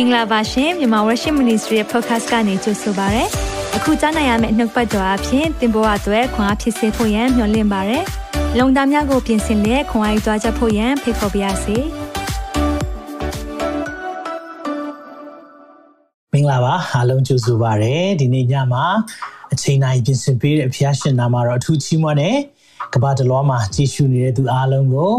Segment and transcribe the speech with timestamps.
[0.00, 3.24] င်္ဂလာပါရှင်မြန်မာ Worship Ministry ရဲ့ podcast ကနေကြိုဆိုပါရစေ။
[3.76, 7.98] အခုကြားနိုင်ရမယ့်နှုတ်ပတ်တော်အဖြစ်သင်ပေါ်အပ်ွယ်ခွန်အားဖြစ်စေဖို့ယံမျှဝင့်ပါရစေ။
[8.58, 11.76] လုံတာများကိုပြင်ဆင်လက်ခွန်အားယူကြားချက်ဖို့ယံဖိတ်ခေါ်ပါရစေ။
[16.32, 18.84] မင်္ဂလာပါအားလုံးကြိုဆိုပါရစေ။ဒီနေ့ညမှာ
[19.52, 22.36] အချိန်တိုင်းပြင်ဆင်ပေးတဲ့ဖခင်ရှင်နာမှာတော့အထူးချီးမွမ်းတဲ့
[22.94, 25.12] ကမ္ဘာတလောမှာကြည်ရှုနေတဲ့သူအားလုံးကို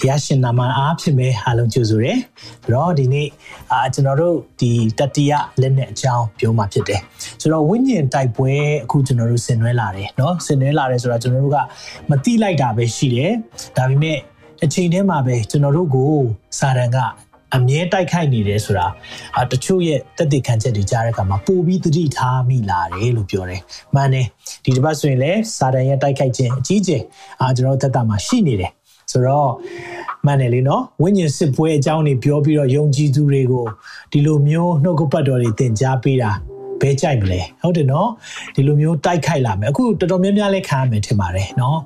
[0.00, 2.18] ဘုရားရှင်နာမအားဖြင့်ပဲအားလုံးကြိုဆိုတယ်။
[2.64, 3.28] ဆိုတော့ဒီနေ့
[3.72, 7.00] အာကျွန်တော်တို့ဒီတတိယလက်နဲ့အကြောင်းပြောမှာဖြစ်တယ်။
[7.40, 8.52] ဆိုတော့ဝိညာဉ်တိုက်ပွဲ
[8.84, 11.58] အခုကျွန်တော်တို့ဆင်နွှဲလာတယ်เนาะဆင်နွှဲလာတယ်ဆိုတော့ကျွန်တော်တို့က
[12.10, 13.32] မတိလိုက်တာပဲရှိတယ်။
[13.76, 14.18] ဒါပေမဲ့
[14.64, 16.12] အချိန်ထဲမှာပဲကျွန်တော်တို့ကို
[16.58, 16.98] စာတန်က
[17.56, 18.86] အမြဲတိုက်ခိုက်နေတယ်ဆိုတာ
[19.38, 23.60] အတချို့ရဲ့တက်တည်ခံချက်တွေကြားတဲ့အခါမှာပိုပြီးသတိထားမိလာတယ်လို့ပြောတယ်။
[23.94, 24.26] မှန်တယ်
[24.64, 27.02] ဒီတစ်ပတ်ဆိုရင်လည်းစာတန်ရဲ့တိုက်ခိုက်ခြင်းအကြီးကျယ်
[27.40, 28.72] အာကျွန်တော်တို့သက်တာမှာရှိနေတယ်
[29.11, 29.49] ဆိုတော့
[30.25, 33.65] မှန်တယ်လေနော်ဝိညာဉ်စစ်ပွဲအကြောင်းတွေပြောပြီးတော့ယုံကြည်သူတွေကို
[34.11, 36.31] ဒီလိုမျိုးနှုတ်ကပတ်တော်တွေသင်ကြားပေးတာ
[36.81, 38.09] ဘဲကြိုက်မလဲဟုတ်တယ်နော်
[38.55, 41.79] ဒီလိုမျိုးတိုက်ခိုက်လာမယ်အခုတော်တော်များများလဲခံရမယ်ထင်ပါတယ်နော်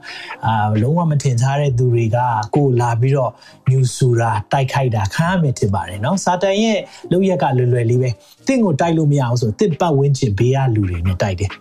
[0.46, 2.18] အာလုံးဝမထင်ရှားတဲ့သူတွေက
[2.56, 3.32] ကိုလာပြီးတော့
[3.70, 6.80] ညူဆူတာတိုက်ခိုက်တာခံရမယ်ထင်ပါတယ်နော်စာတန်ရဲ့
[7.12, 8.10] လုပ်ရက်ကလွယ်လွယ်လေးပဲ
[8.48, 11.52] တင့်ကိုတိုက်လို့မရအောင်ဆိုတစ်ပတ်ဝန်းကျင်ဘေးကလူတွေနဲ့တိုက်တယ်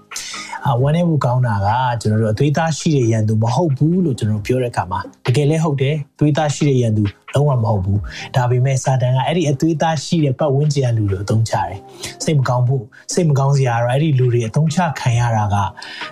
[0.67, 1.69] အာဝမ်းနေမှုကောင်းတာက
[2.01, 8.01] ကျွန်တော်တို့အသွေးသားရှိတဲ့ရန်သူမဟုတ်ဘူးလို့ကျွန်တော်ပြောတဲ့အခါမှာတကယ်လည်းဟုတ်တယ်သွေးသားရှိတဲ့ရန်သူလုံးဝမဟုတ်ဘူး
[8.37, 11.79] ဒါပေမဲ့စာတန်ကအဲ့ဒီအသွေးသားရှိတဲ့ပတ်ဝန်းကျင်လူတွေအသုံးချတယ်
[12.25, 15.57] စိတ်မကောင်းဘူးစိတ်မကောင်းစရာတော့အဲ့ဒီလူတွေအသုံးချခံရတာက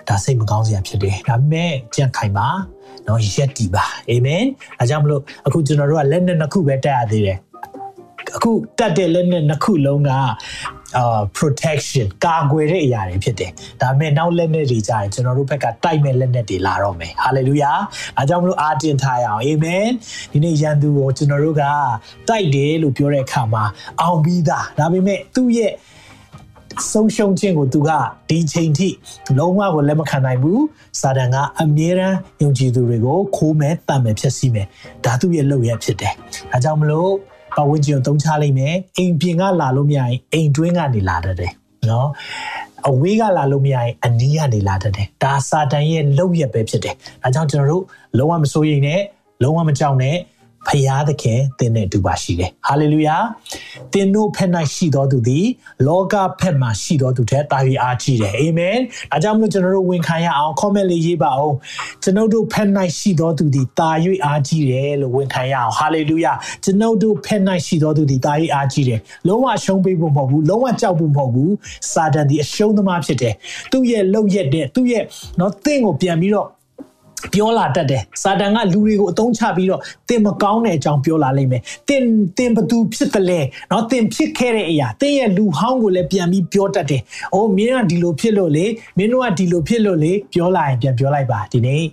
[0.07, 2.47] ဒါစိတ်မကောင်းစရာဖြစ်တယ်ဒါပေမဲ့ကြံ့ခိုင်ပါ
[3.07, 4.43] နော်ရက်တီပါအာမင်
[4.79, 7.37] အဲကြောင့်မလို့အခုကျွန်တော်တို့ကလက်နဲ့နှစ်ခုပဲတက်ရသေးတယ်
[8.35, 10.11] အခုတက်တဲ့လက်နဲ့နှစ်ခုလုံးက
[10.97, 13.51] အာ protection ကာကွယ်တဲ့အရာတွေဖြစ်တယ်။
[13.81, 17.77] ဒါပေမဲ့နောက်လက်နက်တွေကြရင်ကျွန်တော်တို့ဘက်ကတိုက်မဲ့လက်နက်တွေလာတော့မယ်။ hallelujah
[18.17, 19.91] ။အားကြောင့်မလို့အားတင်ထားရအောင်။ amen
[20.31, 21.63] ။ဒီနေ့ရန်သူကိုကျွန်တော်တို့က
[22.29, 23.63] တိုက်တယ်လို့ပြောတဲ့အခါမှာ
[24.01, 25.73] အောင်ပြီးသား။ဒါပေမဲ့သူ့ရဲ့
[26.91, 27.89] ဆုံးရှုံးခြင်းကိုသူက
[28.29, 28.89] ဒီချိန်ထိ
[29.37, 30.63] လုံးဝကိုလက်မခံနိုင်ဘူး
[31.01, 34.67] စာတန်ကအမြဲတမ်းယုံကြည်သူတွေကိုခိုးမယ်တတ်မယ်ဖြစ်စီမယ်
[35.05, 36.13] ဒါသူ့ရဲ့လုပ်ရဖြစ်တယ်။
[36.51, 37.11] ဒါကြောင့်မလို့
[37.55, 41.51] ပတ်ဝန်းကျင်ကိုသုံးချလိုက်မယ်အိမ်ပြင်ကလာလို့မရရင်အိမ်တွင်းကနေလာတတ်တယ်
[41.89, 42.09] နော်
[42.89, 47.83] အဝေးကလာလို့မရရင်အနီးကနေလာတတ်တယ်ဒါစာတန်ရဲ့လုပ်ရက်ပဲဖြစ်တယ်ဒါကြောင့်ကျွန်တော်တို့
[48.17, 49.01] လုံးဝမစိုးရိမ်နဲ့
[49.43, 50.15] လုံးဝမကြောက်နဲ့
[50.67, 53.15] ဖျားသခင်တင်းနဲ့တူပါရှိတယ်။ဟာလေလုယာ။
[53.93, 55.45] တင်းတို့ဖက်၌ရှိတော်သူသည်
[55.87, 58.77] လောကဖက်မှာရှိတော်သူထက်တာ၍အားကြီးတယ်။အာမင်။
[59.11, 61.55] အားကြောင့်မလို့ကျွန်တော်တို့ဝန်ခံရအောင် comment လေးရေးပါအောင်။
[62.03, 63.89] ကျွန်ုပ်တို့ဖက်၌ရှိတော်သူသည်တာ၍
[64.25, 66.33] အားကြီးတယ်လို့ဝန်ခံရအောင်။ဟာလေလုယာ။
[66.63, 71.51] ကျွန်ုပ်တို့ဖက်၌ရှိတော်သူသည်တာ၍အားကြီးတယ်။လုံးဝရှုံးပေးဖို့မဟုတ်ဘူး။လုံးဝကြောက်ဖို့မဟုတ်ဘူး။
[71.91, 73.33] စာတန်သည်အရှုံးသမားဖြစ်တယ်။
[73.71, 75.03] သူ့ရဲ့လုံရက်တဲ့သူ့ရဲ့
[75.39, 76.47] နော်တင့်ကိုပြန်ပြီးတော့
[77.32, 82.04] ပြောလာတတ်တယ်စာတန်ကလူတွေကိုအသုံးချပြီးတော့တင်မကောင်းတဲ့အကြောင်းပြောလာလိမ့်မယ်တင်
[82.38, 87.02] တင်ဘသူဖြစ်တယ်လဲเนาะတင်ဖြစ်ခဲ့တဲ့အရာတင်ရဲ့လူဟောင်းကိုလည်းပြန်ပြီးပြောတတ်တယ်
[87.34, 88.66] အိုးမင်းကဒီလိုဖြစ်လို့လေ
[88.98, 91.84] မင်းတို့ကဒီလိုဖြစ်လို့လေပြောလာရင်ပြန်ပြောလိုက်ပါဒီနေ့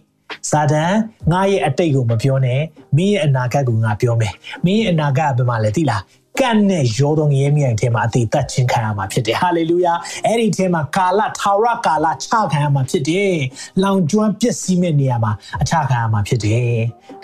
[0.50, 0.94] စာတန်
[1.32, 2.62] ငါရဲ့အတိတ်ကိုမပြောနဲ့
[2.98, 4.34] မင်းရဲ့အနာဂတ်ကိုငါပြောမယ်
[4.66, 6.02] မင်းရဲ့အနာဂတ်ကဘယ်မှာလဲသိလား
[6.41, 9.93] ကန့်နဲ့ရောတော်ငရဲမြိုင်ထဲမှာအသေးသက်ခြင်းခံရမှာဖြစ်တယ်ဟာလေလုယာ
[10.27, 13.35] အဲ့ဒီထဲမှာကာလထာဝရကာလချခံရမှာဖြစ်တယ်
[13.83, 15.33] လောင်ကျွမ်းပျက်စီးမဲ့နေရာမှာ
[15.63, 16.71] အချခံရမှာဖြစ်တယ်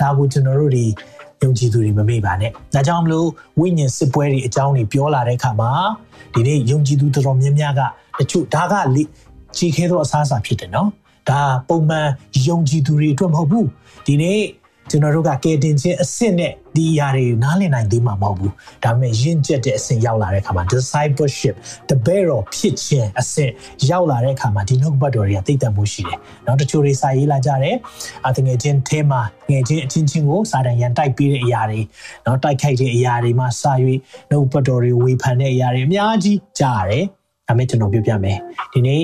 [0.01, 0.87] ဒါကိုကျွန်တော်တို့ဒီ
[1.43, 3.29] ယုံကြည်သူတွေမမေ့ပါနဲ့ဒါကြောင့်မလို့
[3.61, 5.71] ဝိညာဉ်စစ်ပွဲတွေအကြောင်းတွေပြောလာတဲ့အခါမှာ
[6.35, 7.81] ဒီနေ့ယုံကြည်သူတော်တော်များများက
[8.19, 9.03] တချို့ဒါကလေ
[9.57, 10.89] ကြီးခဲသောအစားအစာဖြစ်တယ်နော်
[11.29, 12.09] ဒါပုံမှန်
[12.49, 13.69] ယုံကြည်သူတွေအတွက်မဟုတ်ဘူး
[14.07, 14.41] ဒီနေ့
[14.93, 18.53] ကျွန်တော်တို့ကကယ်တင်ခြင်းအဆင့်နဲ့ဒီအရာတွေနားလည်နိုင်သေးမှာမဟုတ်ဘူး
[18.85, 21.55] ဒါပေမဲ့ယဉ်ကျက်တဲ့အဆင့်ရောက်လာတဲ့အခါမှာ discipleship
[21.91, 23.53] တပည့်တော်ဖြစ်ခြင်းအဆင့်
[23.91, 27.77] ရောက်လာတဲ့အခါမှာဒီနှုတ်ဘတ်တော်တွေကသိတဲ့မှုရှိတယ်နောက်တချို့တွေစာရေးလာကြတယ်
[28.29, 29.21] အတငယ်ချင်းအဲမှာ
[29.51, 31.81] ငယ်ချင်းအချင်းချင်းကိုစာတန်ရန်တိုက်ပေးတဲ့အရာတွေ
[32.27, 33.73] နောက်တိုက်ခိုက်တဲ့အရာတွေမှာစာ၍
[34.31, 37.05] နှုတ်ဘတ်တော်တွေဝေဖန်တဲ့အရာတွေအများကြီးကြားရတယ်
[37.49, 38.39] ဒါမဲ့ကျွန်တော်ပြောပြမယ်
[38.73, 39.03] ဒီနေ့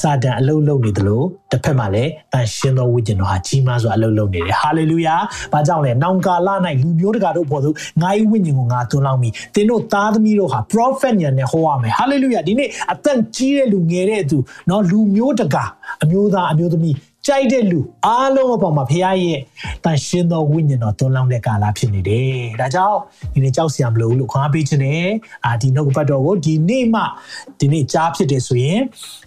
[0.00, 5.14] စာတန်အလုံးလုံးနေတယ်လို့တစ်ဖက်မှာလည်းတန်ရှင်းသောဝိညာဉ်တော်ဟာကြီးမားစွာအလုံးလုံးနေတယ်ဟာလေလုယာ
[5.52, 6.48] ဘာကြောင့်လဲနောင်ကာလ၌
[6.82, 15.64] လူမျိုးတကာတို့ပေါ်သို့ငါ၏ဝိညာဉ်ကိုငါသွန်းလောင်းမိသင်တို့သားသမီးတို့ဟာ prophet ညာနဲ့ဟောရမယ်ဟာလေလုယာဒီနေ့အသက်ကြီးတဲ့လူငယ်တဲ့သူเนาะလူမျိုးတကာ
[16.02, 16.96] အမျိုးသားအမျိုးသမီး
[17.27, 19.39] ကြိုက်တဲ့လူအားလုံးအပေါ်မှာဖခင်ရဲ့
[19.83, 22.97] တန်ရှင်းသောဝိညာဉ်တော်သွန်းလောင်းတဲ့ကာလဖြစ်နေတယ်။ဒါကြောင့်
[23.33, 25.07] ဒီနေ့ကြောက်စရာမလိုဘူးလို့ခွန်အားပေးခြင်းနဲ့
[25.45, 27.01] အာဒီနှုတ်ကပတ်တော်ကိုဒီနေ့မှ
[27.59, 28.79] ဒီနေ့ကြားဖြစ်တယ်ဆိုရင်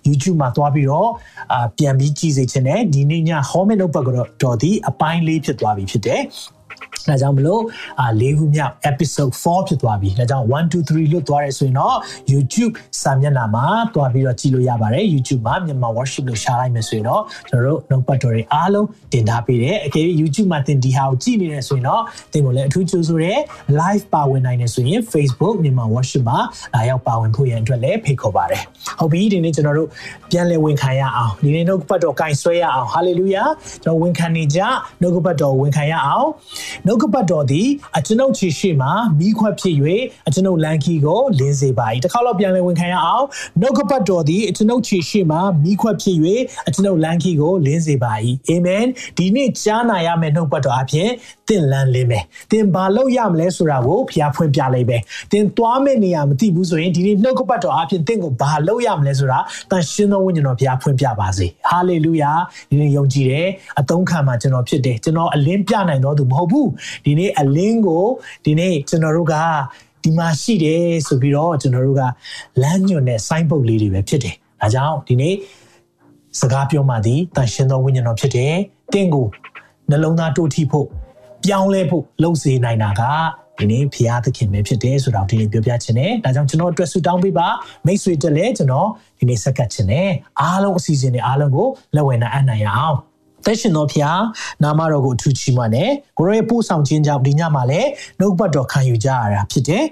[0.07, 1.11] YouTube မှာသွားပြီးတော့
[1.53, 4.05] အာပြန်ပြီးကြည့်စေခြင်းနဲ့ဒီနေ့ညဟောမယ့်နှုတ်ပတ်
[4.43, 6.23] တော်ဒီအပိုင်းလေးဖြစ်သွားပြီဖြစ်တယ်။
[7.09, 7.63] ဒါကြောင့်မလို့
[8.01, 11.97] အာ၄ခုမြောက် episode 4ဖြစ်သွားပြီဒါကြောင့်1 2 3လွတ်သွားရဲဆိုရင်တော့
[12.33, 12.73] YouTube
[13.03, 23.35] စာမျက်နှာမှာတွားပြီးတော့ကြည့်လို့ရပါတယ် YouTube မှာမြန်မာ worship လို့ရှာလိုက်မယ်ဆိုရင်တော့ကျွန်တော်တို့နှုတ်ပတ်တော်တွေအားလုံးတင်ထားပေးတယ်အကယ်၍ YouTube မှာသင်ဒီဟာကိုကြည့်နေတယ်ဆိုရင်တော့သင်ကိုလည်းအထူးကြိုးဆိုရဲ
[23.81, 26.39] live ပါဝင်နိုင်တယ်ဆိုရင် Facebook မြန်မာ worship မှာ
[26.75, 28.63] လာရောက်ပါဝင်ဖို့ရန်အတွက်လည်းဖိတ်ခေါ်ပါတယ်
[29.01, 29.89] ဟုတ်ပြီဒီနေ့ကျွန်တော်တို့
[30.31, 33.49] ပြန်လည်ဝန်ခံရအောင်ဒီနေ့နှုတ်ပတ်တော်ကင်ဆွဲရအောင် hallelujah
[33.83, 34.61] ကျွန်တော်ဝန်ခံနေကြ
[35.01, 36.29] နှုတ်ပတ်တော်ဝန်ခံရအောင်
[36.87, 37.69] နှုတ်ကပတ်တော်သည်
[37.99, 38.89] အကျွန်ုပ်ခြေရှိမှ
[39.19, 39.77] မိခွက်ဖြစ်၍
[40.29, 43.27] အကျွန်ုပ်လမ်းခီကိုလင်းစေပါ၏တစ်ခါတော့ပြန်လည်ဝန်ခံရအောင်
[43.61, 46.17] နှုတ်ကပတ်တော်သည်အကျွန်ုပ်ခြေရှိမှမိခွက်ဖြစ်၍
[46.69, 48.13] အကျွန်ုပ်လမ်းခီကိုလင်းစေပါ၏
[48.49, 48.85] အာမင်
[49.17, 51.09] ဒီနေ့ကြားနာရမယ့်နှုတ်ပတ်တော်အဖြစ်
[51.51, 54.97] သင်လန်းလင်းမယ်သင်ဘာလုပ်ရမလဲဆိုတာကိုဖျားဖွင့်ပြလိုက်ပဲ
[55.33, 59.39] သင်သွားမယ့်နေရာမသိဘူးဆိုရင်ဒီနေ့နှုတ်ကပတ်တော်အဖြစ်သင်ကိုဘာလုပ်ရမလဲဆိုတာ
[59.71, 62.33] တန်ရှင်းသောဝိညာဉ်တော်ဖျားဖွင့်ပြပါစေဟာလေလုယာ
[62.71, 63.49] ဒီနေ့ယုံကြည်တယ်
[63.81, 66.69] အသုံးခံမှာကျွန်တော်ဖြစ်တယ်ကျွန်တော်အလင်းပြနိုင်တော်သူမဟုတ်ဘူး
[67.05, 68.05] ဒီနေ့အလင်းကို
[68.45, 69.35] ဒီနေ့ကျွန်တော်တို့က
[70.05, 72.03] ဒီမှာရှိတယ်ဆိုပြီးတော့ကျွန်တော်တို့က
[72.63, 75.35] လမ်းညွှန်တဲ့ sign board လေးတွေပဲဖြစ်တယ်ဒါကြောင့်ဒီနေ့
[76.41, 78.55] စကားပြောမှသည်တန်ရှင်းသောဝိညာဉ်တော်ဖြစ်တယ်
[78.93, 79.27] တင့်ကို
[79.91, 80.89] နှလုံးသားတိုးထိဖို့
[81.45, 83.03] ပြောင်းလဲဖို့လှုပ်စေနိုင်တာက
[83.59, 87.49] ဒီနေ့ဖရာသခင်ပဲဖြစ်တယ်ဆိုတော့ဒီနေ့ပြောပြချင်တယ်ဒါကြောင့်ကျွန်တော်အတွက်ဆူတောင်းပေးပါ
[87.87, 88.89] မိတ်ဆွေတက်လဲကျွန်တော်
[89.19, 90.09] ဒီနေ့ဆက်ကတ်ချင်တယ်
[90.41, 92.97] အားလုံးအစီအစဉ်တွေအားလုံးကိုလက်ဝဲနိုင်အနိုင်ရအောင်
[93.45, 94.21] သက်ရှင်တော်ဖျား
[94.63, 97.89] နာမတော်ကိုအထူးချီးမွမ်းတယ်ကိုရောရဲ့ပို့ဆောင်ခြင်းကြောင့်ဒီညမှာလည်း
[98.21, 99.85] နှုတ်ပတ်တော်ခံယူကြရတာဖြစ်တယ်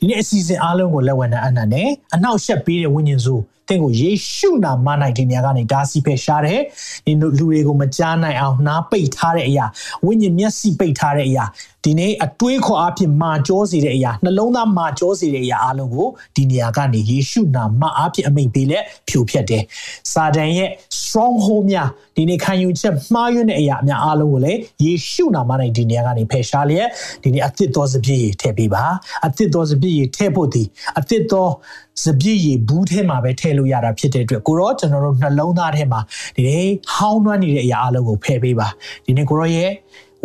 [0.00, 3.34] ဒီနေ့အစီအစဉ်အားလုံးကိုလက်ဝဲနိုင်အနံ့နဲ့အနောက်ရှက်ပေးတဲ့ဝိညာဉ်စု
[3.70, 4.88] တင့်ကိုယေရှုနာမ၌
[5.18, 6.60] ဒီနေရာကနေဒါစီဖယ်ရှားတယ်
[7.06, 9.66] ဒီလူတွေကိုမကြားနိုင်အောင်နားပိတ်ထားတဲ့အရာ
[10.06, 11.44] ဝိညာဉ်မျက်စိပိတ်ထားတဲ့အရာ
[11.84, 19.62] ဒီနေ့အတွေးခေါ်အဖြစ်မာကြောစေတဲ့အရာနှလုံးသားမာကြောစေတဲ့အရာအလုံးကိုဒီနေရာကနေယေရှုနာမအဖြစ်အမိန့်ပေးလက်ဖြိုဖျက်တယ်
[20.12, 20.70] စာတန်ရဲ့
[21.00, 26.88] stronghold များဒီနေ့ခံယူချက်မှားယွင်းတဲ့အရာအများအလုံးကိုလည်းယေရှုနာမ၌ဒီနေရာကနေဖယ်ရှားလျက်
[27.22, 28.84] ဒီနေ့အသစ်သောစပြည့်ရထည့်ပေးပါ
[29.26, 30.62] အသစ်သောစပြည့်ရထည့်ဖို့ဒီ
[30.98, 31.48] အသစ်သော
[32.04, 36.00] စပြည့်ရဘူးထဲမှာပဲထည့်လို့ရတာဖြစ်တဲ့အတွက်ကိုရောကျွန်တော်တို့နှလုံးသားထဲမှာ
[36.36, 38.68] ဒီနေ့ဟောင်းနှွမ်းနေတဲ့အရာအလုံးကိုဖယ်ပေးပါ
[39.06, 39.70] ဒီနေ့ကိုရောရဲ့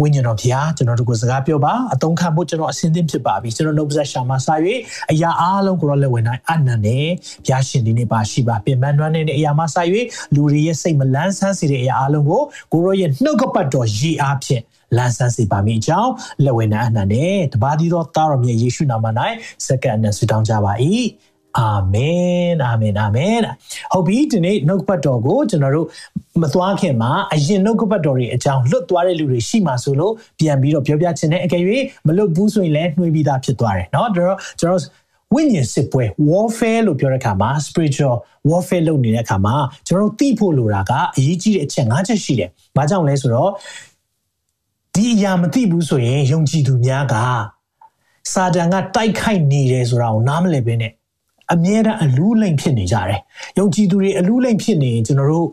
[0.01, 4.55] ဝိညာဉ်တော်ဖျားကျွန်တော်တို့ကိုစကားပြောပါအသုံးခံဖို့ကျွန်တော်အစဉ်သင့်ဖြစ်ပါပြီကျွန်တော်နှုတ်ဆက်ရှာမှာစာ၍
[5.11, 7.07] အရာအားလုံးကိုတော့လက်ဝင်နိုင်အနန္နဲ့
[7.45, 9.81] ဖျားရှင်ဒီနေ့ပါရှိပါပြင်ပန်းတွန်းနေတဲ့အရာမှာစာ၍
[10.35, 12.41] လူတွေရဲ့စိတ်မလန်းဆန်းစေတဲ့အရာအားလုံးကို
[12.73, 14.63] ကိုရောရဲ့နှုတ်ကပတ်တော်ရည်အားဖြင့်
[14.97, 16.11] လန်းဆန်းစေပါမိအကြောင်း
[16.43, 19.05] လက်ဝင်နိုင်အနန္နဲ့တပါးသီးသောသားတော်မြတ်ယေရှုနာမ၌
[19.67, 20.73] စက္ကန့်နဲ့ဆုတောင်းကြပါ၏
[21.58, 23.38] အာမင်အာမင်အာမင်
[23.92, 25.86] ဟုတ်ပြီဒီနေ့နှုတ်ပတ်တော်ကိုကျွန်တော်တို့
[26.42, 31.62] မသွားခင်မှာအရင်နှုတ်ပတ်တော်တွေအကြောင်းလွတ်သွားတဲ့လူတွေရှိမှဆိုလို့ပြန်ပြီးတော့ပြောပြချင်တဲ့အကယ်၍
[32.06, 34.82] မလွတ်ဘူးဆိုရင်လည်းနှွေးပြီးသားဖြစ်သွားတယ်เนาะဒါတော့ကျွန်တော်
[35.34, 38.16] ဝိညာဉ်စစ်ပွဲ warfare လို့ပြောတဲ့အခါမှာ spiritual
[38.50, 39.54] warfare လုပ်နေတဲ့အခါမှာ
[39.86, 43.50] ကျွန်တော်တို့သိဖို့လိုတာကအရေးကြီးတဲ့အချက်၅ချက်ရှိတယ်။ဘာကြောင့်လဲဆိုတော့
[44.94, 47.14] ဒီအရာမသိဘူးဆိုရင်ယုံကြည်သူများက
[48.32, 50.92] စာတန်ကတိုက်ခိုက်နေတယ်ဆိုတာကိုနားမလည်ဘဲနဲ့
[51.53, 53.19] အမြဲတမ်းအလူးလိမ့်ဖြစ်နေကြတယ်။
[53.57, 55.47] ယုံကြည်သူတွေအလူးလိမ့်ဖြစ်နေရင်ကျွန်တော်တို့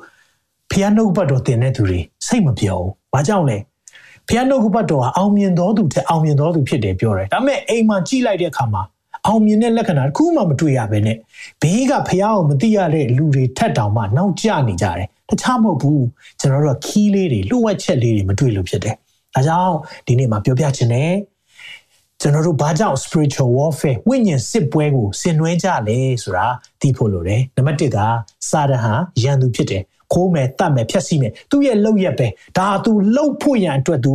[0.73, 3.57] ဖျားနှုတ်ပတ်တော်တင်တဲ့သူတွေစိတ်မပြောဘူး။ဘာကြောင့်လဲ။
[4.29, 8.83] ဖျားနှုတ်ပတ်တော်ကအောင်မြင်တော်သူတဲ့အောင်မြင်တော်သူဖြစ်တယ်ပြောတယ်။ဒါပေမဲ့အိမ်မှာကြည့်လိုက်တဲ့အခါမှာ
[9.27, 11.17] အောင်မြင်တဲ့လက္ခဏာတစ်ခုမှမတွေ့ရဘဲနဲ့
[11.63, 16.01] ဘေးကဖျားကိုမသိရတဲ့လူတွေထက်တောင်မှနောက်ကျနေကြတယ်။တခြားမဟုတ်ဘူး။
[16.41, 18.95] ကျွန်တော်တို့ကခီးလေးတွေလှုပ်ဝက်ချက်လေးတွေမတွေ့လို့ဖြစ်တယ်။
[19.35, 21.13] ဒါကြောင့်ဒီနေ့မှာပြောပြချင်တယ်။
[22.25, 26.47] ကျွန်တော်တို့ဘာကြောင့် spiritual warfare ဝိညာဉ်စစ်ပွဲကိုဆင်နွှဲကြလဲဆိုတာ
[26.81, 27.99] သိဖို့လိုတယ်နံပါတ်1က
[28.51, 28.93] စာတဟာ
[29.23, 29.83] ရန်သူဖြစ်တယ်
[30.13, 34.15] ခိုးမယ်တတ်မယ်ဖျက်ဆီးမယ်သူ့ရဲ့လောက်ရက်ပဲဒါသူလှုပ်ဖို့ရန်အတွက်သူ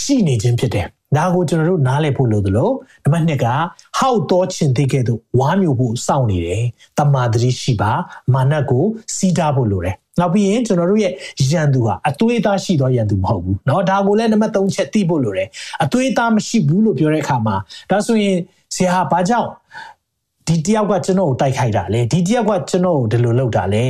[0.00, 0.86] ရှိနေခြင်းဖြစ်တယ်
[1.17, 2.69] ဒါကိုကျွန်တော်တို့နားလည်ဖို့လိုသလို
[3.03, 3.45] နံပါတ်2က
[3.97, 6.63] ဟောက်တော်ချင်သိခဲ့သူဝါမျိုးဖို့စောင့်နေတယ်
[6.97, 7.91] တမာတတိရှိပါ
[8.33, 8.83] မာနကို
[9.15, 11.13] စီးတားဖို့လိုတယ်နောက်ပြီးရင်ကျွန်တော်တို့ရဲ့
[11.51, 15.47] ရန်သူဟာအသွေးသားရှိသောရန်သူမဟုတ်ဘူးเนาะဒါကိုလည်းနံပါတ်3ချက်သိဖို့လိုတယ်
[15.83, 17.55] အသွေးသားမရှိဘူးလို့ပြောတဲ့အခါမှာ
[17.89, 18.37] ဒါဆိုရင်
[18.75, 19.49] ဆရာဘာကြောင့်
[20.47, 23.83] ဒီတယောက်ကကျွန်တော်ကိုတိုက်ခိုက်တာလဲဒီတယောက်ကကျွန်တော်ကိုဒီလိုလုပ်တာလဲ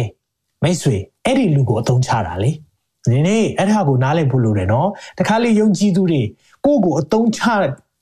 [0.64, 2.52] မိတ်ဆွေအဲ့ဒီလူကိုအသုံးချတာလေ
[3.12, 4.88] ဒီနေ့အဲ့ဒါကိုနားလည်ဖို့လိုတယ်เนาะ
[5.20, 6.22] တခါလေယုံကြည်သူတွေ
[6.65, 7.43] ကိုယ့်ကိုအသုံးချ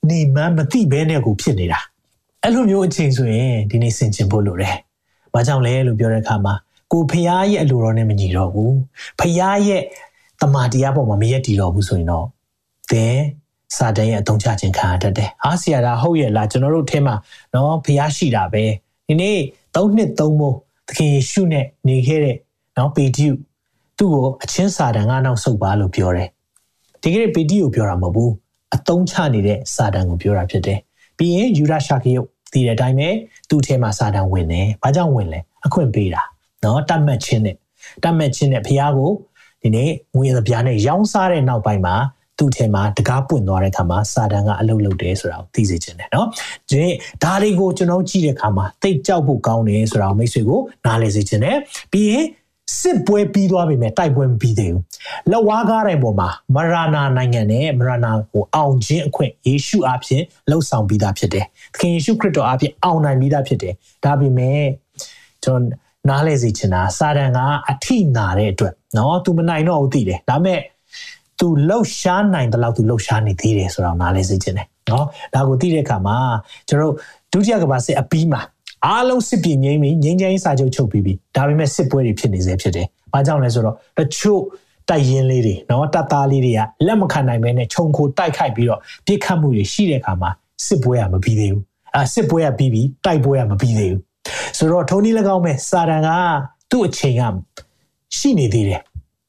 [0.09, 1.79] နေမှမသိဘဲနဲ့ကိုဖြစ်နေတာ
[2.43, 4.75] အဲ့လိုမျိုးအချိန်ဆိုရင်ဒီနေ့ဆင်ခြင်ဖို့လိုတယ်
[5.33, 6.53] ဘာကြောင့်လဲလို့ပြောတဲ့အခါမှာ
[6.91, 8.75] ကိုဖះရဲ့အလိုတော်နဲ့မညီတော့ဘူး
[9.19, 9.27] ဖះ
[9.67, 9.83] ရဲ့
[10.41, 12.25] တမာတရားပေါ်မှာမရက်တည်တော့ဘူးဆိုရင်တော့
[12.91, 13.17] သင်
[13.77, 17.15] စာတန်ရဲ့အသုံးချခြင်းခံရတတ်တယ်။အားဆရာဒါဟုတ်ရဲ့လားကျွန်တော်တို့ထဲမှာ
[17.53, 18.63] နော်ဖះရှိတာပဲ။
[19.07, 19.37] ဒီနေ့
[19.75, 20.55] ၃နှစ်၃မိုး
[20.87, 22.37] သခင်ယေရှုနဲ့နေခဲ့တဲ့
[22.77, 23.31] နော်ပေတျု
[23.97, 26.29] သူ့ကိုအချင်းစာတန်ကနောက်ဆုတ်ပါလို့ပြောတယ်။
[27.01, 28.31] ဒီကနေ့ပေတျုကိုပြောတာမဟုတ်ဘူး။
[28.75, 30.79] အသုံးချနေတဲ့စာတန်ကိုပြောတာဖြစ်တယ်။
[31.17, 33.09] ပြီးရင်ယူရရှာခယုတ်ဒီတဲ့အတိုင်းပဲ
[33.49, 36.23] သူ့ထဲမှာစာတန်ဝင်တယ်။ဘာကြောင့်ဝင်လဲ။အခွင့်ပေးတာ
[36.63, 37.55] နော်တတ်မှတ်ခြင်းနဲ့
[38.03, 39.11] တတ်မှတ်ခြင်းနဲ့ဖះကို
[39.61, 41.95] ဒီနေ့ငွေသပြားနဲ့ရောင်းစားတဲ့နောက်ပိုင်းမှာ
[42.37, 46.27] သူသူ့ထဲမှာတကားပွင့်သွားတဲ့အခါမှာစာတန်ကအလုတ်လုတ်တယ်ဆိုတာကိုသိစေချင်တယ်နော်
[46.69, 46.83] ဒီ
[47.23, 51.57] ဒါတွေကိုကျွန်တော်ကြည့်တဲ့အခါမှာတိတ်ကြောက်ဖို့ကောင်းတယ်ဆိုတာကိုမိတ်ဆွေကိုနားလည်စေချင်တယ်
[51.91, 52.25] ပြီးရင်
[52.80, 54.82] စစ်ပွဲပြီးသွားပြီမဲ့တိုက်ပွဲမပြီးသေးဘူး
[55.30, 63.74] လက်ဝါးကားတဲ့ပုံမှာမရနာနိုင်ငံနဲ့မရနာကိုအောင်ခြင်းအခွင့်ယေရှုအဖင်လှုပ်ဆောင်ပြီးသားဖြစ်တယ်သခင်ယေရှုခရစ်တော်အဖင်အောင်နိုင်ပြီးသားဖြစ်တယ်
[64.04, 64.62] ဒါပေမဲ့
[65.44, 67.38] ကျွန်တော်နားလဲစေချင်တာစာတန်က
[67.70, 70.60] အထိနာတဲ့အတွက်เนาะ तू မနိုင်တော့ဘူးသိတယ်ဒါပေမဲ့
[71.38, 76.16] तू လှုပ်ရှားနိုင်တဲ့လောက် तू လှုပ်ရှားနေသေးတယ်ဆိုတော့နားလဲစေချင်တယ်เนาะဒါကိုသိတဲ့အခါမှာ
[76.68, 76.94] ကျွန်တော်
[77.32, 78.40] ဒုတိယကမ္ဘာစစ်အပြီးမှာ
[78.85, 84.41] အားလုံးစစ်ပြေငြိမ်းပြီးငြိမ်းချမ်းရေးစာချုပ်ချုပ်ပြီးပြီဒါပေမဲ့စစ်ပွဲတွေဖြစ်နေစေဖြစ်တယ်။ဘာကြောင့်လဲဆိုတော့တချို့
[84.89, 90.29] တိုက်ရင်လေးတွေနော်တပ်သားလေးတွေကလက်မခံနိုင်မဲနဲ့ခြုံခိုတိုက်ခိုက်ပြီးတော့ပြစ်ခတ်မှုတွေရှိတဲ့အခါမှာ
[90.65, 91.63] စစ်ပွဲကမပြီးသေးဘူး။
[91.95, 94.01] အဲစစ်ပွဲကပြီးပြီးတိုက်ပွဲကမပြီးသေးဘူး။
[94.57, 96.09] ဆိုတော့ထုံးနည်း၎င်းမဲ့စာတန်က
[96.71, 97.21] သူ့အချိန်က
[98.17, 98.81] ရှိနေသေးတယ်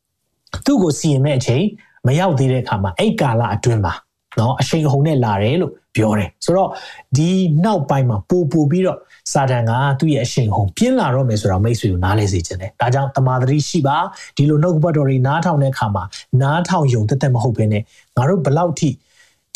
[0.66, 1.64] ။သူ့ကိုစီရင်မဲ့အချိန်
[2.06, 3.94] မရောက်သေးတဲ့အခါမှာအဲ့ကာလအတွင်းမှာ
[4.38, 6.70] နော်အရှိန်အဟုန်နဲ့လာတယ်လို့ပြောတယ်ဆိုတော့
[7.16, 7.28] ဒီ
[7.64, 8.98] နောက်ပိုင်းမှာပို့ပို့ပြီးတော့
[9.32, 13.96] စာတန်ကသူ့ရဲ့အရှင်ဟုံပြင်းလာတော့မယ်ဆိုတော့မိတ်ဆွေကိုနားလဲစေခြင်းတယ်ဒါကြောင့်တမာတရီရှိပါ
[14.36, 16.04] ဒီလိုနှုတ်ကပတ်တော်တွေနားထောင်တဲ့အခါမှာ
[16.42, 17.82] နားထောင်ယုံတက်တက်မဟုတ်ဘဲနဲ့
[18.16, 18.90] ငါတို့ဘလောက်ထိ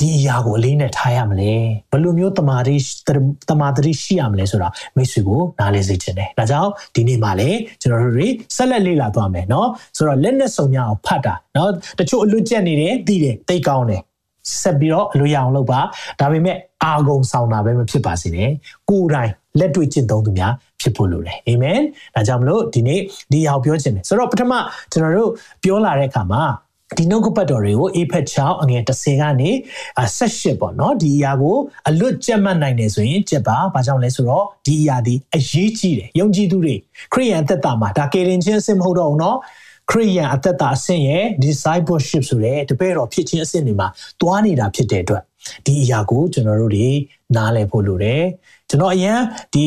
[0.00, 1.52] ဒီအရာကိုအလေးနဲ့ထားရမလဲ
[1.90, 2.76] ဘယ်လိုမျိုးတမာတိ
[3.50, 14.00] တမာတိရှိရမလဲဆိုတာမိတ်ဆွေကိုနားလည်စေချင်တယ်။ဒါကြောင့်ဒီနေ့မှလည်းကျွန်တော်တို့တွေဆက်လက်လေ့လာသွားမယ်နော်။ဆိုတော့လက်နဲ့စုံများအောင်ဖတ်တာနော်။တချို့အလွတ်ကျက်နေတယ်သိတယ်သိကောင်းတယ်။
[14.62, 15.80] ဆက်ပြီးတော့အလွတ်ရအောင်လုပ်ပါ။
[16.20, 18.50] ဒါပေမဲ့အာဂုံဆောင်တာပဲမဖြစ်ပါစေနဲ့။
[18.90, 21.81] ကိုယ်တိုင် လက်တွေ့ကျင့်သုံးသူများဖြစ်ဖို့လိုတယ်အာမင်
[22.15, 23.00] ဒါကြောင့်မလို့ဒီနေ့
[23.33, 24.53] ဒီအောင်ပြောခြင်းတယ်ဆိုတော့ပထမ
[24.93, 25.31] ကျွန်တော်တို့
[25.62, 26.43] ပြောလာတဲ့အခါမှာ
[26.97, 29.50] ဒီနှုတ်ကပတ်တော်တွေကိုအေဖက်6အငယ်30ကနေ
[30.00, 31.57] 18ပေါ့နော်ဒီအရာကို
[31.88, 36.75] အလွတ်ကျက်မှတ်နိုင်တယ်ဆိုရင်ကျက်ပါဘာကြောင့်လဲဆိုတော့ဒီအရာဒီအရေးကြီးတယ်ယုံကြည်သူတွေ
[37.12, 39.38] ခရိယန်သက်တာမှာဒါကေရင်ချင်းအစ်မဟုတ်တော့ဘူးနော်
[39.91, 43.88] ခရိယန်အသက်တာအဆင့်ရဲ့ discipleship ဆိုတဲ့တပည့်တော်ဖြစ်ခြင်းအဆင့်တွေမှာ
[44.21, 45.23] တွားနေတာဖြစ်တဲ့အတွက်
[45.67, 46.88] ဒီအရာကိုကျွန်တော်တို့တွေ
[47.37, 48.23] နားလည်ဖို့လိုတယ်
[48.70, 49.20] ကျွန်တော်အရင်
[49.53, 49.65] ဒီ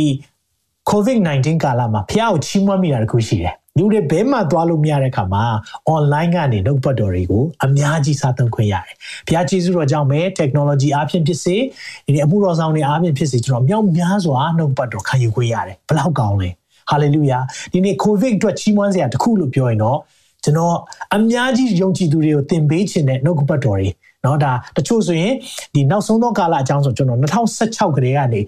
[0.90, 5.44] COVID-19 ကာလမှာဖះကိုချီးမွမ်းမိတာတခုရှိတယ်လူတွေဘဲမှသွားလို့မရတဲ့အခါမှာ
[5.94, 8.94] online ကနေနှုတ်ပတ်တော်တွေကိုအများကြီးစားသုံးခွင့်ရတယ်။
[9.26, 11.56] ဘုရားကျေးဇူးတော်ကြောင့်ပဲ technology အားဖြင့်ဖြစ်စေ
[12.14, 16.50] ဒီအမှုတော်ဆောင်တွေအားဖြင့်ဖြစ်စေကျွန်တော်မြောက်များစွာနှုတ်ပတ်တော်ခံယူခွင့်ရတယ်။ဘလောက်ကောင်းလဲ။
[16.90, 19.98] hallelujah ဒီနေ့ covid အတွက်ချီးမွမ်းစရာတခုလို့ပြောရင်တော့
[20.44, 20.76] ကျွန်တော်
[21.14, 23.88] အများကြီးယုံကြည်သူတွေကိုသင်ပေးခြင်းနဲ့နှုတ်ပတ်တော်တွေ
[24.22, 25.34] เนาะဒါတချို့ဆိုရင်
[25.74, 28.40] ဒီနောက်ဆုံးသောကာလအကြောင်းဆိုကျွန်တော်2016ကလေးကနေ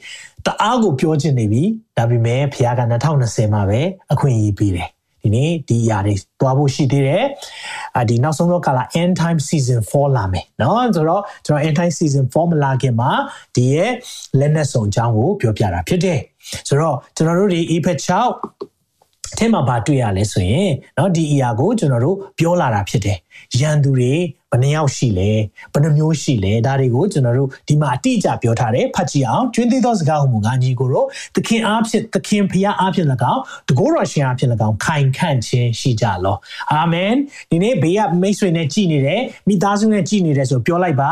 [0.47, 1.62] တအားကိုပြောချင်နေပြီ
[1.97, 3.81] ဒါပေမဲ့ဖခင်က2020မှာပဲ
[4.12, 4.88] အခွင့်အရေးပေးတယ်
[5.23, 7.25] ဒီနေ့ဒီຢာတွေတွားဖို့ရှိသေးတယ်။
[7.97, 13.11] အာဒီနောက်ဆုံးသောကာလ end time season 4လာမယ်เนาะဆိုတော့ကျွန်တော် end time season 4မလာခင်မှာ
[13.55, 13.93] ဒီရဲ့
[14.38, 16.19] လက်နက်စုံအကြောင်းကိုပြောပြတာဖြစ်တယ်။
[16.69, 23.19] ဆိုတော့ကျွန်တော်တို့ဒီ Ephesians 6အထက်မှာဗာတွေ့ရလဲဆိုရင်เนาะဒီအရာကိုကျွန်တော်တို့ပြောလာတာဖြစ်တယ်။
[23.61, 24.12] ရန်သူတွေ
[24.53, 25.31] ဘယ်နှယောက်ရှိလဲ
[25.74, 36.38] ဘယ်နှမျိုးရှိလဲဒါတွေကိုကျွန်တော်တို့ဒီမှာအတိအကျပြောထားတယ်ဖတ်ကြည့်အောင်ကျွင်းသေးသောစကားဟူမူငါညီကိုတို့သခင်အားဖြင့်သခင်ဖခင်အားဖြင့်၎င်းတကောတော်ရှင်အားဖြင့်၎င်းခိုင်ခန့်ခြင်းရှိကြလော
[36.74, 37.13] အာမင်
[37.51, 41.12] ဒီနေ့ဘေးကမိတ်ဆွေနဲ့ကြည်နေတယ်မိသားစုနဲ့ကြည်နေတယ်ဆိုပြောလိုက်ပါ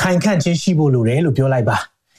[0.00, 1.76] ခိုင်ခန့်ခြင်းရှိဖို့လိုတယ်လို့ပြောလိုက်ပါ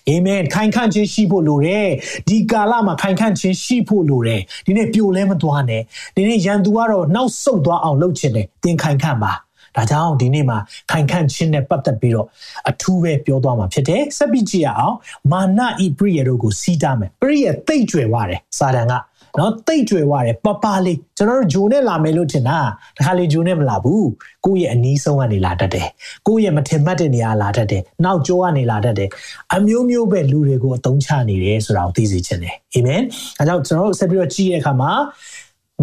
[0.09, 1.87] အာမင်ခိုင်ခန့်ခြင်းရှိဖို့လိုတယ်
[2.29, 5.81] ဒီကာလမှာခိုင်ခန့်ခြင်းရှိဖို့လိုတယ်ဒီနေ့ပြိုလဲမသွားနဲ့
[6.15, 9.33] ဒီနေ့ရန်သူကတော့နောက်ဆုတ်သွားအောင်လုပ်ချင်တယ်သင်ခိုင်ခန့်ပါ
[9.75, 10.57] ဒါကြောင့်ဒီနေ့မှာ
[10.91, 12.27] ခိုင်ခန့်ခြင်းနဲ့ပတ်သက်ပြီးတော့
[12.69, 14.95] အထူးပဲပြောသွားမှာဖြစ်တယ်ဆက်ပြီးကြည့်ရအောင်
[15.31, 18.95] မာနဤပရိယေတို့ကိုစီးတာမယ်ပရိယေတိတ်ကြွယ်ဝတယ်စာတန်က
[19.39, 22.59] နော်တိတ်ကြွယ်ဝတယ်ပပလေးကျွန်တော်တို့ဂျိုနဲ့လာမယ်လို့ထင်တာ
[22.97, 24.09] တခါလေဂျိုနဲ့မလာဘူး
[24.45, 25.87] ကိုယ့်ရဲ့အနီးဆုံးကနေလာတတ်တယ်
[26.27, 29.09] ကိုယ့်ရဲ့မထင်မှတ်တဲ့နေရာလာတတ်တယ်နောက်ကျောကနေလာတတ်တယ်
[29.55, 33.01] အမျိုးမျိုးပဲလူတွေကိုအသုံးချနေတယ်ဆိုတာကိုသိစေချင်တယ်အာမင်
[33.39, 34.91] အဲကြောင့်ကျွန်တော်တို့ဆက်ပြီးတော့ကြည့်ရတဲ့အခါမှာ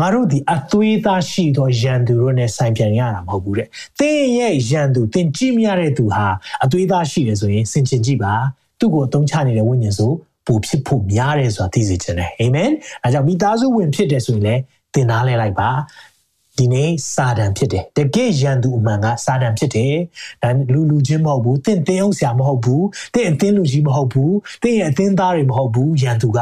[0.00, 6.26] ငါတို့ဒီအသွေးသားရှိသောယန်သူတို့နဲ့ဆိုင်ပြန်ရတာမဟုတ်ဘူးတဲ့။သင်ရဲ့ယန်သူသင်ကြည့်မရတဲ့သူဟာ
[6.64, 8.32] အသွေးသားရှိတယ်ဆိုရင်စင်ချင်ကြည့်ပါ။
[8.78, 10.10] သူ့ကိုအသုံးချနေတဲ့ဝိညာဉ်ဆို
[10.46, 12.70] ပူဖြစ်ဖို့များတယ်ဆိုတာသိစေချင်တယ်။အာမင်။
[13.04, 14.60] အဲကြောင့်မိသားစုဝင်ဖြစ်တယ်ဆိုရင်လည်း
[14.94, 15.68] သင်သားလဲလိုက်ပါ
[16.58, 19.94] ဒီနေ့စာတန်ဖြစ်တယ်တကယ်ရန်သူအမှန်ကစာတန်ဖြစ်တယ်
[20.42, 22.84] ဒါလူလူချင်းမဟုတ်ဘူးတင့်တင်းအောင်ဆရာမဟုတ်ဘူး
[23.14, 26.38] တင့်အသင်းလူကြီးမဟုတ်ဘူးတင့်ရဲ့အသင်းသားတွေမဟုတ်ဘူးရန်သူက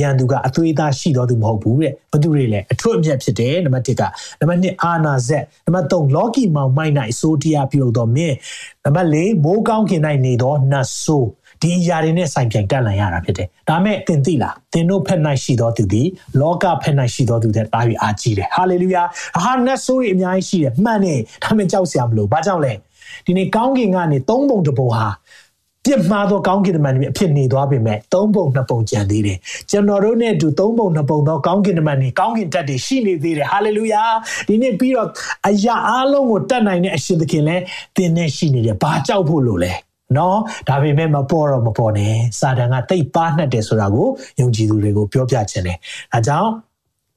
[0.00, 4.02] ရန်သူကအသွေးသားရှိတော်သူမဟုတ်ဘူးတဲ့ဘသူတွေလဲအထွတ်အမြတ်ဖြစ်တယ်နံပါတ်1က
[4.40, 8.36] နံပါတ်2အာနာဇက်နံပါတ်3လော်ကီမောင်မိုက်နိုင်အစိုးတရားပြုလုပ်တော်မင်း
[8.84, 11.28] နံပါတ်4မိုးကောင်းခင်၌နေသောနတ်ဆိုး
[11.62, 16.08] ဒီအရာတွေနဲ့ဆိုင်ပြိုင်တက်လန်ရတာဖြစ်တယ်။ဒါမဲ့သင်သိလားသင်တို့ဖက်၌ရှိသောသူသည်
[16.40, 19.02] လောကဖက်၌ရှိသောသူတဲ့တာပြီးအားကြီးတယ်။ဟာလေလုယာ။
[19.44, 22.72] ဟာနတ်ဆိုးတွေအများကြီးရှိတယ်။မှန်တယ်။ဒါမဲ့ကြောက်စရာမလို။ဘာကြောင့်လဲ။
[23.26, 25.06] ဒီနေ့ကောင်းကင်ကနေသုံးပုံတစ်ပုံဟာ
[25.86, 29.38] ဖပြစ်မှားသောကောင်းကင်တမန်တွေအဖြစ်နေသွားပေမဲ့သုံးပုံနှစ်ပုံကျန်သေးတယ်
[29.70, 34.02] ကျွန်တော်တို့နဲ့အတူသုံးပုံနှစ်ပုံသောကောင်းကင်တမန်တွေကောင်းကင်တက်တွေရှိနေသေးတယ်ဟာလေလုယာ
[34.48, 35.08] ဒီနေ့ပြီးတော့
[35.48, 37.62] အရာအလုံးကိုတတ်နိုင်တဲ့အရှင်သခင်လည်း
[37.96, 39.72] သင်နဲ့ရှိနေတယ်ဘာကြောက်ဖို့လို့လဲ
[40.16, 44.08] နော်ဒါပေမဲ့မပေါ်တော့မပေါ်နဲ့စာတန်ကတိတ်ပါနှက်တယ်ဆိုတာကို
[44.40, 45.78] ယုံကြည်သူတွေကိုပြောပြခြင်းတယ်
[46.12, 46.50] ဒါကြောင့်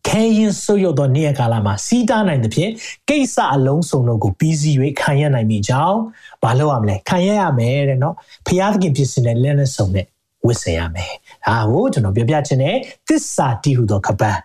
[0.08, 2.72] ခဲရင်ဆုပ်ယုပ်သောနေ့ရက်ကာလမှာစီးတားနိုင်တဲ့ဖြင့်
[3.10, 6.00] ကိစ္စအလုံးစုံတို့ကိုပြီးစီး၍ခံရနိုင်မိကြောင်း
[6.44, 8.16] မလုပ်ရမလဲခံရရမယ်တဲ့နော်
[8.48, 10.06] ဖျားသခင်ဖြစ်စဉ်နဲ့လက်နဲ့စုံနဲ့
[10.46, 11.12] ဝစ်ဆင်ရမယ်
[11.48, 12.76] ဒါကိုကျွန်တော်ပြောပြခြင်းနဲ့
[13.08, 14.40] သစ္စာတည်ဟူသောကပန်း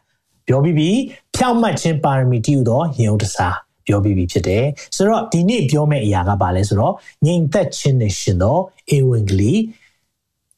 [0.47, 0.91] ပြောပြီးပြီ
[1.37, 4.65] ဖြောင့်မတ်ခြင်းပါရမီတည်ဟူသောယုံတစား ပြောပြီးပြီဖြစ်တယ်
[4.97, 6.95] ဆိုတော့ဒီနေ့ပြောမယ့်အရာကဘာလဲဆိုတော့
[7.27, 8.59] ငြိမ်သက်ခြင်းနဲ့ရှင်သော
[8.97, 9.55] ဧဝံဂေလိ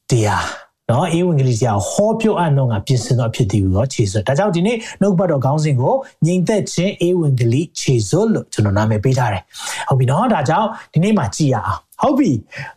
[0.09, 0.47] တရား
[0.91, 5.93] နော်ဧဝံဂေလိတရားဟောပြောအပ်တော့ငါပြင်ဆင်တော့ဖြစ်တည်ပြီးတော့ခြေစွပ်ဒါကြောင့်ဒီနေ့နှုတ်ပတ်တော်ခေါင်းစဉ်ကို
[6.25, 9.43] ငြိမ်သက်ခြင်းဧဝံဂေလိခြေစွပ်လို့ကျွန်တော်နာမည်ပေးထားတယ်
[9.87, 12.31] ဟုတ်ပြီနော်ဒါကြောင့်ဒီနေ့မှာကြည့်ရအောင်ဟုတ်ပြီ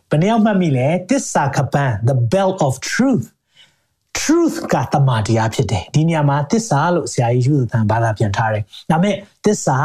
[0.09, 3.25] ဘယ်နှယောက်မှတ်မိလဲတစ္ဆာကပန် the belt of truth
[4.19, 9.15] truth ကတမန်တရားဖြစ်တယ်ဒီနေရာမှာသစ္စာလို့ဆရာကြီးယူသန်ဘာသာပြန်ထားတယ်ဒါပေမဲ့
[9.45, 9.77] သစ္စာ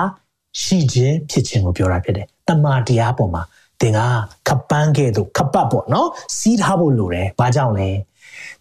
[0.63, 3.43] ရှိခြင်းဖြစ်ခြင်းကိုပြောတာဖြစ်တယ်တမန်တရားပေါ်မှာ
[3.81, 4.01] သင်က
[4.49, 6.09] ခပန်းခဲ့သူခပတ်ပေါ့နော်
[6.39, 7.89] စီးထားဖို့လိုတယ်ဘာကြောင့်လဲ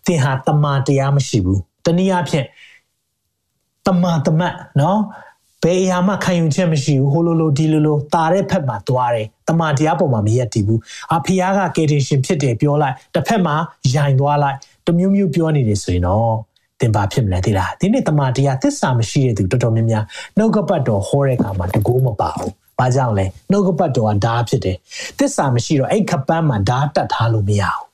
[0.05, 2.45] သင်ဟာတမန်တရားမရှိဘူးတနည်းအားဖြင့်
[3.87, 4.99] တမန်တမတ်နော်
[5.63, 10.79] ဘယ်အရာမှခံယူချက်မရှိဘူးဟိုလိုလိုဒီလိုလိုတာတဲ့ဖက်မှာသွားတယ်တမန်တရားပေါ်မှာမရက်တည်ဘူး
[11.15, 11.43] အဖေက
[11.75, 13.55] ကေတင်ရှင်ဖြစ်တယ်ပြောလိုက်တစ်ဖက်မှာ
[13.93, 16.35] ယိုင်သွားလိုက်တမျိုးမျိုးပြောနေတယ်ဆိုရင်တော့
[16.79, 20.03] သင်ပါဖြစ်မလဲသိလားဒီနေ့တမန်တရားသစ္စာမရှိတဲ့သူတော်တော်များများ
[20.37, 24.77] နှုတ်ကပတ်တော်ဟောတဲ့အခါမှာတကူမပါဘူးဘာကြောင့်လဲနှုတ်ကပတ်တော်ကဓာတ်ဖြစ်တယ်
[25.19, 27.85] သစ္စာမရှိတော့အဲ့ခပန်းမှာဓာတ်တက်ထားလို့မရဘူး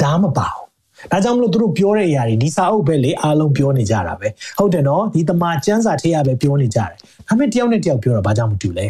[0.00, 0.64] ဓာတ်မပါဘူး
[1.12, 4.28] ဒါကြောင့်မလို့သူတို့ပြောတဲ့အရာတွေဒီစာအုပ်ပဲလေအားလုံးပြောနေကြတာပဲ
[4.58, 6.88] ဟုတ်တယ်နော်ဒီတမန်ကျမ်းစာထေးရပဲပြောနေကြတယ်
[7.28, 8.88] ဒါပေမဲ့တယောက်နဲ့တယောက်ပြောတာဘာကြောင့်မတူလဲ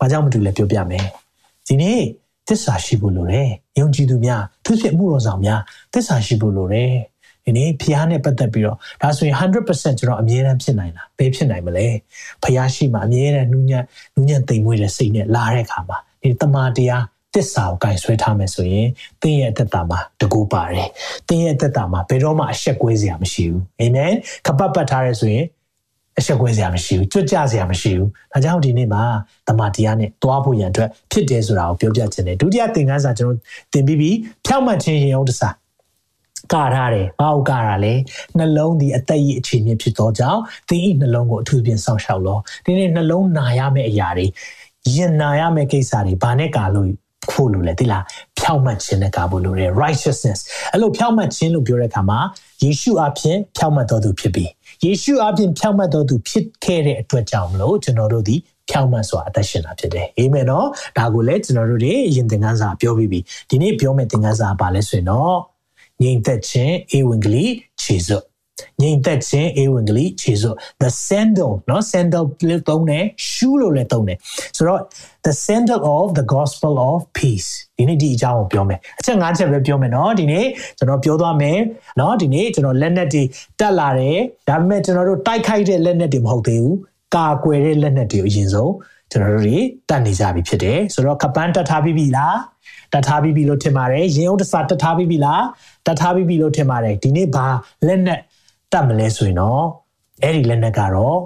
[0.00, 1.06] ဘာကြောင့်မတူလဲပြောပြမယ်
[1.66, 2.00] ဒီနေ့
[2.48, 5.60] သစ္စာရှိဖို့လိုတယ်ယုံကြည်သူများသူဖြစ်မှုတော်ဆောင်များ
[5.92, 6.92] သစ္စာရှိဖို့လိုတယ်
[7.44, 11.86] ဒီနေ့ဖျားနဲ့ပတ်သက်ပြီးတော့ဒါဆိုရင်100%ကျွန်တော်အမြဲတမ်းဖြစ်နိုင်တာဘယ်ဖြစ်နိုင်မလဲ
[12.42, 13.84] ဖျားရှိမှအမြဲတမ်းနူးညံ့
[14.14, 18.88] နူးညံ့သိမ်မွေ့တဲ့စိတ်နဲ့လာတဲ့အခါမှာဒီတမာတရားတစ္ဆာကိုကင်ဆွဲထားမယ်ဆိုရင်
[19.22, 20.88] သင်ရဲ့အသက်တာမှာတကူပါတယ်
[21.28, 24.12] သင်ရဲ့အသက်တာမှာဘယ်တော့မှအဆက်ကွဲစရာမရှိဘူးအာမင်
[24.46, 25.46] ခပတ်ပတ်ထားရဲဆိုရင်
[26.18, 29.02] အဆက်ကွဲစရာမရှိဘူးကြွကြစရာမရှိဘူးဒါကြောင့်ဒီနေ့မှာ
[29.48, 33.36] တမန်တရားနဲ့တွားဖို့ရန်အတွက်ဖြစ်တယ်ဆိုတာကိုပြောပြချင်တယ်ဒုတိယသင်ခန်းစာကျွန်တော်
[33.72, 35.54] သင်ပြီးပြီးဖြောက်မှတ်ခြင်းရင်အောင်တစား
[36.52, 37.94] ကာထားတယ်ဘာဟုတ်ကာတာလဲ
[38.38, 44.26] နှလုံးဒီအသက်ရည်အခြေမြင့်ဖြစ်သောကြောင့်သင်ဤနှလုံးကိုအထူးဖြင့်စောင့်ရှောက်လောဒီနေ့နှလုံးနာရမယ့်အရာတွေ
[44.96, 46.88] ရင်နာရမယ့်ကိစ္စတွေဘာနဲ့ကာလို့
[47.30, 48.04] ဖို့လို့လဲသိလား
[48.38, 50.40] ဖြောက်မှတ်ခြင်းနဲ့ကာဖို့လို့ရ righteousness
[50.72, 52.18] အဲ့လိုဖြောက်မှတ်ခြင်းလို့ပြောတဲ့အခါမှာ
[52.62, 54.50] ယေရှုအပြင်ဖြောက်မှတ်တော်သူဖြစ်ပြီး
[54.84, 58.36] ယေရှုအပြင်ဖြောက်မှတ်တော်သူဖြစ်ခဲ့တဲ့အတွက်ကြောင့်မလို့ကျွန်တော်တို့ဒီ
[58.70, 60.66] ဖြောက်မှတ်စွာအသက်ရှင်တာဖြစ်တယ်အာမင်နော်
[60.98, 65.36] ဒါကိုလည်းကျွန်တော်တို့ဒီယင်သင်ခန်းစာပြောပြီးပြီဒီနေ့ပြောမယ့်သင်ခန်းစာပါလဲဆိုရင်တော့
[66.03, 67.45] ငြိမ်သက်ခြင်းဧဝံဂေလိ
[67.81, 68.23] ခြေစွပ်
[68.81, 74.17] ငြိမ်သက်ခြင်းဧဝံဂေလိခြေစွပ် the sandal เนาะ sandal လို့သုံးတယ် shoe လို့လည်းသုံးတယ်
[74.57, 74.81] ဆိုတော့
[75.25, 80.45] the sandal of the gospel of peace ဒီနေ့ဒီအကြောင်းကိုပြောမယ်အချက်၅ချက်ပဲပြောမယ်เนาะဒီနေ့
[80.77, 81.57] ကျွန်တော်ပြောသွားမယ်
[81.97, 83.23] เนาะဒီနေ့ကျွန်တော်လက်နက်တွေ
[83.59, 86.77] တက်လာတယ်ဒါပေမဲ့ကျွန်တော်တို့တိုက်ခိုက်တဲ့လက်နက်တွေမဟုတ်သေးဘူး
[87.15, 88.73] ကာကွယ်တဲ့လက်နက်တွေကိုအရင်ဆုံး
[89.11, 89.57] ကျွန်တော်တို့တွေ
[89.89, 92.37] တက်နေကြပြီဖြစ်တယ်ဆိုတော့ကပန်းတက်ထားပြီးပြီလား
[92.93, 95.43] တတ်ထားပြီးပြီလို့ထင်ပါတယ်ရင်အောင်တစားတတ်ထားပြီးပြီလား
[95.85, 97.47] တတ်ထားပြီးပြီလို့ထင်ပါတယ်ဒီနေ့ဘာ
[97.87, 98.19] လက်နဲ့
[98.73, 99.63] တတ်မလဲဆိုရင်တော့
[100.23, 101.19] အဲ့ဒီလက်နဲ့ကတော့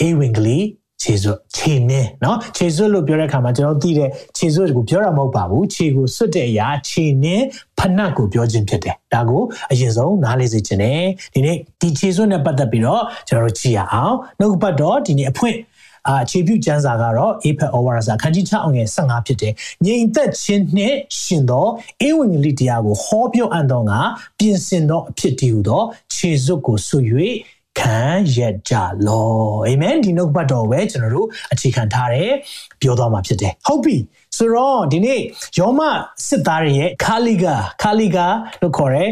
[0.00, 0.64] အေးဝင်ကလေး
[1.02, 7.44] ခြေစွပ်ခြေနင်းเนาะခြေစွပ်လို့ပြောတဲ့အခါမှာကျွန်တော်သိတဲ့ခြေစွပ်ကိုပြောတာမဟုတ်ပါဘူးခြေကိုစွတ်တဲ့အရာခြေနင်း
[7.78, 11.02] ဖနက်ကိုပြောခြင်းဖြစ်တယ်ဒါကိုအရင်ဆုံးနားလေစေချင်တယ်
[11.34, 15.56] ဒီနေ့ဒီခြေစွပ်နဲ့ပတ်သက်ပြီးတော့ကျွန်တော်တို့ကြည့်ရအောင်နှုတ်ပတ်တော့ဒီနေ့အဖွင့်
[16.07, 19.53] အာအခြေပြုကျမ်းစာကတော့အေဖက်ဩဝါဒစာခန်းကြီး6အောင်ငယ်15ဖြစ်တယ်။
[19.85, 21.67] ငြိမ်သက်ခြင်းနှင့်ရှင်သော
[22.07, 23.99] ဧဝံဂေလိတရားကိုဟောပြောအပ်သောငါ
[24.39, 25.81] ပြင်ဆင်သောအဖြစ်တည်ဟူသော
[26.13, 26.99] ခြေစွပ်ကိုဆွ၍
[27.79, 27.99] ခံ
[28.35, 28.37] ရ
[28.69, 28.73] ကြ
[29.07, 29.31] လော
[29.67, 32.31] အာမင်ဒီနှုတ်ပတ်တော်ပဲကျွန်တော်တို့အခြေခံထားတယ်
[32.81, 33.97] ပြောသွားမှာဖြစ်တယ်ဟုတ်ပြီ
[34.37, 35.19] ဆိုတော့ဒီနေ့
[35.59, 35.81] ယောမ
[36.27, 38.27] စစ်သားတွေရဲ့ခါလီဂါခါလီဂါ
[38.61, 39.05] လို့ခေါ်ရဲ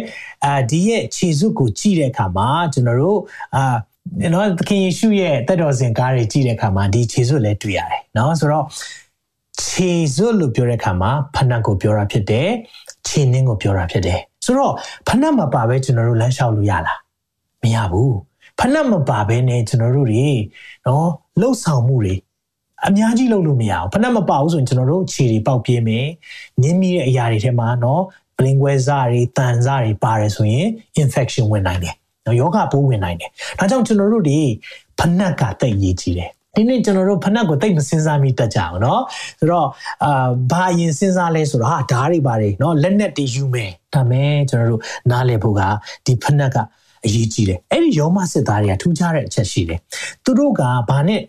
[0.46, 3.20] အာဒီရဲ့ခြေစွပ်ကိုကြည့်တဲ့အခါမှာကျွန်တော်တို့
[3.56, 3.76] အာ
[4.34, 8.66] နော်သခင်ယေရှုရဲ့တက်တော်စင်ကားတွေကြည့်တဲ့အခါမှာဒီခြေစွပ်လည်းတွေ့ရတယ်နော်ဆိုတော့
[9.64, 12.50] ခြေစွပ်လို့ပြောတဲ့အခါမှာဖဏတ်ကိုပြောတာဖြစ်တယ်
[13.08, 14.74] ခြေနှင်းကိုပြောတာဖြစ်တယ်ဆိုတော့
[15.08, 17.00] ဖဏတ်မပါဘဲကျွန်တော်တို့လမ်းလျှောက်လို့ရလား
[17.64, 18.16] မရဘူး
[18.60, 20.28] ဖဏတ်မပါဘဲနဲ့ကျွန်တော်တို့တွေ
[20.88, 21.08] နော်
[21.40, 22.16] လှုပ်ဆောင်မှုတွေ
[22.88, 26.08] အများကြီးလုပ်လို့မရဘူးဖဏတ်မပါဘူးဆိုရင်ကျွန်တော်တို့ခြေတွေပေါက်ပြေးမယ်
[26.62, 28.04] နင်းမိတဲ့အရာတွေထဲမှာနော်
[28.38, 30.68] ပလင်ကွဲစားတွေတန်စားတွေပါတယ်ဆိုရင်
[31.02, 31.96] infection ဝင်နိုင်တယ်
[32.27, 34.39] နော်ယောဂပိုးဝင်နိုင်တယ်ဒါကြောင့်ကျွန်တော်တို့ဒီ
[34.99, 39.01] ဖနက်ကတိတ်ရေးကြည့်တယ် ဒီနေ့ကျွန်တော်တို့ဖနက်ကိုတိတ်မစင်စားမိတတ်ကြအောင်เนาะ
[39.39, 39.69] ဆိုတော့
[40.05, 45.61] အာဘာရင်စဉ်းစားလဲဆိုတော့ဟာဓာတ်တွေပါတယ်เนาะလက်နက်တွေယူမယ်ဒါမဲ့ကျွန်တော်တို့နားလည်ဖို့က
[46.07, 46.57] ဒီဖနက်က
[47.05, 49.81] အရေးကြီးတယ်အဲ့ဒီယောမစစ်သားတွေကထူးခြားတဲ့အချက်ရှိတယ်
[50.25, 51.21] သူတို့ကဘာနဲ့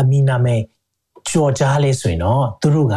[0.00, 0.56] အမီနာမဲ
[1.28, 2.96] ကြော်ကြားလဲဆိုရင်တော့သူတို့က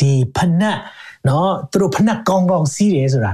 [0.00, 0.78] ဒီဖနက်
[1.26, 3.32] เนาะသူတို့ဖနက်ကောင်းကောင်းစီးတယ်ဆိုတာ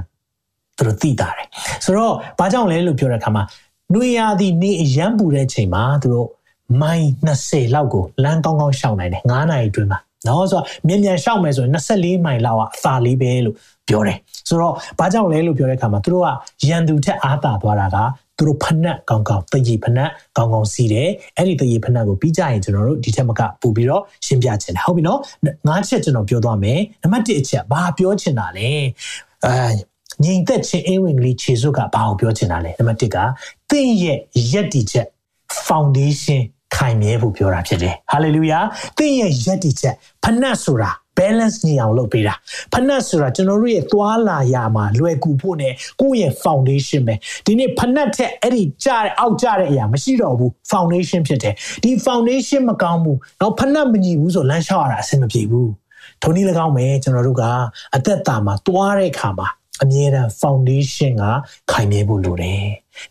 [0.77, 1.47] သူတို့သိတာတယ်
[1.85, 3.43] ဆိုတော့ဘာကြောင့်လဲလို့ပြောတဲ့အခါမှာ
[3.93, 6.29] နှွေရသည်နေအရန်ပူတဲ့ချိန်မှာသူတို့
[6.81, 13.55] မိုင်20လောက်ကိုလမ်းကောင်းကောင်းရှောင်နိုင်တယ်9နာရီအတွင်းမှာနော်ဆိုတော့မြန်မြန်ရှောင်မယ်ဆိုရင်24မိုင်လောက်ကအသာလေးပဲလို့
[13.87, 16.27] ပြောတယ်ဆိုတော့ဘာကြောင့်လဲလို့ပြောတဲ့အခါမှာသူတို့က
[16.69, 17.97] ရန်သူထက်အားတာသွားတာက
[18.37, 25.19] သူတို့ဖနက်ကောင်းကောင်းတကြီးဖနက်ကောင်းကောင်းစီးတယ်အဲ့ဒီတကြီးဖနက်ကိုပြီးကြရင်ကျွန်တော်တို့ဒီထက်မကပို့ပြီးတော့ရှင်းပြချင်တယ်ဟုတ်ပြီနော်
[25.67, 28.69] ငါးချက်ကျွန်တော်ပြောသွားမယ်နံပါတ်1အချက်ဘာပြောချင်တာလဲ
[29.45, 29.53] အဲ
[30.23, 33.17] ငြိမ်သက်ခြင်းအဝင်ကလေးခြေစွပ်ကဘာကိုပြောချင်တာလဲနံပါတ်1က
[33.69, 34.17] သင်ရဲ့
[34.51, 35.07] ယက်တီချက်
[35.67, 36.41] foundation
[36.75, 38.59] ခိုင်မြဲဖို့ပြောတာဖြစ်တယ်ဟာလေလုယာ
[38.97, 42.33] သင်ရဲ့ယက်တီချက်ဖနက်ဆိုတာ balance ညီအောင်လုပ်ပေးတာ
[42.73, 45.69] ဖနက်ဆိုတာကျွန်တော်တို့ရဲ့သွားလာရမှာလွယ်ကူဖို့ ਨੇ
[46.01, 55.71] ကိုယ့်ရဲ့ foundation ပဲဒီနေ့ဖနက်ထက်အဲ့ဒီကြားတဲ့အောက်ကြားတဲ့အရာမရှိတော့ဘူး foundation ဖြစ်တယ်ဒီ foundation မကောင်းဘူးတော့ဖနက်မညီဘူးဆိုလမ်းလျှောက်ရတာအဆင်မပြေဘူး
[56.21, 57.43] ထုံနည်း၎င်းပဲကျွန်တော်တို့က
[57.95, 59.47] အသက်တာမှာသွားတဲ့အခါမှာ
[59.82, 61.24] အမြဲတမ်း foundation က
[61.70, 62.64] ခိုင်မြဲဖို့လိုတယ်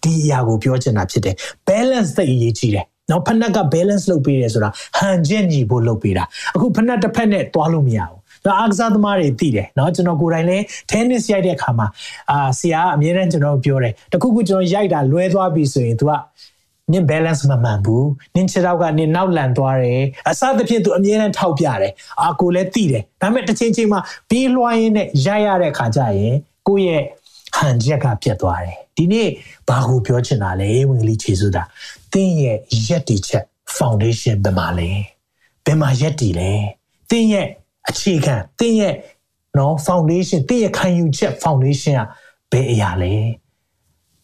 [0.04, 1.36] ဒီအရာကိုပြောချင်တာဖြစ်တယ်
[1.68, 6.24] balance သိအရေးကြီးတယ်နော်ဖက်နှက်က balance လုပ်ပေးတယ်ဆိုတာဟန်ချက်ညီဖို့လုပ်ပေးတာ
[6.56, 11.88] အခုဖက်နှက်တစ်ဖက်နဲ့တွားလို့မရဘူးဒါအားကစားသမားတွေသိတယ်เนาะကျွန်တော်ကိုယ်တိုင်လည်း tennis ရိုက်တဲ့အခါမှာ
[12.32, 16.12] အာဆရာအမြဲတမ်းကျွန်တော်ပြောတယ်တခုခုကျွန်တော်ရိုက်တာလွဲသွားပြီဆိုရင် तू က
[16.92, 24.00] နင် balance မမှန်ဘူးနင်ခြေထောက်ကနင်နောက်လန်သွားတယ်အစသဖြင့် तू အမြဲတမ်းထောက်ပြတယ်အာကိုလည်းသိတယ်ဒါပေမဲ့တစ်ချိန်ချိန်မှာ
[24.30, 26.36] ပြီးလွှားရင်းနဲ့ရိုက်ရတဲ့အခါကျရင်
[26.67, 27.03] ကိုယ့်ရဲ့
[27.57, 29.29] ဟန်ချက်ကပြတ်သွားတယ်ဒီနေ့
[29.69, 31.63] ဘာကိုပြောချင်တာလဲဝင်ကလေးခြေစွတာ
[32.13, 32.57] တင်းရဲ့
[32.89, 33.45] ရက်တီချက်
[33.77, 34.91] foundation ဘယ်မှာလဲ
[35.65, 36.51] ဘယ်မှာရက်တီလဲ
[37.11, 37.47] တင်းရဲ့
[37.89, 38.95] အခြေခံတင်းရဲ့
[39.59, 42.05] နော် foundation တင်းရဲ့ခံယူချက် foundation က
[42.53, 43.15] ဘယ်အရာလဲ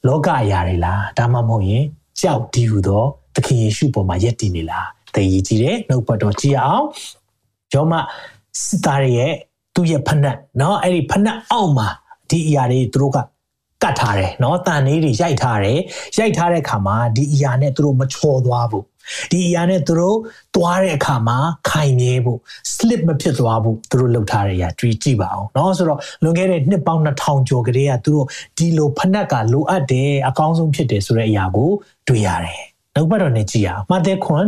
[0.06, 1.84] လောကအရာတွေလားဒါမှမဟုတ်ရင်
[2.20, 6.84] ကြောက်ဒီဟူသောသခင်ယေရှုပေါ်မှာရက်တည်နေလားသိရကြည့်တယ်နှုတ်ပတ်တော်ကြည့်အောင်
[7.74, 7.92] ယောမ
[8.64, 9.32] စစ်သားရဲ့
[9.74, 11.88] သူ့ရဲ့ဖနက်နော်အဲ့ဒီဖနက်အောက်မှာ
[12.29, 13.17] ဒီအရာတွေသူတို့က
[13.83, 15.79] ကတ်ထားတယ်เนาะတန်လေးတွေရိုက်ထားတယ်
[16.17, 18.85] ရိုက်ထားတဲ့အခါမှာဒီအရာနဲ့သူတို့မချော်သွားဘူး
[19.31, 20.17] ဒီအရာနဲ့သူတို့
[20.55, 21.37] သွားတဲ့အခါမှာ
[21.69, 22.39] ခိုင်မြဲဖို့
[22.73, 28.25] slip မဖြစ်သွားဘူးသူတို့လုပ်ထားတဲ့အရာတွေးကြည့်ပါအောင်เนาะဆိုတော့လွန်ခဲ့တဲ့နှစ်ပေါင်း2000ကျော်ကလေးကသူတို့
[28.57, 31.71] ဒီလိုဖနက်ကလိုအပ်တယ်အကောင်းဆုံးဖြစ်တယ်ဆိုတဲ့အရာကို
[32.07, 32.63] တွေ့ရတယ်
[32.95, 34.43] နောက်ပတ်တော်နဲ့ကြည့်အောင်မာသဲခွန်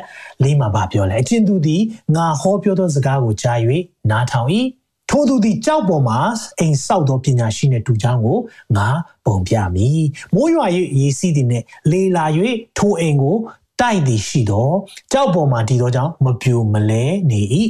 [0.00, 1.82] 24မှာဗာပြောလဲအချင်းသူသည်
[2.16, 3.58] ငါဟောပြောသောစကားကိုကြား၍
[4.10, 4.48] နားထောင်၏
[5.09, 6.19] ထိုသူသည်ကြောက်ပေါ်မှာ
[6.59, 8.37] အိမ်ဆောက်သောပညာရှိနှင့်တူချောင်းကို
[8.77, 8.87] ငါ
[9.25, 10.01] ပုံပြမည်
[10.35, 10.65] မိုးရွာ၍
[10.99, 12.25] ရေစီးသည်နှင့်လေလာ၍
[12.77, 13.37] ထိုအိမ်ကို
[13.81, 14.69] တိုက်သည်ရှိသော
[15.11, 17.41] ကြောက်ပေါ်မှာတည်သောကြောင့်မပြိုမလဲနေ၏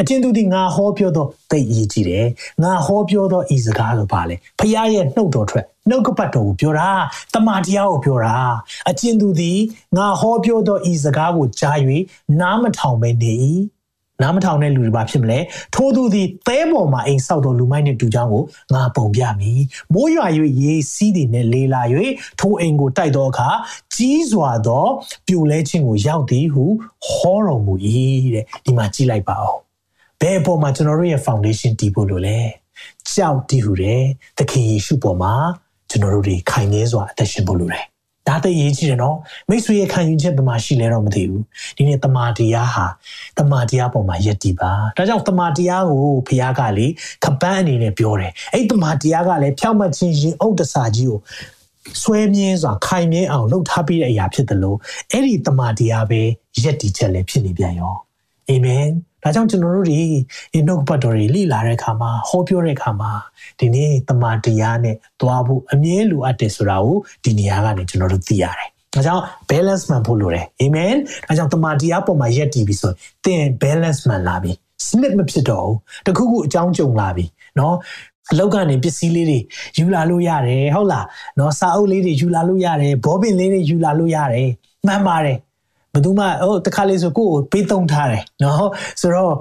[0.00, 2.26] အချင်းသူဒီငါဟောပြောသောသိအရေးကြီးတယ်
[2.62, 6.90] ငါဟောပြောသောဤစကားဆိုပါလေဖခင်ရဲ့နှုတ်တော်ထွက်နှုတ်ကပတ်တော်ကိုပြောတာ
[7.34, 8.36] တမန်တရားကိုပြောတာ
[8.88, 9.52] အချင်းသူဒီ
[9.96, 11.78] ငါဟောပြောသောဤစကားကိုကြား၍
[12.40, 13.32] နားမထောင်ပဲနေ၏
[14.22, 15.38] နားမထောင်တဲ့လူတွေဘာဖြစ်မလဲ
[15.74, 19.60] ထိုးသူသည်သဲပေါ်မှာအိမ်ဆောက်တော်လူမိုက်နဲ့တူချောင်းကိုငါပုံပြမည်
[19.94, 20.26] မိုးရွာ၍
[20.62, 21.82] ရေစီးသည်နဲ့လေလာ၍
[22.40, 23.48] ထိုအိမ်ကိုတိုက်သောအခါ
[23.94, 24.86] ကြီးစွာသော
[25.26, 26.64] ပြိုလဲခြင်းကိုရောက်သည်ဟု
[27.08, 27.74] ဟောတော်မူ၏
[28.34, 29.56] တဲ့ဒီမှာကြည့်လိုက်ပါဦး
[30.20, 32.38] ဘယ်ပေါ်မှာကျွန်တော်တို့ရဲ့ foundation တည်ဖို့လို့လဲ
[33.10, 34.02] ကြောက်တည်ဟုတယ်
[34.38, 35.34] သခင်ယေရှုပေါ်မှာ
[35.90, 37.86] ကျွန်တော်တို့တွေခိုင်မြဲစွာအသက်ရှင်ဖို့လိုတယ်
[38.28, 39.16] ဒါသိရေးကြည့်တယ်နော်
[39.48, 41.42] မိတ်ဆွေရဲ့ခံယူချက်ဘယ်မှာရှိလဲတော့မသိဘူး
[41.76, 42.86] ဒီနေ့တမာတရားဟာ
[43.38, 46.86] တမာတရားပေါ်မှာယက်တည်ပါဒါကြောင့်တမာတရားကိုဘုရားကလေ
[47.24, 51.20] ခပန်းအနေနဲ့ပြောတယ်အဲ့တမာတရားကလည်းဖြောင့်မတ်ခြင်းရင်အုတ်တစာကြီးကို
[52.02, 54.78] ဆွဲမြင်းစွာခိုင်မြဲအောင်လှုပ်ထားပြီးတဲ့အရာဖြစ်တယ်လို့
[55.12, 56.20] အဲ့ဒီတမာတရားပဲ
[56.62, 57.94] ယက်တည်ချက်လည်းဖြစ်နေပြန်ရော
[58.48, 58.86] အာမင်
[59.25, 59.99] ဒါကြောင့်ကျွန်တော်တို့ဒီ
[60.53, 63.11] ဒီနှုတ်ပတ်တော်တွေလိလာတဲ့အခါမှာဟောပြောတဲ့အခါမှာ
[63.59, 74.51] ဒီနေ့တမန်တရားနဲ့သွားဖို့အမြဲလိုအပ်တယ်ဆိုတာကိုဒီနေရာကနေကျွန်တော်တို့သိရတယ်။ဒါကြောင့် balance မှန်ဖို့လိုတယ်။ Amen ။ဒါကြောင့်တမန်တရားပေါ်မှာယက်တည်ပြီးဆိုရင်သင် balance မှန်လာပြီ။
[74.87, 77.25] slip မဖြစ်တော့ဘူး။တခုခုအကြောင်းကြုံလာပြီ။
[77.59, 77.75] နော်
[78.31, 79.39] အလောက်ကနေပစ္စည်းလေးတွေ
[79.77, 81.05] ယူလာလို့ရတယ်ဟုတ်လား
[81.37, 84.49] เนาะစာအုပ်လေးတွေယူလာလို့ရတယ်ဘောပင်လေးတွေယူလာလို့ရတယ်
[84.87, 85.37] မှန်ပါတယ်
[85.96, 88.68] ဘယ်သူမှဟိုတခါလေးဆိုကိုယ့်ကိုပေးသုံးထားတယ်နော်
[89.00, 89.32] ဆိုတော့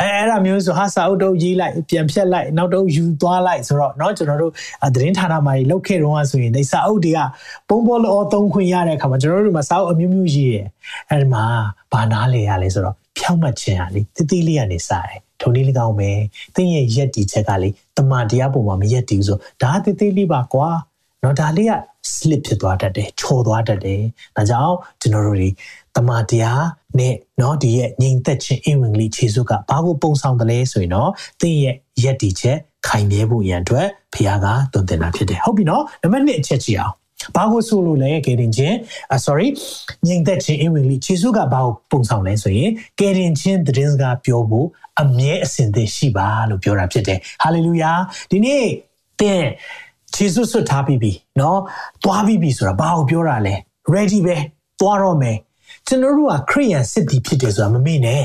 [0.00, 4.52] အဲအဲ့ဒါမျိုးဆိုဟာစာအုပ်တော့ရေးလိုက်ပြန်ဖြတ်လိုက်နောက်တော့ယူသွားလိုက်ဆိုတော့နော်ကျွန်တော်တို့
[4.94, 7.20] သတင်းဌာနမှာကြီးလောက်ခဲ့တော့ဆိုရင်ဒီစာအုပ်တွေက
[7.68, 10.66] ပုံပေါ်လောသုံးခွင့်ရတဲ့အခါမှာကျွန်တော်တို့ဒီမှာစာအုပ်အမျိုးမျိုးရေးတယ်
[11.10, 11.44] အဲ့ဒီမှာ
[11.92, 16.10] ဘာနားလေရလဲဆိုတော့ဖြောင်းမှတ်ခြင်းဟာလေတိတိလေးကနေစားတယ်ထုံလေးလေးကောင်းပဲ
[16.54, 20.68] တင်းရဲ့ရက်တီချက်ကလေတမန်တရားပုံမှာမရက်တီဘူးဆိုဒါတိတိလေးပါကွာ
[21.22, 21.72] နော်ဒါလေးက
[22.14, 24.00] slip ဖြစ်သွားတတ်တယ်ချော်သွားတတ်တယ်
[24.36, 25.48] ဒါကြောင့်ကျွန်တော်တို့တွေ
[25.95, 26.63] တမာတရား
[26.99, 31.09] နဲ့เนาะဒီရဲ့ငြိမ်သက်ခြင်းအင်ဝင်ကလေးခြေစွပ်ကဘာကိုပုံဆောင်တယ်လဲဆိုရင်တော့
[31.41, 32.57] သင်ရဲ့ယက်တီချက်
[32.87, 36.93] ခိုင်မြဲဖို့ရန်အတွက်ဖခင်ကတွင်တင်တာဖြစ်တယ်ဟုတ်ပြီเนาะနံပါတ်1အချက်ကြည့်အောင်
[37.35, 38.75] ဘာကိုဆိုလို့လဲကယ်တင်ခြင်း
[39.15, 39.47] အ sorry
[40.07, 44.67] ငြိမ်သက်ခြင်းအင်ဝင်လေးခြေစွပ်ကဘာကိုပုံဆောင်လဲဆိုရင်ကယ်တင်ခြင်းသတင်းစကားပြောဖို့
[45.01, 47.91] အမြဲအစဉ်သင့်ရှိပါလို့ပြောတာဖြစ်တယ်ဟာလေလုယာ
[48.31, 48.65] ဒီနေ့
[49.19, 49.43] သင်
[50.15, 51.57] ခြေစွပ်ဆွတ်ထားပြီးပြီเนาะ
[52.03, 53.55] သွားပြီးပြီဆိုတာဘာကိုပြောတာလဲ
[53.93, 54.35] ready ပဲ
[54.79, 55.37] သွားတော့မယ်
[55.88, 58.22] ကျွန်တော်တို့ကခရိယန်စစ်တီဖြစ်တယ်ဆိုတာမမေ့နဲ့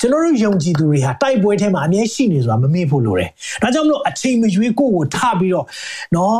[0.00, 3.30] ကျွန်တော်တို့ယုံကြည်သူတွေဟာတိုက်ပွဲထဲမှာအမြဲရှိနေဆိုတာမမေ့ဖို့လိုတယ်။
[3.62, 5.66] ဒါကြောင့်မလို့အချိန်မရွေးကိုယ့်ကိုထပြီးတော့
[6.16, 6.36] နော်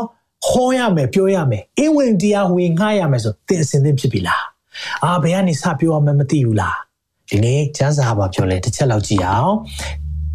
[0.47, 4.43] ဟောရမယ်ပြောရမယ်အင်းဝင်တရားဝင်ငှားရမယ်ဆိုသင်အစဉ်သင်ဖြစ်ပြီလား။
[5.03, 6.75] အာဘယ်ကနေစပြောရမှမသိဘူးလား။
[7.29, 9.53] ဒီနေ့ကျမ်းစာဘာပြောလဲတစ်ချက်လောက်ကြည့်အောင်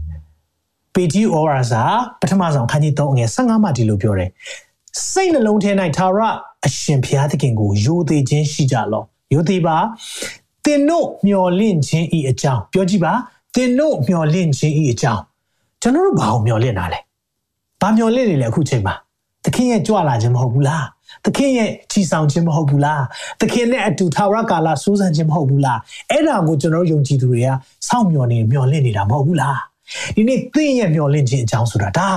[0.95, 1.83] ။ပေတီအော်ရာစာ
[2.21, 4.31] ပထမဆုံးခန်းကြီး3ငယ်15မှာဒီလိုပြောတယ်။
[5.11, 6.19] စိတ်နှလုံးထဲ၌သာရ
[6.67, 9.77] အရှင်ဘုရားသခင်ကိုယိုသေးခြင်းရှိကြလော့ ယိုသေးပါ
[10.65, 13.13] သင်တို့မျော်လင့်ခြင်းဤအကြောင်းပြောကြည့်ပါ
[13.55, 15.23] သင်တို့မျော်လင့်ခြင်းဤအကြောင်း
[15.83, 17.01] ကျွန်တော်တို့ဘာကိုမျော်လင့်တာလဲ
[17.81, 18.95] ဘာမျော်လင့်နေလဲအခုချိန်မှာ
[19.45, 20.85] သခင်ရဲ့ကြွလာခြင်းမဟုတ်ဘူးလား
[21.25, 23.03] သခင်ရဲ့ချီဆောင်ခြင်းမဟုတ်ဘူးလား
[23.41, 25.79] သခင်နဲ့အတူထာဝရကာလစိုးစံခြင်းမဟုတ်ဘူးလား
[26.11, 27.49] အဲ့ဒါကိုကျွန်တော်တို့ယုံကြည်သူတွေက
[27.89, 29.59] စောင့်မျှော်နေမျှော်လင့်နေတာမဟုတ်ဘူးလား
[30.17, 32.09] ဒီနေ့သင်ရဲ့မျှော်လင့်ခြင်းအကြောင်းဆိုတာဒါ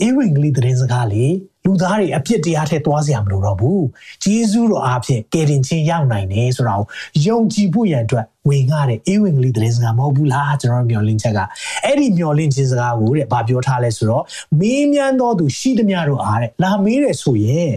[0.00, 1.24] အေဝံဂေလိသတင်းစကားလေ
[1.66, 3.84] လူသားတွေအပြစ်တရားထဲသွားစရာမလိုတော့ဘူး
[4.24, 6.86] ဂျေဇုတော်အားဖြင့်ကယ်တင်ခြင်းရောက်နိုင်တယ်ဆိုတာကို
[7.26, 11.40] ယုံကြည်ဖို့ရန်အတွက်ဝင်ငှတဲ့အေဝံဂေလိသတင်းစကားမဟုတ်ဘူးလားကျွန်တော်မျှော်လင့်ချက်က
[11.84, 14.24] အဲ့ဒီမျှော်လင့်ခြင်းစကားကိုတဲ့ဗာပြောထားလဲဆိုတော့
[14.60, 17.72] မေးမြန်းတော်သူရှိသမျှတို့အားတဲ့လာမေးတယ်ဆိုရင်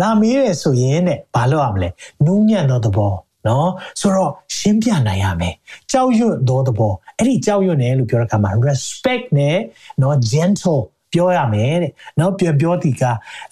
[0.00, 1.88] လာမေးတယ်ဆိုရင်တဲ့ဘာလုပ်ရမလဲ
[2.24, 3.12] နူးညံ့သောသဘော
[3.48, 5.54] နော်ဆိုတော့ရှင်းပြနိုင်ရမယ်
[5.90, 9.58] ကြောက်ရွံ့သောသဘောအဲ့ဒီကြောက်ရွံ့တယ်လို့ပြောတဲ့အခါမှာ respect နဲ့
[10.02, 10.82] နော် gentle
[11.12, 13.02] ပြောရမယ်တဲ့နော်ပြန်ပြောဒီက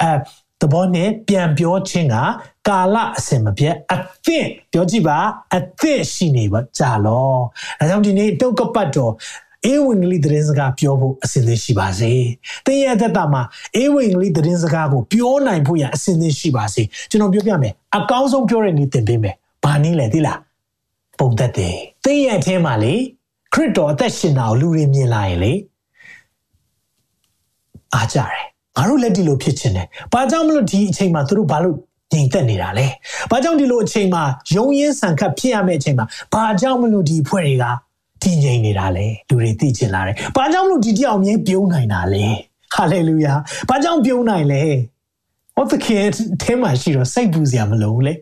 [0.03, 0.12] အဲ
[0.61, 2.16] သဘောနဲ့ပြန်ပြောခြင်းက
[2.68, 3.96] ကာလအစင်မပြတ်အ
[4.27, 5.18] သင့်ပြောကြည့်ပါ
[5.57, 7.35] အသင့်ရှိနေပါကြာလော
[7.79, 9.12] ဒါကြောင့်ဒီနေ့တုတ်ကပတ်တော်
[9.66, 12.12] အေဝံဂေလိသတင်းစကားပြောဖို့အစဉ်သင့်ရှိပါစေ။
[12.66, 13.42] သင်ရဲ့အသက်တာမှာ
[13.77, 20.38] အေဝံဂေလိသတင်းစကားကိုပြောနိုင်ဖို့ရန်အစဉ်သင့်ရှိပါစေ။ကျွန်တော်ပြောပြမယ်။အကောင်းဆုံးပြောတဲ့နည်းသင်ပေးမယ်။ဘာနည်းလဲသိလား။
[21.18, 22.94] ပုံသက်တယ်။သင်ရဲ့အထဲမှာလေ
[23.55, 25.53] ခရစ်တော်အသက်ရှင်တာကိုလူတွေမြင်လာရင်လေ
[27.94, 28.44] အားကြတယ်
[28.76, 31.76] ငါတို့လက်ဒီလိုဖြစ်ချင်တယ်ဘာကြောင့်မလို့ဒီအချိန်မှာသူတို့ဘာလို့
[32.12, 32.87] ငြိမ်သက်နေတာလဲ
[33.31, 34.22] ဘာကြောင့်ဒီလိုအချိန်မှာ
[34.57, 37.64] ယုံရင်းဆန်ခတ်ဖြစ်ရမယ့်အချိန်မှာဘာကြောင့်မလို့ဒီအဖွဲ့တွေက
[38.22, 42.24] တည်ငြိမ်နေတာလဲလူတွေသိချင်လာတယ်ဘာကြောင့်မလို့ဒီတယောက်မြဲပြုံးနိုင်တာလဲ
[42.74, 43.35] ဟာလေလုယာ
[43.68, 44.62] ဘာကြောင့်ပြုံးနိုင်လဲ
[45.57, 46.03] ဟောသခင်
[46.42, 48.14] အဲမှာရှိတော့စိတ်ပူစရာမလိုဘူးလေ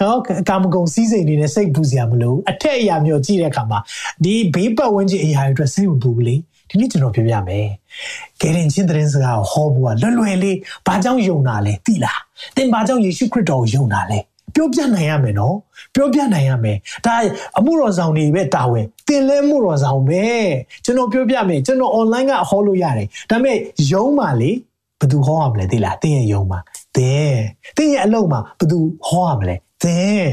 [0.00, 3.78] နော်ကာမဂုဏ်စည်းစိမ်တွေနဲ့စိတ်ပူစရာမလိုအထက်အရာမျိုးကြည့်တဲ့အခါမှာ
[4.24, 6.36] ဒီဘေးပတ်ဝန်းကျင်အရာတွေအတွက်စိတ်မပူဘူးလေ
[6.70, 7.66] ဒီနေ့ကျွန်တော်ပြောပြမယ်။
[8.40, 12.18] ကယ်တင်ခြင်းသတင်းစကားကိုဟောဖို့ကလွယ်လွယ်လေးဘာကြောင့်ယုံတာလဲသိလား။
[12.56, 14.18] သင်ဘာကြောင့်ယေရှုခရစ်တော်ကိုယုံတာလဲ။
[14.54, 15.56] ပြောပြနိုင်ရမယ်နော်။
[15.94, 17.14] ပြောပြနိုင်ရမယ်။ဒါ
[17.58, 20.24] အမှုတော်ဆောင်တွေပဲတာဝန်။သင်လဲမှုတော်ဆောင်ပဲ။
[20.84, 23.56] ကျွန်တော်ပြောပြမယ်။ကျွန်တော် online ကဟောလို့ရတယ်။ဒါပေမဲ့
[23.92, 24.50] ယုံပါလေ
[24.98, 26.58] ဘယ်သူဟောရမလဲသိလား။သင်ရဲ့ယုံပါ။
[26.96, 27.34] သင်
[27.76, 30.24] သင်ရဲ့အလုံးမှာဘယ်သူဟောရမလဲ။သင်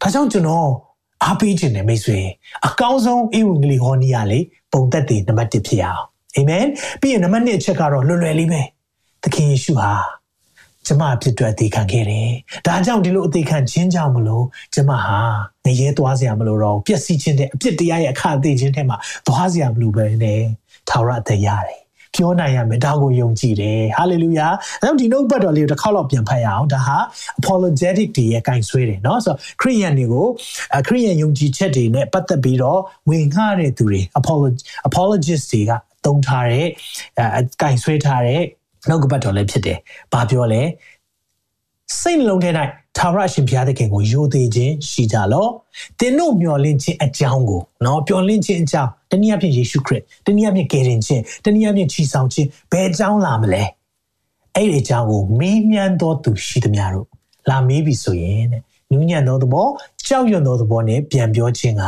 [0.00, 0.70] ဒါကြောင့်ကျွန်တော်
[1.24, 2.18] အားပေးခြင်းနဲ့မိတ်ဆွေ
[2.66, 4.40] အကောင်းဆုံးအေဝံဂေလိဟောနီးရလေ
[4.72, 6.04] ပုံသက်တည်နံပါတ်1ဖြစ်အောင်
[6.36, 6.66] အာမင်
[7.00, 8.62] ပြီးရင်နံပါတ်2အချက်ကတော့လွယ်လွယ်လေးပဲ
[9.22, 9.92] သခင်ယေရှုဟာ
[10.86, 12.28] ကျမအဖြစ်အတွက်အသေးခံခဲ့တယ်။
[12.66, 15.18] ဒါကြောင့်ဒီလိုအသေးခံခြင်းကြောင့်မလို့ကျမဟာ
[15.64, 20.40] ငရဲသွားစရာမလိုတော့ပျက်စီးခြင်းတဲ့အပြစ်တရားရဲ့အခအသေးခြင်းထဲမှာသွားစရာမလိုပဲနဲ့
[20.88, 21.79] ထာဝရအသက်ရတယ်။
[22.15, 24.47] ပြောနိုင်ရမယ်ဒါကိုယုံကြည်တယ်ဟာလေလုယာ
[24.81, 26.97] အဲတော့ဒီနှုတ်ပတ်တော်လေးကိုတစ်ခေါက်တော့ပြန်ဖတ်ရအောင်ဒါဟာ
[27.39, 30.27] apologetic တွေရဲ့ကင်ဆွဲတယ်เนาะဆိုတော့ခရိယန်တွေကို
[30.87, 33.99] ခရိယန်ယုံကြည်ချက်တွေနဲ့ပတ်သက်ပြီးတော့ဝင်ငှတဲ့သူတွေ
[34.89, 35.71] apologist တွေက
[36.05, 36.67] သုံးထားတဲ့
[37.19, 38.41] အဲကင်ဆွဲထားတဲ့
[38.87, 39.77] နှုတ်ပတ်တော်လည်းဖြစ်တယ်
[40.13, 40.61] ဘာပြောလဲ
[41.99, 42.51] စိတ်နှလုံးထဲ၌
[42.96, 45.50] ထာဝရရှင်ဘုရားသခင်ကိုယိုသေးခြင်းရှိကြလော့
[45.98, 53.62] သင်တို့မျှော်လင့်ခြင်းအကြောင်းကိုနော်မျှော်လင့်ခြင်းအကြောင်းတနည်းအားဖြင့်ယေရှုခရစ်တနည်းအားဖြင့်ကယ်တင်ခြင်းတနည်းအားဖြင့်ချီဆောင်ခြင်းဘယ်အကြောင်းလာမလဲ
[54.54, 57.06] အဲ့ဒီအကြောင်းကိုမေးမြန်းတော်သူရှိသမျှတို့
[57.50, 59.66] လာမေးပြီဆိုရင်တဲ့ နူးညံ့သောသဘော
[60.06, 61.84] ကြောက်ရွံ့သောသဘောနဲ့ပြန်ပြောခြင်းက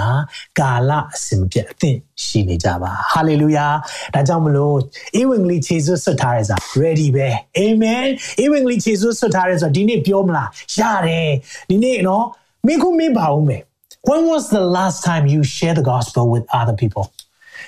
[0.58, 3.66] ကာလအစဉ်မပြတ်အသင့်ရှိနေကြပါဟာလေလုယာ
[4.14, 4.76] ဒါကြောင့်မလို့
[5.20, 8.04] ဧဝံဂေလိခြေစွပ်ဆွတ်ထားတဲ့စာ ready ပဲအာမင်
[8.42, 11.30] ဧဝံဂေလိခြေစွပ်ဆွတ်ထားတဲ့ဆိုဒီနေ့ပြောမလားရတယ်
[11.70, 12.24] ဒီနေ့နော်
[12.66, 13.62] မင်းခုမေးပါဦးမယ်
[14.08, 17.04] when was the last time you share the gospel with other people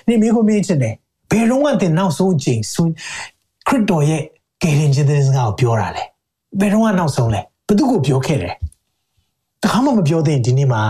[0.08, 0.94] နေမင်းခုမေးချင်တယ်
[1.30, 2.82] ဘယ်တော့မှသင်နောက်ဆုံးအချိန်ဆွ
[3.68, 4.22] ခရစ်တော်ရဲ့
[4.62, 6.04] ကယ်တင်ခြင်းတဲ့စကားကိုပြောတာလဲ
[6.60, 8.54] ဘယ်တော့မှနောက်ဆုံးလဲဘယ်သူကိုပြောခဲ့တယ်
[9.64, 10.82] တခါမှမပြောသေးရင်ဒီနေ့မှာ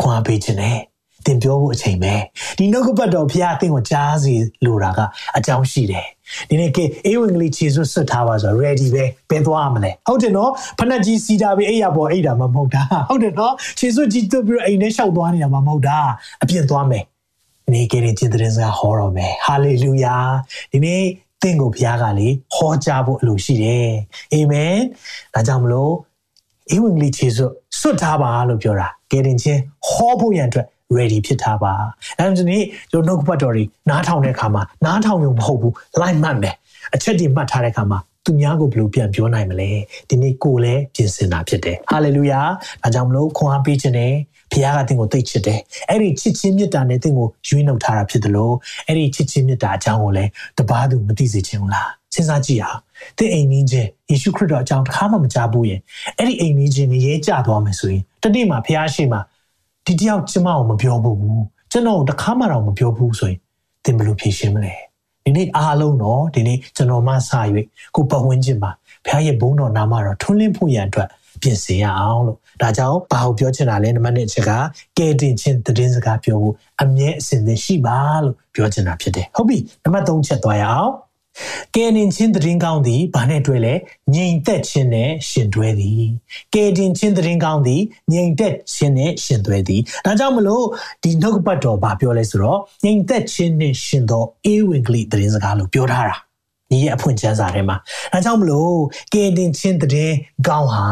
[0.00, 0.78] ခွန်အားပေးခြင်းနဲ့
[1.26, 2.14] သင်ပြောဖို့အချိန်ပဲ
[2.58, 4.32] ဒီနှုတ်ကပတ်တော်ဖခင်အသင်ကိုကြားစီ
[4.64, 5.00] လိုတာက
[5.36, 6.06] အကြောင်းရှိတယ်
[6.48, 15.98] ဒီနေ့ကအေဝံဂေလိခြေစွတ်ဆွတ်ထားပါဆို ready ပဲဘယ်သွားမလဲဟုတ်တယ်နော်ဖနက်ကြီးစီတာပဲအိယာပေါ်အိတာမှမဟုတ်တာဟုတ်တယ်နော်ခြေစွတ်ကြီးတွတ်ပြီးတော့အိမ်ထဲလျှောက်သွားနေတာမှမဟုတ်တာ
[16.42, 17.04] အပြင်သွားမယ်
[17.72, 20.16] နေကရင်ကျင်တဲ့စကားဟောတော်မယ်ဟာလေလုယာ
[20.72, 21.02] ဒီနေ့
[21.42, 23.90] သင်ကိုဘုရားကလေဟောကြားဖို့အလိုရှိတယ်
[24.32, 24.76] အာမင်
[25.34, 25.92] ဒါကြောင့်မလို့
[26.74, 31.72] ဧဝံဂေလိခြေစွတ်စွတ်ထားပါလို့ပြောတာကယ်တင်ချင်းဟောဖို့ရန်အတွက် ready ဖြစ်ထားပါ
[32.18, 36.54] အဲဒါဆိုရင်ကျွန်တော်နှုတ်ပတ်တော်တွေနားထောင်တဲ့အခါမှာနားထောင်ရုံမဟုတ်ဘူး line မှတ်မယ်
[36.94, 39.70] အချက်တွေမှတ်ထားတဲ့အခါမှာသူများကိုဘယ်လိုပြန်ပြောနိုင်မလဲ
[40.08, 42.40] ဒီနေ့ကိုလည်းပြင်ဆင်တာဖြစ်တယ်ဟာလေလုယာ
[42.82, 44.12] ဒါကြောင့်မလို့ခွန်အားပေးခြင်းနဲ့
[44.52, 48.54] ဘုရားကသင်ကိုသိချစ်တယ်အဲ့ဒီချစ်ချင်းမေတ္တာနဲ့သင်ကိုရွေးနှုတ်ထားတာဖြစ်တယ်လို့
[48.86, 52.80] အဲ့ဒီချစ်ချင်းမေတ္တာအကြောင်းကိုလည်းတပားသူမသိစေချင်ဘူးလားစဉ်းစားကြည့်အောင်
[53.18, 55.80] သင်အိမ်ကြီးချင်းယေရှုခရစ်တော်အကြောင်းတစ်ခါမှမကြားဘူးရင်
[56.18, 59.18] အဲ့ဒီအိမ်ကြီးချင်းကိုရဲကြသွားမယ်ဆိုရင်တနေ့မှာဘုရားရှိမှ
[59.86, 61.18] ဒီတယောက်ကျမကိုမပြောဘူး
[61.70, 63.38] ကျွန်တော်တခါမှတော့မပြောဘူးဆိုရင်
[63.84, 64.74] သင်ဘယ်လိုဖြေရှင်းမလဲ
[65.24, 67.16] ဒီနေ့အားလုံးတော့ဒီနေ့ကျွန်တော်မှစ၍
[67.94, 68.70] ကိုပတ်ဝန်းကျင်မှာ
[69.06, 71.08] ဘုရားရဲ့ဘုန်းတော်နာမတော်ထွန်းလင်းဖို့ရန်အတွက်
[71.42, 74.50] ပြင်ဆင်ရအောင်လို့ဒါကြောင့်ဘာကိုပြောချင်တာလဲနံပါတ်1အချက်က
[74.98, 80.90] ကဲတင်ချင်းသတင်းစကားပြောဖို့အမြဲအစဉ်သင့်ရှိပါလို့ပြောချင်တာဖြစ်တယ်ဟုတ်ပြီနံပါတ်3ချက်သွားရအောင်
[81.76, 83.74] ကဲတင်ချင်းသတင်းကောင်းသည်ဘာနဲ့တွဲလဲ
[84.14, 86.02] ငြိမ်သက်ခြင်းနဲ့ရှင်တွဲသည်
[86.54, 90.64] ကဲတင်ချင်းသတင်းကောင်းသည်ငြိမ်သက်ခြင်းနဲ့ရှင်တွဲသည်ဒါကြောင့်မလို့
[91.02, 96.16] ဒီနှုတ်ပတ်တော်ဘာပြောလဲဆိုတော့ငြိမ်သက်ခြင်းနဲ့ရှင်သောအေဝံဂေလိသတင်းစကားလို့ပြောထားတာ
[96.70, 97.76] ဒီရဲ့အဖွင့်ကျမ်းစာထဲမှာ
[98.12, 98.74] ဒါကြောင့်မလို့
[99.14, 100.14] ကဲတင်ချင်းသတင်း
[100.48, 100.84] ကောင်းဟာ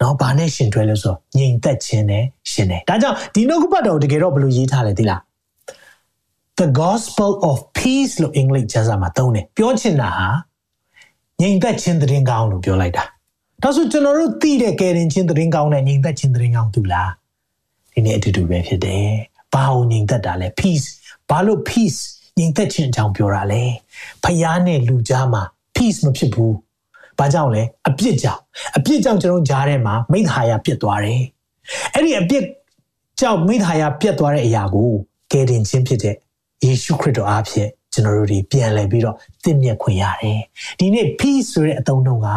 [0.00, 5.20] နော်ဘာနဲ့ရှင်တွဲလဲဆိုတော့ငြိမ်သက်ခြင်းနဲ့ရှင်တယ်ဒါကြောင့်ဒီနှုတ်ပတ်တော်တကယ်တော့ဘယ်လိုရေးထားလဲသိလား
[6.60, 10.28] the gospel of peace လို့အင်္ဂလိပ်ကျမ်းစာမှာသုံးတယ်ပြောချင်တာဟာ
[11.40, 13.04] ငြိမ်သက်ခြင်းသတင်းကောင်းလို့ပြောလိုက်တာ
[13.62, 17.10] ဒါဆိုကျွန်တော်တို့သိတဲ့ကယ်တင်ခြင်းသတင်းကောင်းနဲ့ငြိမ်သက်ခြင်းသတင်းကောင်းတူလား
[17.92, 19.08] ဒီနေ့အတူတူပဲဖြစ်တယ်
[19.54, 20.86] ဘာလို့ငြိမ်သက်တာလဲ peace
[21.30, 22.00] ဘာလို့ peace
[22.38, 23.62] ငြိမ်သက်ခြင်းအကြောင်းပြောတာလဲ
[24.24, 25.42] ဖျားနဲ့လူကြားမှာ
[25.76, 26.54] peace မဖြစ်ဘူး
[27.18, 28.40] ဘာကြောင့်လဲအပြစ်ကြောင့်
[28.76, 31.22] အပြစ်ကြောင့်ကျွန်တော်ကြားထဲမှာမိစ္ဆာယပြစ်သွားတယ်
[31.94, 32.44] အဲ့ဒီအပြစ်
[33.20, 34.90] ကြောင့်မိစ္ဆာယပြတ်သွားတဲ့အရာကို
[35.32, 36.16] ကယ်တင်ခြင်းဖြစ်တဲ့
[36.64, 40.40] ယေရှုခရစ်တော်အားဖြင့်ကျွန်တော်တို့ဒီပြန်လည်ပြီးတော့သင့်မြတ်ခွင့်ရတယ်။
[40.78, 42.28] ဒီနေ့ peace ဆိုတဲ့အသုံးနှုန်းက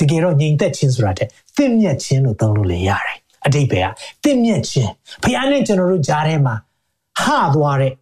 [0.00, 3.86] တကယ်တော့ငြိမ်သက်ခြင်းဆိုတာတဲ့သင့်မြတ်ခြင်းလို့သုံးလို့လည်းရတယ်။အတိတ်ပဲက
[4.22, 4.90] သင့်မြတ်ခြင်း
[5.22, 6.54] ဖခင်နဲ့ကျွန်တော်တို့ကြားထဲမှာ
[7.22, 7.92] ဟသွားတဲ့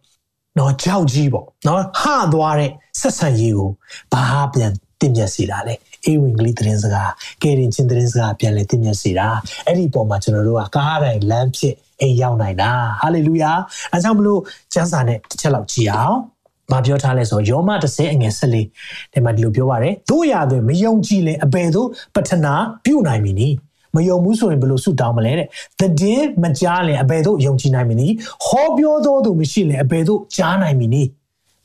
[0.57, 3.69] နော်ကြောက်ကြီးပေါ့နော်ဟသွားတဲ့ဆက်ဆံရေးကို
[4.13, 9.27] ဘာပြန်တင့်မြတ်စီတာလဲအေဝင်ကလေးသတင်းစကားကယ်ရင်ချင်းသတင်းစကားပြန်လဲတင့်မြတ်စီတာ
[9.65, 13.51] အဲ့ဒီပုံမှာကျွန်တော်တို့ကကားတိုင်းလမ်းဖြစ် အိမ်ရောက်နိုင်တာဟာလေလုယာ
[13.93, 14.41] အဲကြောင့်မလို့
[14.73, 16.17] ကျမ်းစာနဲ့တစ်ချက်လောက်ကြည့်အောင်
[16.71, 22.53] မပြောထားလဲဆိုယောမ30အငယ်14ဒီမှာဒီလိုပြောပါတယ်တို့ရသွင်းမယုံကြည်လဲအဘယ်သို့ပထနာ
[22.85, 23.47] ပြုနိုင်မည်နီ
[23.95, 25.47] မယုံဘူးဆိုရင်ဘယ်လိုဆုတောင်းမလဲတဲ့
[25.79, 28.07] သတင်းမကြားလဲအဘယ်သို့ယုံကြည်နိုင်မည်နီ
[28.45, 31.03] ဟောပြောသောသူမရှိလဲအဘယ်သို့ကြားနိုင်မည်နီ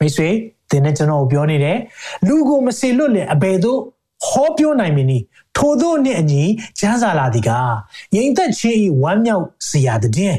[0.01, 0.29] မိတ်ဆွေ
[0.71, 1.79] သင်နဲ့ကျွန်တော်ပြောနေတယ်
[2.27, 3.81] လူကိုမစေလွတ်လဲအဘယ်သို့
[4.27, 5.19] ဟောပြောနိုင်မည်နီ
[5.57, 6.43] ထို့သောနှင့်အညီ
[6.79, 7.51] ကျမ်းစာလာသည်က
[8.15, 10.37] ငြိမ်သက်ခြင်း၏ဝမ်းမြောက်စရာတည်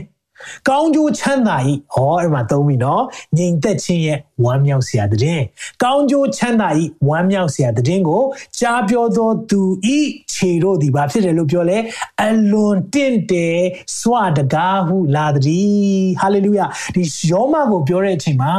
[0.69, 3.03] ကောင်းကျိုးချမ်းသာဤဟောအဲ့မှာသုံးပြီနော်
[3.37, 5.41] ငြိမ်သက်ခြင်းရဲ့ဝမ်းမြောက်စရာတည်
[5.83, 8.23] ကောင်းကျိုးချမ်းသာဤဝမ်းမြောက်စရာတည်ကို
[8.59, 9.61] ကြားပြောသောသူ
[9.95, 9.99] ဤ
[10.33, 11.77] ခြေတို့သည်ဘာဖြစ်တယ်လို့ပြောလဲ
[12.25, 13.59] အလွန်တင့်တယ်
[13.99, 18.53] စွာတကားဟုလာသည်ဟာလေလုယာဒီယောမကိုပြောတဲ့အချိန်မှာ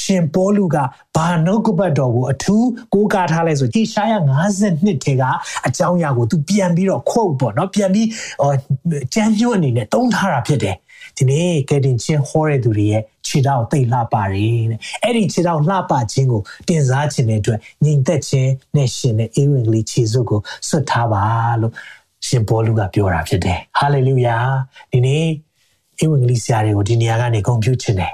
[0.00, 0.76] ရှင်ပေါလုက
[1.16, 4.14] ဘာနှုတ်ကပတ်တော်ကိုအထူးကိုးကားထားလဲဆိုဟေရှာယ
[4.58, 5.22] 52ထဲက
[5.66, 8.08] အကြောင်းအရာကိုသူပြန်ပြီးတော့ quote ပေါ့နော်ပြန်ပြီး
[9.14, 10.76] ကျမ်းညွှန်းအနေနဲ့တုံးထားတာဖြစ်တယ်
[11.16, 21.24] ဒီနေ့ကယ်တင်ချင်းဟောတဲ့သူတွေရဲ့ခြေထောက်သိလှပါတယ်တဲ့အဲ့ဒီခြေထောက်လှပခြင်းကိုတင်စားခြင်းတဲ့အတွက်ညီသက်ခြင်းနဲ့ရှင်တဲ့အေဝံဂေလိခြေစွပ်ကိုဆွတ်ထားပါ
[21.60, 21.72] လို့
[22.26, 24.36] ရှင်ဘောလူကပြောတာဖြစ်တယ်ဟာလေလုယာ
[24.92, 25.24] ဒီနေ့
[25.98, 28.12] အေဝံဂေလိဆရာတွေကိုဒီနေရာကနေဂုဏ်ပြုခြင်းတယ်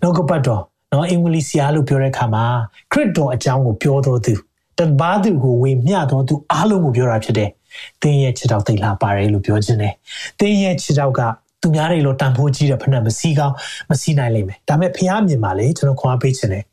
[0.00, 2.44] နှုတ်ကပတ်တော်နော်အင်္ဂလိပ်ဆရာလို့ပြောတဲ့အခါမှာ
[2.92, 4.34] ခရစ်တော်အကြောင်းကိုပြောတော်သူ
[4.78, 7.50] တပါးသူကိုဝေမျှတော်သူအားလုံးကိုပြောတာဖြစ်တယ်။
[8.02, 9.94] သင်ရဲ့ခြေထောက်သိလှပါတယ်လို့ပြောခြင်းတယ်။
[10.38, 11.20] သင်ရဲ့ခြေထောက်က
[11.62, 13.54] သူများတွေလိုတန်ဖိုးကြီးတဲ့ဖက်နဲ့မစီးကောင်း
[13.90, 16.64] မစီးနိုင်လိမ့်မယ်ဒါပေမဲ့ဖះမြင်ပါလေကျွန်တော်ခွာပေးခြင်းတယ်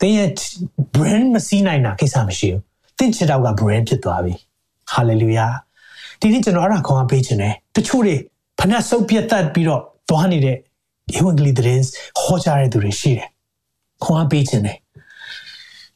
[0.00, 0.30] တင်းရဲ့
[0.94, 2.62] brand မစီးနိုင်တာကိစ္စမရှိဘူး
[2.98, 4.32] တင်းချစ်တော့က brand ဖြစ်သွားပြီ
[4.94, 5.52] hallelujah
[6.20, 8.16] ဒီနေ့ကျွန်တော်အဲ့ဒါခွာပေးခြင်းတယ်တချို့တွေ
[8.58, 10.56] ဖက်နဲ့စုပ်ပြတ်တက်ပြီးတော့သွားနေတဲ့
[11.16, 11.82] ဧဝံဂေလိသတင်း
[12.22, 13.28] ဟောကြားတဲ့သူတွေရှိတယ်
[14.04, 14.78] ခွာပေးခြင်းတယ်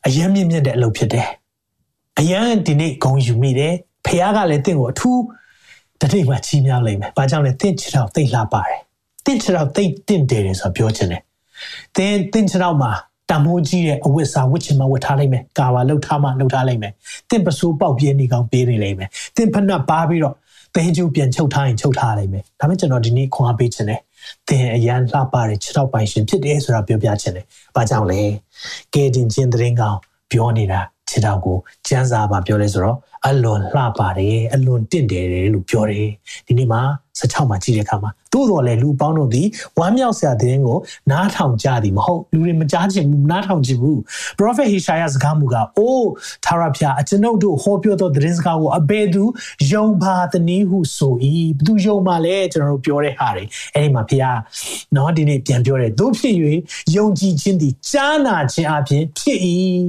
[0.07, 1.29] အယံမြင့်မြတ်တဲ့အလုပ်ဖြစ်တယ်
[2.19, 3.75] အယံဒီနေ့ဂုံယူမိတယ်
[4.07, 5.21] ဖះကလည်းတင့်ကိုအထူး
[6.03, 8.81] တတိမှချီးမြှောက်လိမ့်မယ်။ဘာကြောင့်လဲတင့်ချစ်တော့သိလှပါတယ်။
[9.27, 11.23] တင့်ချစ်တော့သိတင့်တယ်ဆိုပြောချင်တယ်။
[11.97, 12.93] သင်တင့်ချစ်တော့မှာ
[13.31, 16.93] တမိုးကြီးတဲ့အဝတ်စားဝတ်ချင်မှဝတ်ထားလိုက်မယ်။ကာပါလှုပ်ထားမှလှုပ်ထားလိုက်မယ်။
[17.31, 20.35] တင့်ပစိုးပေါက်ပြင်းနေကောင်ပေးနေလိမ့်မယ်။သင်ဖက်နှက်ပါပြီးတော့
[20.75, 24.01] သင်ကျူပြန်ချုပ်ထားရင်ချုပ်ထားလိုက်မယ်။ဒါပေမဲ့ကျွန်တော်ဒီနေ့ခွန်အားပေးချင်တယ်
[24.49, 27.45] သင်အရန်လှပတဲ့ခြေထောက်ပိုင်ရှင်ဖြစ်တယ်ဆိုတာပြောပြချင်တယ်။
[27.77, 28.21] ဘာကြောင့်လဲ။
[28.95, 29.99] ကဲတင်ချင်းသတင်းကောင်း
[30.33, 31.57] ပြောနေတာခြေထောက်ကို
[31.87, 32.97] ကျန်းစာပါပြောလဲဆိုတော့
[33.27, 36.09] အလွန်လှပါတယ်အလွန်တင့်တယ်လို့ပြောတယ်
[36.47, 36.83] ဒီနေ့မှာ
[37.21, 39.47] 16မှာကြည့်တဲ့အခါမှာသို့တော်လည်းလူပေါင်းတို့သည်
[39.79, 40.79] ဝမ်းမြောက်စရာတဲ့ကို
[41.11, 43.99] နားထောင်ကြသည်မဟုတ်လူတွေမကြားချင်ဘူးနားထောင်ချင်ဘူး
[44.39, 46.09] prophet Hishaya စကားမူကအိုး
[46.45, 49.23] သာရဖျာအကျွန်ုပ်တို့ဟောပြောသောသတင်းစကားကိုအဘယ်သူ
[49.73, 51.15] ယုံပါသနည်းဟုဆို၏
[51.59, 53.45] ဘသူယုံပါလဲကျွန်တော်တို့ပြောတဲ့ဟာတွေ
[53.75, 54.31] အဲ့ဒီမှာဖျာ
[54.97, 56.35] နော်ဒီနေ့ပြန်ပြောတယ်တို့ဖြစ်၍
[56.97, 59.39] ယုံကြည်ခြင်းသည်ကြားနာခြင်းအပြင်ဖြစ်၏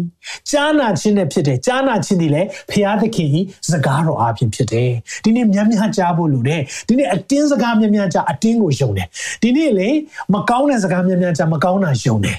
[0.50, 3.30] ကြားနာခြင်းနဲ့ဖြစ်တယ်ကြားနာခြင်းသည်လည်းဖျာသခင်၏
[3.70, 4.92] စကားတော်အပြင်ဖြစ်တယ်
[5.24, 9.08] ဒီနေ့များများကြားဖို့လိုတယ်ဒီနေ့အတင်းစကားများများကြားအတင်းကိုယုံတယ်
[9.42, 9.90] ဒီနေ့လေ
[10.34, 12.38] မကောင်းတဲ့စကားများများကြားမကောင်းတာယုံတယ်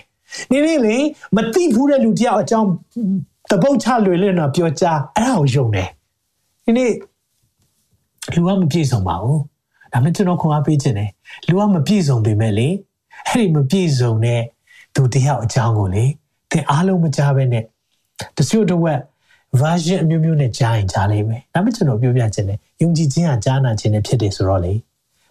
[0.50, 0.96] ဒီနေ့လေ
[1.36, 2.68] မသိဘူးတဲ့လူတယောက်အကြောင်း
[3.50, 5.88] တပုတ်ချလွယ်လင့်တော့ပြောကြားအဲ့ဒါကိုယုံတယ်
[6.64, 6.92] ဒီနေ့
[8.34, 9.40] လူကမပြည့်စုံပါဘူး
[9.92, 11.10] ဒါမှကျွန်တော်ခွန်အားပေးခြင်းတယ်
[11.48, 12.68] လူကမပြည့်စုံပေမဲ့လေ
[13.28, 14.40] အဲ့ဒီမပြည့်စုံတဲ့
[14.94, 16.04] သူတယောက်အကြောင်းကိုလေ
[16.50, 17.64] သင်အားလုံးမကြားပဲနဲ့
[18.36, 18.80] တချို့တော့
[19.58, 24.74] version အမျိုးမျိုးနဲ့ကြားရင်ကြားလိမ့်မယ်ဒါမှကျွန်တော်ပြောပြခြင်းတယ်ယုံကြည်ခြင်းကကြားနာခြင်းနဲ့ဖြစ်တယ်ဆိုတော့လေ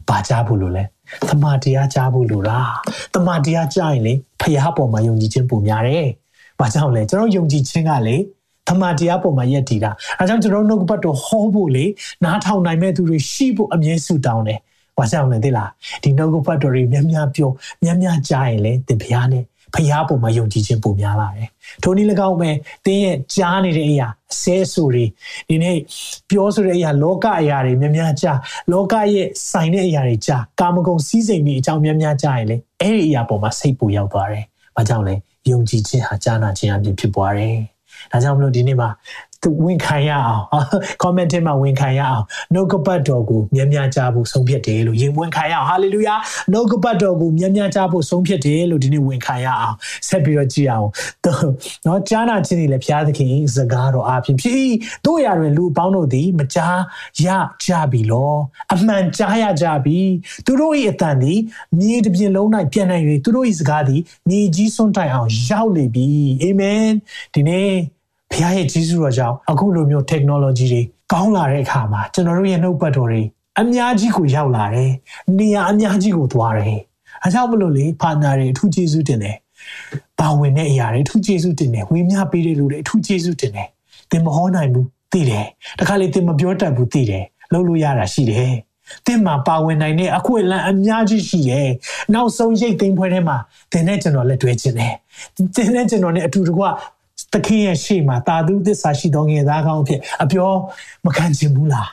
[0.08, 0.84] ဘာကြားဖို့လို့လဲ
[1.30, 2.72] တမန်တရားကြားဖို့လို့လား
[3.14, 6.08] တမန်တရားကြားရင်လေဖျားပေါ်မှာယုံကြည်ခြင်းပုံများတယ်
[6.60, 8.16] ဘာကြောင့်လဲကျွန်တော်ယုံကြည်ခြင်းကလေ
[8.68, 11.86] တမန်တရားပေါ်မှာယက်တည်တာအဲကြောင့်ကျွန်တော်နှုတ်ဘတ်တော်ဟောဖို့လေ
[12.24, 14.60] နားထောင်နိုင်မဲ့သူတွေရှိဖို့အမြဲဆုတောင်းတယ်
[14.98, 15.70] ဘာကြောင့်လဲသိလား
[16.04, 17.50] ဒီနှုတ်ဘတ်တော်တွေများများပြော
[17.84, 19.44] များများကြားရင်လေသင်ဖျားနဲ့
[19.76, 21.50] ဖျားပုံမှာယုံကြည်ခြင်းပုံများလာတယ်။
[21.84, 22.50] ထိုနည်း၎င်းပဲ
[22.86, 25.06] တင်းရဲ့ကြားနေတဲ့အရာအစဲဆူတွေ
[25.50, 25.76] ဒီနေ့
[26.30, 28.38] ပြောဆိုတဲ့အရာလောကအရာတွေများများကြား
[28.72, 34.46] လောကရဲ့ဆိုင်တဲ့အရာတွေကြားကာမဂုဏ်စည်းစိမ်တွေအကြောင်းများများကြားရင်လေအဲ့ဒီအရာပေါ်မှာစိတ်ပူရောက်သွားတယ်။
[34.76, 35.16] ဘာကြောင့်လဲ
[35.52, 37.56] ယုံကြည်ခြင်းဟာကြားနာခြင်းအပြင်ဖြစ်ပွားတယ်။
[38.12, 38.90] ဒါကြောင့်မလို့ဒီနေ့မှာ
[39.29, 39.29] သူ
[39.64, 40.42] ဝန်ခံရအောင်
[41.02, 42.24] comment ထဲမှာဝန်ခံရအောင်
[42.54, 46.20] နှုတ်ကပတ်တော်ကိုမြဲမြကြဖို့ဆုံးဖြတ်တယ်လို့ယင်ဝန်ခံရအောင် hallelujah
[46.52, 49.76] နှုတ်ကပတ်တော်ကိုမြဲမြကြဖို့ဆုံးဖြတ်တယ်လို့ဒီနေ့ဝန်ခံရအောင်
[50.08, 50.88] ဆက်ပြီးတော့ကြည့်အောင်
[51.86, 54.70] နော်ကြားနာခြင်းတွေလည်းဘုရားသခင်စကားတော်အပြင်ဖြစ်
[55.06, 56.78] တို့ရတွင်လူအပေါင်းတို့သည်မကြား
[57.26, 57.28] ရ
[57.66, 58.34] ကြပြီလော
[58.74, 60.00] အမှန်ကြားရကြပြီ
[60.46, 61.40] သူတို့၏အတန်သည်
[61.80, 66.08] မြေတစ်ပြင်လုံး၌ပြန်နိုင်၍သူတို့၏စကားသည်မြေကြီးစွန့်တိုင်အောင်ရောက်လေပြီ
[66.42, 66.86] အာမင်
[67.34, 67.99] ဒီနေ့
[68.32, 70.82] ဘုရားရဲ့ကြီးစုတော်ကြောင့်အခုလိုမျိုး technology တွေ
[71.14, 73.24] ကောင်းလာတဲ့အခါမှာကျွန်တော်တို့ရဲ့နှုတ်ပတ်တော်တွေ
[73.60, 74.92] အများကြီးကိုရောက်လာတယ်။
[75.38, 76.80] နေရာအများကြီးကိုသွားတယ်။
[77.24, 79.38] အဲကြောင့်မလို့လေဖာနာတွေအထူးကျေးဇူးတင်တယ်။
[80.20, 83.68] ပါဝင်တဲ့အရာတွေအထူးကျေးဇူးတင်တယ်။ဝေမျှပေးတဲ့လူတွေအထူးကျေးဇူးတင်တယ်။
[84.12, 85.46] သင်မဟောနိုင်ဘူးသိတယ်။
[85.80, 87.24] တခါလေသင်မပြောတတ်ဘူးသိတယ်။
[87.54, 88.54] လုပ်လို့ရတာရှိတယ်။
[89.06, 91.68] သင်မှာပါဝင်နိုင်တဲ့အခွင့်အလမ်းအများကြီးရှိတယ်။
[92.14, 93.38] နောက်ဆုံးရိတ်သိမ်းပွဲထဲမှာ
[93.72, 94.94] သင်နဲ့ကျွန်တော်လက်တွဲခြင်းတယ်။
[95.56, 96.64] သင်နဲ့ကျွန်တော်နဲ့အတူတကွ
[97.34, 100.50] သခင်ရဲ့ရှေ့မှာတာသူသစ္စာရှိသောငယ်သားကောင်းဖြစ်အပြော
[101.06, 101.90] မခံချင်ဘူးလား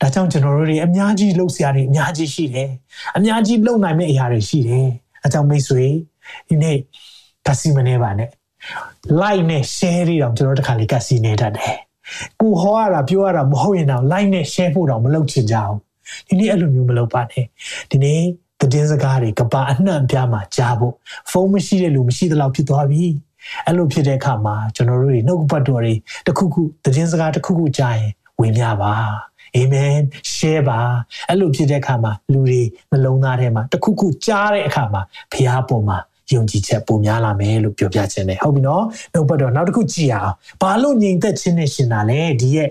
[0.00, 2.70] ဒါကြောင့်ကျွန်တော်တို့တွေအများကြီးလှုပ်ရှားနေအများကြီးရှိတယ်
[3.16, 4.86] အများကြီးလှုပ်နိုင်မယ့်အရာတွေရှိတယ်
[5.22, 5.84] အဲကြောင့်မိတ်ဆွေ
[6.48, 6.76] ဒီနေ့
[7.46, 8.30] ကစီမနေပါနဲ့
[9.20, 11.76] like နဲ့ share တွေတော့ကျွန်တော်တို့တစ်ခါလေးကစီနေတတ်တယ်
[12.40, 15.74] ကိုဟောရတာပြောရတာမဟုတ်ရင်တော့ like နဲ့ share ဖို့တော့မလုပ်ချင်ကြအောင်
[16.28, 17.44] ဒီနေ့အဲ့လိုမျိုးမလုပ်ပါနဲ့
[17.90, 18.20] ဒီနေ့
[18.60, 20.94] သတင်းစကားတွေကဘာအနှံ့ပြားမှာကြားဖို့
[21.30, 23.04] ဖုန်းမရှိတဲ့လူမရှိသလောက်ဖြစ်သွားပြီ
[23.66, 25.94] အဲ့လိုဖြစ်တဲ့အခါမှာကျွန်တော်တို့တွေနှုတ်ပတ်တော်တွေ
[26.26, 28.92] တခုခုသတင်းစကားတခုခုကြားရင်ဝင်ပြပါ
[29.56, 29.96] အာမင်
[30.34, 30.78] share ပါ
[31.28, 35.98] အဲ့လိုဖြစ်တဲ့အခါမှာလူတွေနှလုံးသားထဲမှာတခုခုကြားတဲ့အခါမှာဖះပေါ်မှာ
[36.34, 40.32] ယုံကြည်ချက်ပုံများလာမယ်လို့ပြောပြခြင်းတယ်ဟုတ်ပြီနော်နှုတ်ပတ်တော်နောက်တစ်ခုကြည့်အောင်
[40.62, 42.68] ဘာလို့ငြိမ်သက်ခြင်းနဲ့ရှင်တာလဲဒီရဲ့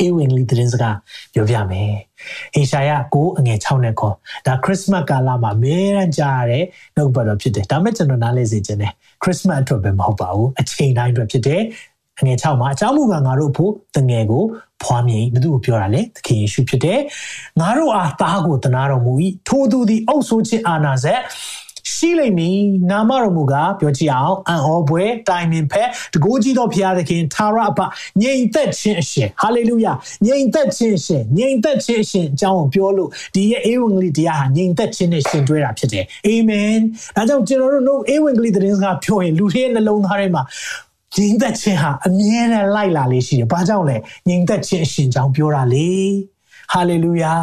[0.00, 0.96] အေဝင်လီသတင်းစကား
[1.34, 1.92] ပြောပြမယ်။
[2.54, 4.14] ဟေရှာယ9အငယ်6နဲ့ခေါ်
[4.46, 6.64] ဒါခရစ်စမတ်ကာလမှာမဲရန်ကြားရတဲ့
[6.96, 8.92] နှုတ်ပတ်တော်ဖြစ်တယ်။ဒါမဲ့ကျွန်တော်နားလဲစေခြင်းတယ်။
[9.22, 11.62] ခရစ်စမတ်အတွက်ပဲမဟုတ်ပါဘူး။အချိန်တိုင်းအတွက်ဖြစ်တယ်။
[12.20, 14.44] အငယ်6မှာအကြောင်းမူကားငါတို့ဖို့တငယ်ကို
[14.82, 17.00] ဖွားမြင်ဘသူကိုပြောတာလဲသခင်ယေရှုဖြစ်တယ်။
[17.60, 19.12] ငါတို့အားသားကိုတနာတော်မူ၏
[19.48, 21.20] ထိုသူသည်အုပ်ဆိုးခြင်းအာနာဆက်
[21.92, 22.58] ရှိလိမ့်မည်
[22.90, 27.80] နာမတော်မူကားပြောကြည့်အောင်အံ့ဩပွဲတိုင်ပင်ဖက်တကိုးကြီးသောဘုရားသခင်သာရအပ
[28.22, 29.92] ငြိမ်သက်ခြင်းအရှင်ဟာလေလုယာ
[30.26, 36.76] ငြိမ်သက်ခြင်းအရှင်ငြိမ်သက်ခြင်းအရှင်အကြောင်းကိုပြောလို့ဒီရဲ့ဧဝံဂေလိတရားဟာငြိမ်သက်ခြင်းနဲ့ရှင်တွဲတာဖြစ်တယ်အာမင်
[37.16, 40.42] ဒါကြောင့်ကျွန်တော်တို့ဧဝံဂေလိသတင်းစကားပြောရင်လူတွေရဲ့နှလုံးသားထဲမှာ
[41.16, 43.96] ငြိမ်သက်ခြင်းဟာအမြဲတမ်းလိုက်လာလေးရှိတယ်။ဘာကြောင့်လဲ
[44.28, 45.90] ငြိမ်သက်ခြင်းအရှင်ကြောင့်ပြောတာလေ။
[46.72, 47.34] ဟာလေလုယာ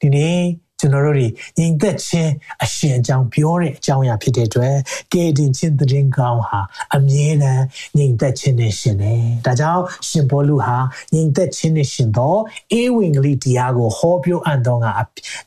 [0.00, 0.40] ဒီနေ့
[0.80, 1.26] ကျွန်တော်တို့တွေ
[1.58, 2.32] ညီသက်ခြင်း
[2.64, 4.74] အရှင်အကြောင်းပြောတဲ့အကြောင်းအရာဖြစ်တဲ့အတွက်
[5.12, 6.60] ကဲတင်ခြင်းတရင်ကောင်းဟာ
[6.96, 7.64] အမြဲတမ်း
[7.96, 10.76] ညီသက်ခြင်းနဲ့ရှင်တယ်။ဒါကြောင့်ရှင်ဘောလူဟာ
[11.14, 12.34] ညီသက်ခြင်းနဲ့ရှင်သော
[12.72, 14.86] အေဝံဂေလိတရားကိုဟောပြောအပ်သောက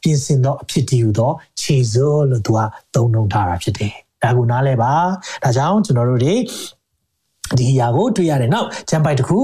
[0.01, 1.31] ပြင်ဆင်သောအဖြစ်တည်းဟူသော
[1.61, 2.59] ခြေစိုးလို့သူက
[2.93, 4.93] သုံးနှုန်းထားတာဖြစ်တယ်။ဒါကိုနားလဲပါ။
[5.43, 6.35] ဒါကြောင့်ကျွန်တော်တို့တွေ
[7.57, 9.39] ဒီအရာကိုတွေ့ရတယ်။နောက်ကျမ်းပိုက်တစ်ခု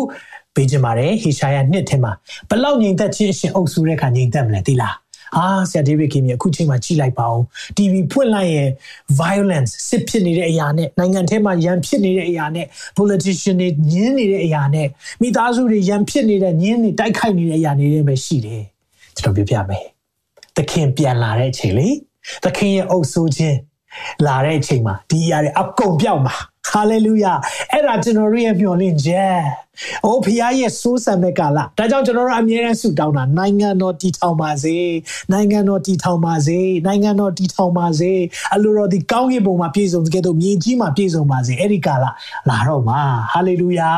[0.56, 2.12] ပေးခြင်းပါတယ်ဟေရှာယနှစ်ထဲမှာ
[2.50, 4.96] ဘလောက်ညီသက်ခြင်းအရှင်အုပ်စုတဲ့ခါညီသက်မလဲသိလား
[5.38, 7.40] အာဆရာဒေးဗစ်ကင်မီအခုချိန်မှာကြည်လိုက်ပါဦး
[7.78, 8.70] TV ဖွင့်လိုက်ရင်
[9.22, 12.66] violence စစ်ဖြစ်နေတဲ့အရာနဲ့နိုင်ငံထဲမှာရန်ဖြစ်နေတဲ့အရာနဲ့
[12.98, 14.88] politician တွေညင်းနေတဲ့အရာနဲ့
[15.22, 18.64] မိသားစုတွေရန်ဖြစ်နေတဲ့ညင်းနေတိုက်ခိုက်နေတဲ့အရာတွေပဲရှိတယ်
[19.18, 19.86] ကျွန်တော်ပြောပြမယ်
[20.58, 21.88] သခင်ပြန်လာတဲ့အချိန်လေ
[22.44, 23.58] သခင်ရဲ့အုပ်ဆိုးခြင်း
[24.28, 26.36] လာတဲ့အချိန်မှာဒီအရာတွေအကုန်ပြောက်မှာ
[26.68, 27.34] ဟာလေလုယာ
[27.72, 29.40] အဲ့ဒါကျွန်တော်တို့ရဲ့မျှော်လင့်ချက်။
[30.06, 34.78] အိုးဖခင်ရဲ့စိုးစံမဲ့ကာလဒါကြောင့်ကျွန်တော်တို့အမြဲတမ်းဆုတောင်းတာနိုင်ငံတော်တည်ထောင်ပါစေ။
[35.32, 38.12] နိုင်ငံတော်တည်ထောင်ပါစေ။နိုင်ငံတော်တည်ထောင်ပါစေ။
[38.54, 42.06] အလိုတော်ဒီကောင်းကင်ဘုံမှာပြည့်စုံတဲ့ကဲ့သို့မြေကြီးမှာပြည့်စုံပါစေ။အဲ့ဒီကာလ
[42.50, 43.02] လာတော့မှာ
[43.34, 43.90] ဟာလေလုယာ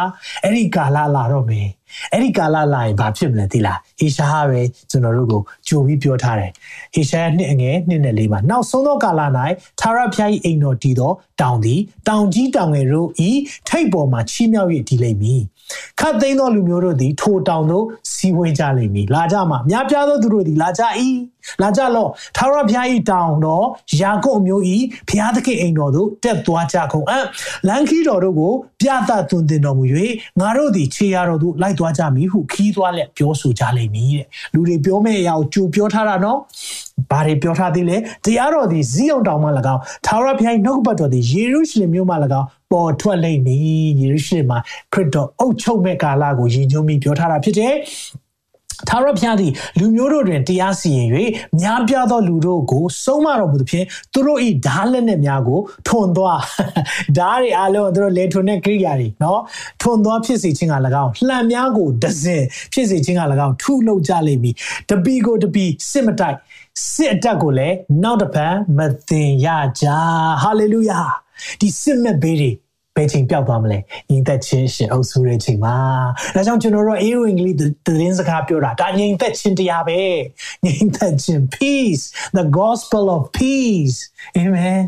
[0.44, 1.68] အဲ့ဒီကာလလာတော့မယ်။
[2.12, 6.52] အဲ့ဒီကာလလာရင်ဘာဖြစ်မလဲသိလားဟေရှားပဲကျွန်တော်တို့ကိုကြိုပြီးပြောထားတယ်
[6.94, 9.46] ဟေရှားနှစ်အငယ်နှစ်နဲ့လေးမှာနောက်ဆုံးသောကာလ၌သာ
[9.98, 11.12] ရဖျား၏အိမ်တော်တည်သော
[11.42, 13.30] တောင်သည်တောင်ကြီးတောင်ငယ်တို့ဤ
[13.70, 15.42] ထိပ်ပေါ်မှာချီးမြှောက်၍တည်လိမ့်မည်
[16.00, 20.84] ခတ်သိမ်းသောလူမျိုးတို့သည်ထိုတောင်သို့စီးဝေးကြလိမ့်မည်လာကြမှာများပြားသောသူတို့သည်လာကြ၏
[21.62, 23.66] လာကြလော့သာရဖျား၏တောင်တော်
[24.02, 24.64] ယာကုပ်မျိုး၏
[25.10, 27.26] ဖျားသခင်အိမ်တော်သို့တက်သွားကြကုန်အံ့
[27.68, 29.86] လန်ခီတော်တို့ကိုပြသသွန်သင်တော်မူ၍
[30.40, 36.40] ငါတို့သည်ခြေရတော်သို့လိုက်သွားကြမည်ဟုခီးသွားလက်ပြောဆိုကြလိမ့်မည်တဲ့လူတွေပြောမဲ့အရာကိုကြိုပြောထားတာနော်
[37.12, 43.60] ဘာတွေပြောထားသေးလဲတရားတော်သည်ဇီးအောင်တောင်မှ၎င်းသာရဖျားနှုတ်ပတ်တော်သည်ယေရုရှလင်မြို့မှ၎င်းပေါ်ထွက်လိမ့်မည်
[44.00, 44.58] ယေရုရှလင်မှာ
[44.94, 47.74] ခရစ်တော်အုပ်ချုပ်မဲ့ကာလကိုရည်ညွှန်းပြီးပြောထားတာဖြစ်တယ်
[48.90, 51.10] သာရဖျားသည်လူမျိုးတို့တွင်တရားစီရင်၍
[51.62, 56.42] များပြားသောလူတို့ကိုစုံမတော်မူသဖြင့်သူတို့၏ဓာလက်နဲ့များကိုထွန်သွား
[57.18, 59.42] ဓာတွေအလုံးသူတို့လေထွန်တဲ့ကိရိယာတွေနော်
[59.82, 64.56] ထွန်သွားဖြစ်စေခြင်းက၎င်းလှံများကိုဒဇင်ဖြစ်စေခြင်းက၎င်းထုလုပ်ကြလိမ့်မည်
[64.90, 66.38] တပီကိုတပီစစ်မတိုက်
[66.92, 68.80] စစ်အတက်ကိုလည်းနောက်တစ်ဖန်မ
[69.10, 69.48] သိရ
[69.82, 69.86] ကြ
[70.42, 71.00] ဟာလေလုယာ
[71.62, 72.52] ဒီစစ်မဲ့ဘေးတွေ
[72.96, 73.80] ဘယ်ချိန်ပျောက်သွားမလဲ
[74.10, 75.76] ညီသက်ချင်းရှင်အုပ်စုရဲ့ချိန်မှာ
[76.36, 80.00] ဒါကြောင့်ကျွန်တော်တို့အေးဝင်ကလေးသတင်းစကားပြောတာဒါညီသက်ချင်းတရားပဲ
[80.66, 82.04] ညီသက်ချင်း peace
[82.38, 83.98] the gospel of peace
[84.40, 84.86] amen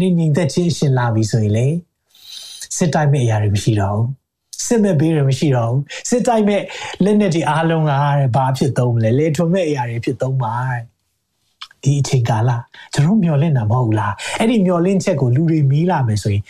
[0.00, 1.68] ဒီညီသက်ချင်းရှင်လာပြီဆိုရင်လေ
[2.76, 4.08] စစ်တိုက်မဲ့အရာတွေမရှိတော့ဘူး
[4.66, 6.62] စစ်မဲ့ဘေးတွေမရှိတော့ဘူးစစ်တိုက်မဲ့
[7.04, 7.92] လက်နက်တွေအားလုံးက
[8.36, 10.54] ဘာဖြစ်သုံးမလဲလေထွန်မဲ့အရာတွေဖြစ်သုံးပါ
[11.82, 12.50] ဒီအချိန်ကာလ
[12.92, 16.42] ကျွန်တော်မျှော်လင့်တာမဟုတ်လားအဲ့ဒီမျှော်လင့်ချက်ကိုလူတွေမီးလာမယ်ဆိုရင်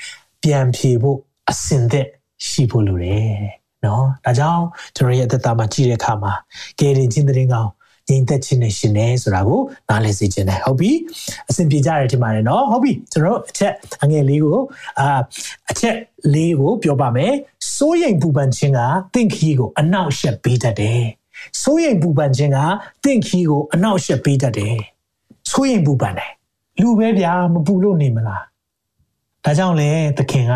[0.42, 1.18] ပြန်ဖြေဖို့
[1.50, 2.06] အစင်သက်
[2.48, 3.36] ရှိဖို့လိုတယ်
[3.84, 4.64] နော်ဒါကြောင့်
[4.96, 6.32] ကျွန်တော်ရဲ့အသက်တာမှာကြည့်တဲ့အခါမှာ
[6.78, 7.70] ကယ်တင်ခြင်းတဲ့ကောင်
[8.08, 10.90] ငြိမ်သက်ခြင်းနဲ့ရှင်နေဆိုတာကိုနားလည်စေခြင်းနဲ့ဟုတ်ပြီ
[11.48, 13.72] အစဉ်ပြေကြတယ်ထင်ပါတယ်နော်ဟုတ်ပြီကျွန်တော်အချက်
[14.02, 14.58] အငယ်လေးကို
[15.00, 15.08] အာ
[15.70, 15.96] အချက်
[16.34, 17.32] လေးကိုပြောပါမယ်
[17.76, 18.80] စိုးရိမ်ပူပန်ခြင်းက
[19.14, 21.02] တင့်ခီးကိုအနောက်ရှက်ပေးတတ်တယ်
[21.62, 22.58] စိုးရိမ်ပူပန်ခြင်းက
[23.04, 24.76] တင့်ခီးကိုအနောက်ရှက်ပေးတတ်တယ်
[25.50, 26.32] စိုးရိမ်ပူပန်တယ်
[26.80, 28.42] လူပဲဗျာမပူလို့နေမလား
[29.45, 30.53] ဒါကြောင့်လေသခင်က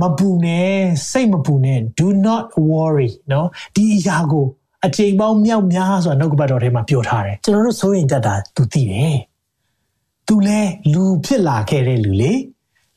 [0.00, 0.74] မပူနဲ့
[1.10, 4.46] စိတ်မပူနဲ့ do not worry เนาะဒီအရာကို
[4.86, 9.16] အချိန်ပေါင်းမြောက်များဆိုတာနှုတ်ကပတ်တော်ထဲမှာပြောထားတယ်ကျွန်တော်တို့စိုးရင်တတ်တာ तू သိတယ်။
[10.28, 10.60] तू လဲ
[10.92, 12.32] လူဖြစ်လာခဲ့တဲ့လူလေ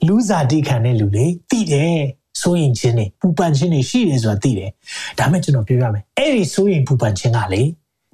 [0.08, 1.98] လူစားတိခံတဲ့လူလေသိတယ်
[2.42, 4.70] စိုးရင်ခြင်းနေပူပန်ခြင်းနေရှိတယ်ဆိုတာသိတယ်။
[5.20, 7.62] ဒါမဲ့ကျွန်တော်ပြောပြမယ်။အဲ့ဒီစိုးရင်ပူပန်ခြင်းကလေ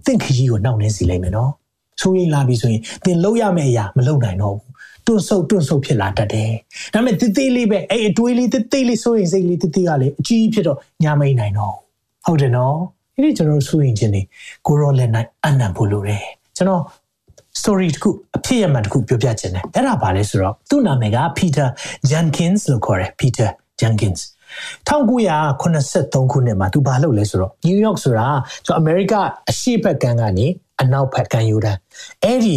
[0.06, 1.52] သင်ခကြီးကိုနှောင့်နှင်းစီလိုက်မယ်နော်။
[2.02, 4.72] စိုးရင်လာပြီဆိုရင်သင်လုံးရမယ့်အရာမလုံးနိုင်တော့ဘူး
[5.07, 6.51] တွန့်ဆုတ်တွန့်ဆုတ်ဖြစ်လာတတ်တယ်။
[6.95, 11.75] ဒါပေမဲ့တိတိလေးပဲအဲ့အတွေးလေးတိတိလေးဆိုရင်စိတ်လေးတိတိကလည်းအကြီးဖြစ်တော့ညာမိန်နိုင်တော့
[12.27, 12.77] ဟုတ်တယ်နော်။
[13.25, 14.23] ဒီကျွန်တော်ဆိုရင်ချင်းနေ
[14.67, 16.23] ကိုရောလက်နိုင်အနံ့ဖို့လိုတယ်။
[16.57, 16.83] ကျွန်တော်
[17.61, 21.69] story တခုအဖြစ်ရမှန်တခုပြောပြချင်တယ်။အဲ့ဒါဘာလဲဆိုတော့သူ့နာမည်က Peter
[22.11, 23.49] Jenkins လို့ခေါ်တယ် Peter
[23.81, 24.21] Jenkins
[24.89, 28.27] 1983ခုနှစ်မှာသူဘာလုပ်လဲဆိုတော့ New York ဆိုတာ
[28.65, 29.15] ကျွန်တော်အမေရိက
[29.51, 30.47] အရှေ့ဘက်ကမ်းကနေ
[30.83, 31.79] အနောက်ဘက်ကမ်းယူတန်း
[32.25, 32.57] အဲ့ဒီ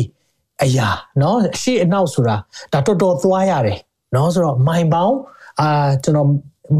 [0.63, 0.89] အရာ
[1.19, 2.37] เนาะအရှိအနောက်ဆိုတာ
[2.73, 3.79] ဒါတော်တော်သွားရတယ်
[4.13, 5.17] เนาะဆိုတော့မိုင်ပေါင်း
[5.61, 6.29] အာကျွန်တော်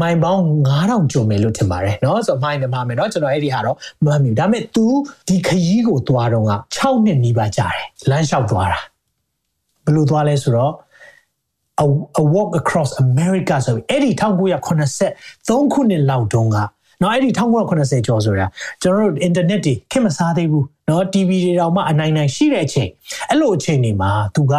[0.01, 4.85] မိုင်ပေါင်း9000ကျော်မယ်လို့ထင်ပါတယ်เนาะဆိုတော့မိုင်တမှာမယ်เนาะကျွန်တော်အဲ့ဒီဟာတော့မမှတ်မိဘူးဒါပေမဲ့ तू
[5.27, 8.79] ဒီခရီးကိုသွားတော့က6နှစ်နီးပါးကြာတယ်လမ်းလျှောက်သွားတာ
[9.85, 10.73] ဘယ်လိုသွားလဲဆိုတော့
[11.83, 11.85] a,
[12.21, 14.11] a walk across america ဆိုပြီးအဲ့ဒီ
[14.91, 16.57] 1983ခုနှစ်လောက်တုန်းက
[17.02, 17.30] နော်အဲ့ဒီ
[17.70, 18.46] 1980ကျော်ဆိုတာ
[18.82, 22.90] ကျွန်တော်တို့ internet တွေခင်မစားသေးဘူးနော် TV တွေတောင်မှအနိုင်နိုင်ရှိတဲ့အချိန်
[23.30, 24.54] အဲ့လိုအချိန်တွေမှာသူက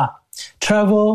[0.64, 1.10] travel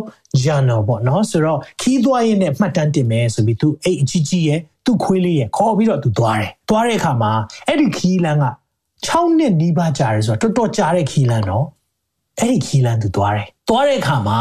[0.45, 7.33] journal ပေါ့နော်ဆိုတော့ခီးသွားရင်းနဲ့မှတ်တမ်းတင်မယ်ဆိုပြီးသူအိတ်အကြီးကြီးရဲ့သူ့ခွေးလေးရဲ့ခေါ်ပြီးတော့သူသွားတယ်သွားတဲ့အခါမှာ
[7.69, 8.47] အဲ့ဒီခီးလန်းက
[9.07, 11.67] 6နှစ်နီးပါးကြာတယ်ဆိုတော့တော်တော်ကြာတဲ့ခီးလန်းနော်
[12.41, 14.41] အဲ့ဒီခီးလန်းသူသွားတယ်သွားတဲ့အခါမှာ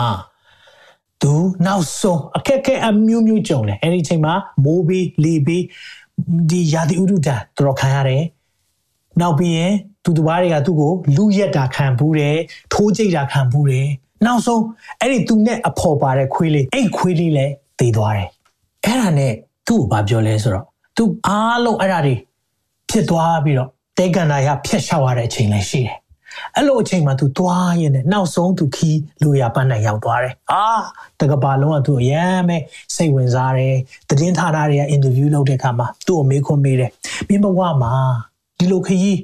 [1.21, 1.33] သူ
[1.65, 5.63] နောက်ဆုံးအခက်အခဲအမျိုးမျိုးကြုံတယ်အဲ့ဒီအချိန်မှာမိုးဘေးလေဘေး
[6.49, 8.23] ဒီယာတိဥဒ္ဒတတော်ခံရတယ်
[9.21, 12.37] နောက်ပြီးရင်သူတပားတွေကသူ့ကိုလူရက်တာခံဘူးတယ်
[12.73, 13.87] ထိုးကြိတ်တာခံဘူးတယ်
[14.25, 14.63] နောက်ဆုံး
[15.01, 18.29] အဲ့ဒီသူနဲ့အဖော်ပါတဲ့ခွေးလေးအဲ့ခွေးလေးလည်းသေသွားတယ်
[18.85, 19.33] အဲ့ဒါနဲ့
[19.67, 20.65] သူ့ကိုဘာပြောလဲဆိုတော့
[20.97, 22.15] သူအားလုံးအဲ့ဒါတွေ
[22.89, 25.97] ဖြစ်သွားပြီးတော့တေကန်နာရဖျက်ရှောက်ရတဲ့အချိန်လည်းရှိတယ်
[26.55, 30.65] အဲ့လိုအချိန်မှာသူသွားရင်းနဲ့နောက်ဆုံးသူခီးလိုရာပန်းနိုင်ရောက်သွားတယ်အာ
[31.19, 32.57] တကဘာလုံးကသူအရန်ပဲ
[32.95, 33.75] စိတ်ဝင်စားတယ်
[34.09, 36.91] သတင်းဌာနတွေကအင်တာဗျူးလုပ်တဲ့အခါမှာသူ့အမေခွန်းမေးတယ်
[37.27, 37.93] မင်းဘဝမှာ
[38.59, 39.15] ဒီလိုခီး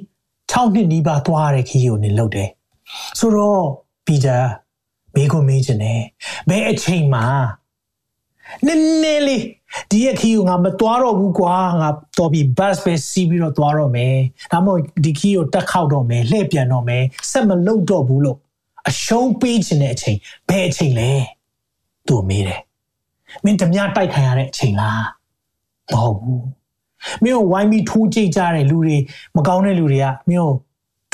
[0.52, 2.48] 6နှစ်နီးပါးသွားရတဲ့ခီးကိုနေလုပ်တယ်
[3.18, 3.64] ဆိုတော့
[4.06, 4.38] ပီတာ
[5.14, 6.00] မေးခွန်းမေးခြင်းနဲ့
[6.48, 7.24] ဘယ်အချိန်မှာ
[8.66, 9.42] နည်းနည်းလေး
[9.90, 11.88] ဒီရခီကိုငါမသွားတော့ဘူးကွာငါ
[12.18, 14.16] တော်ပြီ bus ပဲစီးပြီးတော့သွားတော့မယ်
[14.52, 18.38] ဒါမှမဟုတ်ဒီခီကိုတက်ခောက်တော့မယ်လှည့်ပြန်တော့မယ်ဆက်မလုပ်တော့ဘူးလို့
[18.88, 21.10] အရှုံးပေးခြင်းတဲ့အချိန်ဘယ်အချိန်လဲ
[22.08, 22.60] သူ့မေးတယ်
[23.44, 25.02] မင်းဓမြတိုက်ခံရတဲ့အချိန်လား
[25.92, 26.44] မဟုတ်ဘူး
[27.22, 28.96] မင်းကိုဝိုင်းပြီးထိုးကြိတ်ကြတဲ့လူတွေ
[29.36, 30.52] မကောင်းတဲ့လူတွေကမင်းကို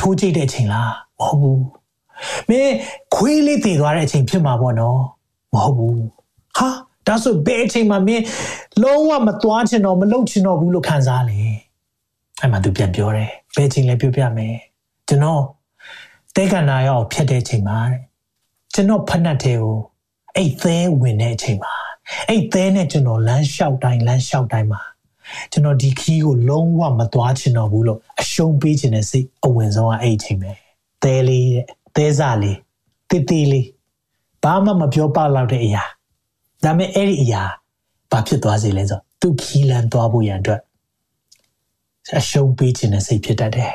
[0.01, 1.63] ထိုးကြိတ်တဲ့အချိန်လားမဟုတ်ဘူး
[2.49, 2.73] မင်း
[3.15, 5.01] ခွေးလေးတည်သွားတဲ့အချိန်ဖြစ်မှာပေါ့နော်
[5.55, 6.01] မဟုတ်ဘူး
[6.59, 6.69] ဟာ
[7.07, 8.25] ဒါဆိုဘယ်အချိန်မှမင်း
[8.83, 11.41] လုံးဝမသွားချင်တော့မလုပ်ချင်တော့ဘူးလို့ခံစားလေ
[12.41, 14.55] အဲ့မှာသူပြန်ပြောတယ်ဘယ်အချိန်လဲပြောပြမယ်
[15.09, 15.43] ကျွန်တော်
[16.37, 17.79] တဲကနာရောဖြတ်တဲ့အချိန်မှာ
[18.75, 19.77] ကျွန်တော်ဖက်နှက်တဲ့ကို
[20.37, 21.75] အဲ့သဲဝင်တဲ့အချိန်မှာ
[22.29, 24.83] အဲ့သဲနဲ့ကျွန်တော်လမ်းလျှောက်တိုင်းလမ်းလျှောက်တိုင်းမှာ
[25.53, 30.51] ကျွန်တော်ဒီခီးကိုလုံးဝမသွားချင်တော့ဘူးလို့အရှုံးပေးခြင်းနဲ့စိတ်အဝင်ဆုံးကအဲ့အချိန်ပဲ
[31.03, 31.65] သဲလေးတဲ့
[31.97, 32.59] သဲစားလေး
[33.11, 33.67] တိတိလေး
[34.43, 35.85] ဘာမှမပြောပလောက်တဲ့အရာ
[36.67, 37.43] ဒါပေမဲ့အဲ့ဒီအရာ
[38.13, 40.61] ဘာဖြစ်သွားစေလဲဆိုသူခီးလန်းသွားဖို့ရန်အတွက်
[42.19, 43.73] အရှုံးပေးခြင်းနဲ့စိတ်ဖြစ်တတ်တယ်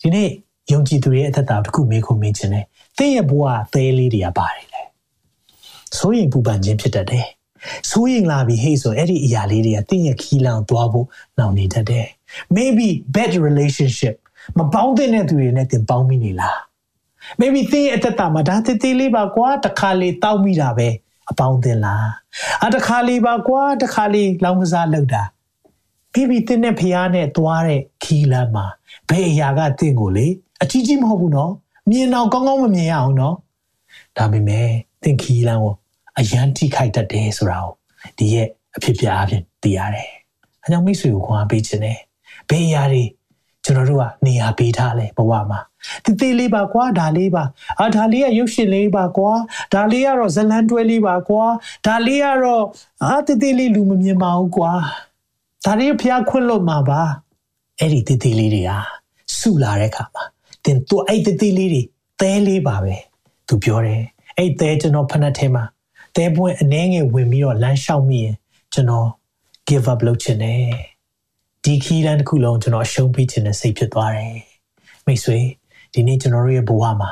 [0.00, 0.28] ဒီနေ့
[0.72, 2.64] ယုံကြည်သူရဲ့အသက်တာတစ်ခုမေးခွန်းမေးခြင်းနဲ့
[2.98, 4.82] သင်ရဲ့ဘဝအသေးလေးတွေကပါတယ်လေ
[5.98, 7.26] ဆိုရင်ပူပန်ခြင်းဖြစ်တတ်တယ်
[7.90, 11.06] ဆိုရင်လာပြီဟေ့ဆိုအဲ့ဒီအရာလေးတွေကသင်ရဲ့ခီးလန်းသွားဖို့
[11.36, 12.06] နှောင့်နေတတ်တယ်
[12.56, 14.14] maybe bad relationship
[14.58, 16.58] မပေါင်းတဲ့သူတွေနဲ့သင်ပေါင်းမိနေလား
[17.40, 20.88] maybe သင်ရဲ့အသက်တာမှာဒါတည်တည်လေးပါကွာတခါလေတောက်မိတာပဲ
[21.30, 22.08] အပေါင်းသင်လား
[22.64, 25.22] အတခါလေးပါကွာတခါလေးလောင်းကစားလောက်တာ
[26.12, 28.66] ပြပြတင်းနဲ့ဖျားနဲ့သွားတဲ့ခီးလမ်းမှာ
[29.08, 30.26] ဘယ်အရာကတင့်ကိုလေ
[30.62, 31.52] အကြီးကြီးမဟုတ်ဘူးနော်
[31.90, 33.36] မြင်တော့ကောင်းကောင်းမမြင်ရအောင်နော်
[34.16, 34.68] ဒါပေမဲ့
[35.02, 35.74] တင့်ခီးလမ်းကို
[36.18, 37.72] အရန်ထိခိုက်တတ်တယ်ဆိုတာကို
[38.18, 40.10] ဒီရဲ့အဖြစ်ပြအဖြစ်သိရတယ်
[40.62, 41.98] အဲကြောင့်မိတ်ဆွေကိုခွန်အားပေးခြင်းနဲ့
[42.48, 43.02] ဘယ်အရာတွေ
[43.64, 45.60] ကျွန်တော်တို့ကနေရာပေးထားလဲဘဝမှာ
[46.04, 47.44] တည်တည်လေးပါကွာဒါလေးပါ
[47.80, 49.30] အာဒါလေးကရုပ်ရှင်လေးပါကွာ
[49.74, 51.44] ဒါလေးကတော့ဇလန်းတွဲလေးပါကွာ
[51.86, 52.64] ဒါလေးကတော့
[53.04, 54.72] အာတည်တည်လေးလူမမြင်ပါဘူးကွာ
[55.64, 57.00] ဒါလေးဖျားခွင့်လို့မှာပါ
[57.78, 58.70] အဲ့ဒီတည်တည်လေးတွေက
[59.38, 60.24] စုလာတဲ့အခါမှာ
[60.64, 61.82] တင်သူအဲ့တည်တည်လေးတွေ
[62.20, 62.94] သဲလေးပါပဲ
[63.48, 64.02] သူပြောတယ်
[64.38, 65.64] အဲ့သဲကျွန်တော်ဖက်ထဲမှာ
[66.16, 68.34] သဲပွင့်အနှဲငယ်ဝင်ပြီးတော့လမ်းလျှောက်မိရင်
[68.72, 69.08] ကျွန်တော်
[69.68, 70.93] give up လုပ်ချင်တယ်
[71.64, 74.36] ဒီခီးတန်းတစ်ခုလုံးကျွန်တော်အရှုံးပေးခြင်းနဲ့စိတ်ဖြစ်သွားတယ်
[75.06, 75.38] မိတ်ဆွေ
[75.92, 77.10] ဒီနေ့ကျွန်တော်တို့ရဲ့ဘဝမှာ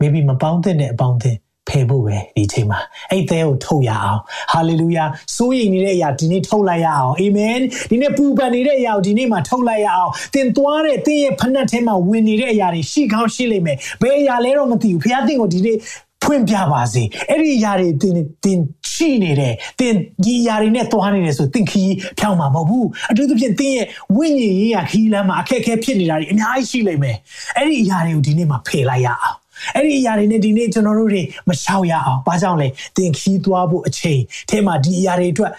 [0.00, 1.38] maybe မပေါင်းတဲ့အပေါင်းအသင်း
[1.68, 2.78] ဖယ်ဖို့ပဲဒီချိန်မှာ
[3.10, 4.20] အဲ့သဲကိုထုတ်ရအောင်
[4.52, 5.04] ဟာလေလုယာ
[5.36, 7.58] စိုးရိမ်နေတဲ့အရာဒီနေ့ထုတ်လိုက်ရအောင်အာမင်
[7.90, 15.76] ဒီနေ့ပူပန်နေတဲ့အရာကိုဒီနေ့မှာထုတ်လိုက်ရအောင်သင်သွားတဲ့သင်ရဲ့ဖက်နှက်ထဲမှာဝင်နေတဲ့အရာတွေရှိကောင်းရှိလိမ့်မယ်ဘယ်အရာလဲတော့မသိဘူးဖခင်သင်ကိုဒီနေ့
[16.24, 18.14] ဖွင့်ပြပါစေအဲ့ဒီအရာတွေတင်
[18.44, 18.58] တင်
[18.92, 19.94] ရှိနေတယ်တင်
[20.24, 27.16] ဒီအရာတွေနဲ့သွားနေတယ်ဆိုတင်ခီးဖြောင်းမှာမဟုတ်ဘူးအထူးသဖြင့်တင်ရဲ့ဝိညာဉ်ရေးရာခီးလမ်းမှာအခက်အခဲဖြစ်နေတာတွေအများကြီးရှိလိမ့်မယ်
[27.56, 29.36] အဲ့ဒီအရာတွေကိုဒီနေ့မှာဖယ်လိုက်ရအောင်
[29.74, 34.20] အဲ့ဒီအရာတွေနဲ့ဒီနေ့ကျွန်တော်တို့တွေမရှောက်ရအောင်ဘာကြောင့်လဲတင်ခီးသွားဖို့အချိန်
[34.50, 35.52] အဲမှာဒီအရာတွေအတွက်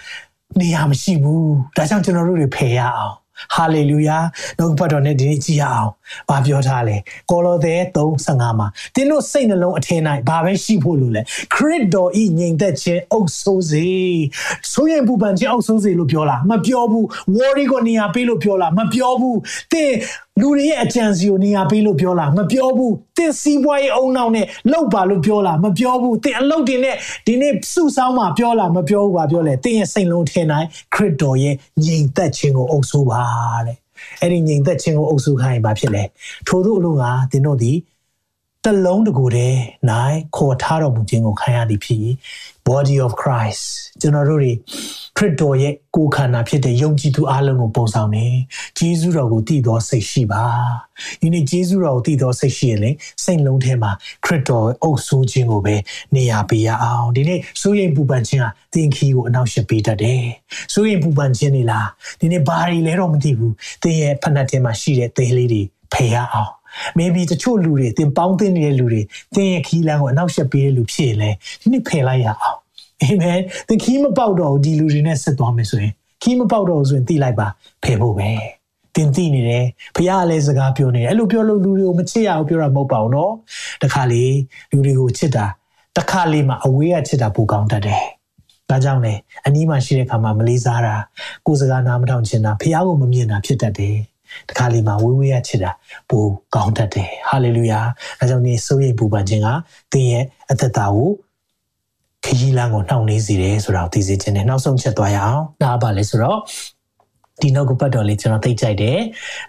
[0.60, 3.14] နေရာမရှိဘူးဒါကြောင့်ကျွန်တော်တို့တွေဖယ်ရအောင်
[3.56, 4.18] ဟာလေလုယာ
[4.60, 5.92] နှုတ်ဘတ်တော်နဲ့ဒီနေ့ကြည့်ရအောင်။
[6.30, 6.96] ဘာပြောထားလဲ။
[7.32, 11.22] ကောလောသဲ3:15မှာတင်းတို့စိတ်နှလုံးအထင်း၌ဘာပဲရှိဖို့လို့လဲ။
[11.54, 13.88] ခရစ်တော်ဤငြိမ်သက်ခြင်းအုပ်ဆိုးစေ။
[14.72, 17.06] ဆိုရင်ပူပန်ခြင်းအုပ်ဆိုးစေလို့ပြောလား။မပြောဘူး။
[17.38, 19.38] worry ကိုနေရာပေးလို့ပြောလား။မပြောဘူး။
[19.74, 19.96] တင်း
[20.40, 26.96] လူတွေရဲ့အကြံစီကိုနေရာပေးလို့ပြောလားမပြောဘူးတင်စီးပွားရေးအုံနောက်နဲ့လောက်ပါလို့ပြောလားမပြောဘူးတင်အလုပ်တင်နဲ့
[27.28, 31.56] ဒီနေ့စုဆောင်းမှာပြောလားမပြောဘူးပါပြောလေတင်ရဲ့စိတ်လုံးထင်တိုင်းခရစ်တော်ရဲ့
[31.86, 33.24] ငြိမ်သက်ခြင်းကိုအုပ်ဆိုးပါ
[33.66, 33.78] တဲ့
[34.22, 36.04] အဲ့ဒီငြိမ်သက်ခြင်းကိုအုပ်ဆိုးခိုင်းရင်ဘာဖြစ်လဲ
[36.48, 37.72] ထို့သောအလို့ကတင်တို့ဒီ
[38.66, 42.06] တလုံးတကူတည်းနိုင်ခေါ်ထားတော်မူခြင်းကိုခံရသည်ဖြစ်
[42.68, 43.64] body of Christ
[44.02, 44.54] ကျွန်တော်တို့တွေ
[45.18, 48.28] ခရစ်တော်ရဲ့ကိုယ်ခန္ဓာဖြစ်တဲ့ယုံကြည်သူအလုံးကိုပုံဆောင်နေ
[48.78, 50.44] ဂျေဇုတော်ကိုတည်တော်စိတ်ရှိပါ
[51.22, 52.92] ဒီနေ့ဂျေဇုတော်ကိုတည်တော်စိတ်ရှိရင်လေ
[53.24, 53.92] စိတ်လုံးထဲမှာ
[54.26, 55.76] ခရစ်တော်အုပ်ဆိုးခြင်းကိုပဲ
[56.16, 60.24] နေရာပေးရအောင်ဒီနေ့စိုးရိမ်ပူပန်ခြင်းဟာသင်ခီးကိုအနောက်ရှက်ပေးတတ်တယ်
[60.74, 61.88] စိုးရိမ်ပူပန်ခြင်းနေလား
[62.20, 63.54] ဒီနေ့ဘာတွေလဲတော့မသိဘူး
[63.84, 65.62] သင်ရဲ့ဖက်နှက်ထဲမှာရှိတဲ့သေးလေးတွေ
[65.94, 66.54] ဖယ်ရအောင်
[66.99, 69.01] maybe တချို့လူတွေတင်ပေါင်းတင်နေတဲ့လူတွေ
[69.35, 72.59] တင်ရဲ့ခီးလန်းကိုအနောက်ရှက်ပေးတဲ့လူဖြစ်ရင်လေဒီနေ့ဖယ်လိုက်ရအောင်
[73.03, 75.93] အာမင်သင်ခီးမပေါက်တော့ဒီလူတွေနဲ့ဆက်သွားမယ်ဆိုရင်
[76.23, 77.47] ခီးမပေါက်တော့ဆိုရင်သိလိုက်ပါ
[77.85, 78.31] ဖယ်ဖို့ပဲ
[78.97, 79.65] တင်သိနေတယ်
[79.97, 83.31] ဖះလည်းစကားပြောနေတယ်အဲ့လိုပြောလို့လူတွေကိုမချစ်ရအောင်ပြောတာမဟုတ်ပါဘူးเนาะ
[83.83, 84.25] တခါလေ
[84.73, 85.47] လူတွေကိုချစ်တာ
[85.97, 88.03] တခါလေးမှအဝေးကချစ်တာပိုကောင်းတတ်တယ်
[88.71, 89.15] ဒါကြောင့်လေ
[89.47, 90.95] အနီးမှာရှိတဲ့ခါမှာမလေးစားတာ
[91.47, 93.97] ကိုယ်စကားနားမထောင်ချင်တာဖះကိုမမြင်တာဖြစ်တတ်တယ်
[94.50, 95.72] တခါလေမှာဝေးဝေးရချစ်တာ
[96.10, 96.24] ပို
[96.56, 97.80] ကောင်းတတ်တယ်ဟာလေလုယာ
[98.20, 99.48] အဲကြောင့်ဒီစိုးရိမ်ပူပန်ခြင်းက
[99.92, 101.10] သင်ရဲ့အသက်တာကို
[102.26, 106.40] ခရီးလမ်းကိုနှောင့်နှေးစေတယ်ဆိုတာကိုသိစေခြင်းနဲ့နောက်ဆုံးချက်သွားရအောင်ဒါကပါလေဆိုတော့
[107.42, 109.00] ဒီနောက်ကပတ်တော်လေးကျွန်တော်သိကြိုက်တယ်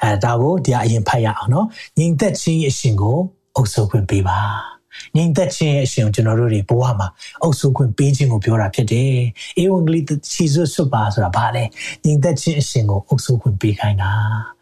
[0.03, 1.67] အဲဒါကိုဒီအရင်ဖတ်ရအောင်နော်
[1.99, 3.19] ညီသက်ချင်းအရှင်ကို
[3.57, 4.41] အုပ်စိုးခွင့်ပေးပါ
[5.17, 7.09] ငြိမ်သက်ခြင်းရဲ့အရှင်ကိုကျွန်တော်တို့တွေဘဝမှာ
[7.43, 9.13] အုပ်စိုးခွင့်ပေးခြင်းကိုပြောတာဖြစ်တယ်။
[9.63, 10.01] ဧဝံဂေလိ
[10.33, 11.65] ခြေစွတ်စွတ်ပါဆိုတာဘာလဲ။
[12.05, 14.13] ငြိမ်သက်ခြင်းအရှင်ကိုအုပ်စိုးခွင့်ပေးခိုင်းတာ။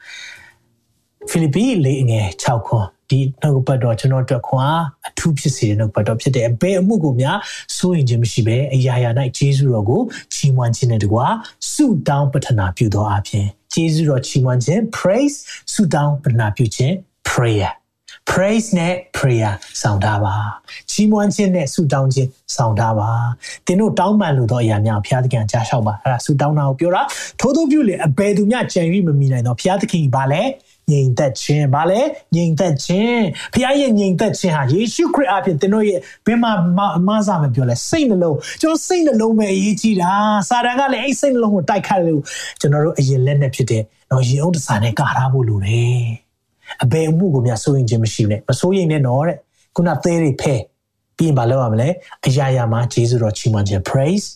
[1.31, 7.39] ဖိလိပ္ပိလေးငယ်6ခွန်ဒီနှုတ်ပတ်တော်ကျွန်တော်တို့ခွန်အားအထူးဖြစ်စေတဲ့နှုတ်ပတ်တော်ဖြစ်တယ်။ဘယ်အမှုကိုများ
[7.77, 10.01] စိုးရင်ခြင်းမရှိဘဲအရာရာ၌ဂျေဇုတော်ကို
[10.35, 11.27] ချီးမွမ်းခြင်းနဲ့တကွာ
[11.73, 15.37] ဆုတောင်းပတနာပြုသောအပြင်ဂျေဇုတော်ချီးမွမ်းခြင်း praise
[15.73, 16.95] ဆုတောင်းပတနာပြုခြင်း
[17.29, 17.73] prayer
[18.31, 19.53] praise နဲ့ prayer
[19.83, 20.35] ဆောင်ထားပါ
[20.91, 23.11] ချီးမွမ်းခြင်းနဲ့ဆုတောင်းခြင်းဆောင်ထားပါ
[23.67, 27.03] သင်တို့တောင်းပန်လို့တော့အရာများဘုရားသခင်ကြားလျှောက်ပါအဲ့ဒါဆုတောင်းတာကိုပြောတာ
[27.41, 30.43] ထိုးထိုးပြုလေအဘယ်သူမျှကြံ၍မမိနိုင်တော့ဘုရားသခင်ဘာလဲ
[30.91, 32.01] ငြိမ်သက်ခြင်းဗာလဲ
[32.35, 33.23] ငြိမ်သက်ခြင်း
[33.55, 36.53] ဖခင်ရဲ့ငြိမ်သက်ခြင်းဟာယေရှုခရစ်အပြင်သင်တို့ရဲ့ဘယ်မှာ
[37.09, 40.13] မဆာမပြောလဲစိတ်နှလုံးကျွန်တော်စိတ်နှလုံးပဲအရေးကြီးတာ
[40.49, 42.21] စာတန်ကလည်းအဲ့စိတ်နှလုံးကိုတိုက်ခတ်လို့
[42.61, 46.03] ကျွန်တော်တို့အရင်လက်နဲ့ဖြစ်တဲ့တော့ရင်ဥဒ္ဒစာနဲ့ကာထားဖို့လိုတယ်
[46.83, 49.37] အဘယ်အမှုကိုများစိုးရင်ခြင်းမရှိနဲ့မစိုးရင်နဲ့တော့တဲ့
[49.77, 50.55] ခုနသေးတွေဖဲ
[51.17, 51.89] ပြီးရင်မလုပ်ရမလဲ
[52.27, 54.27] အရာရာမှာဂျေဇုတော်ချီးမွမ်းခြင်း praise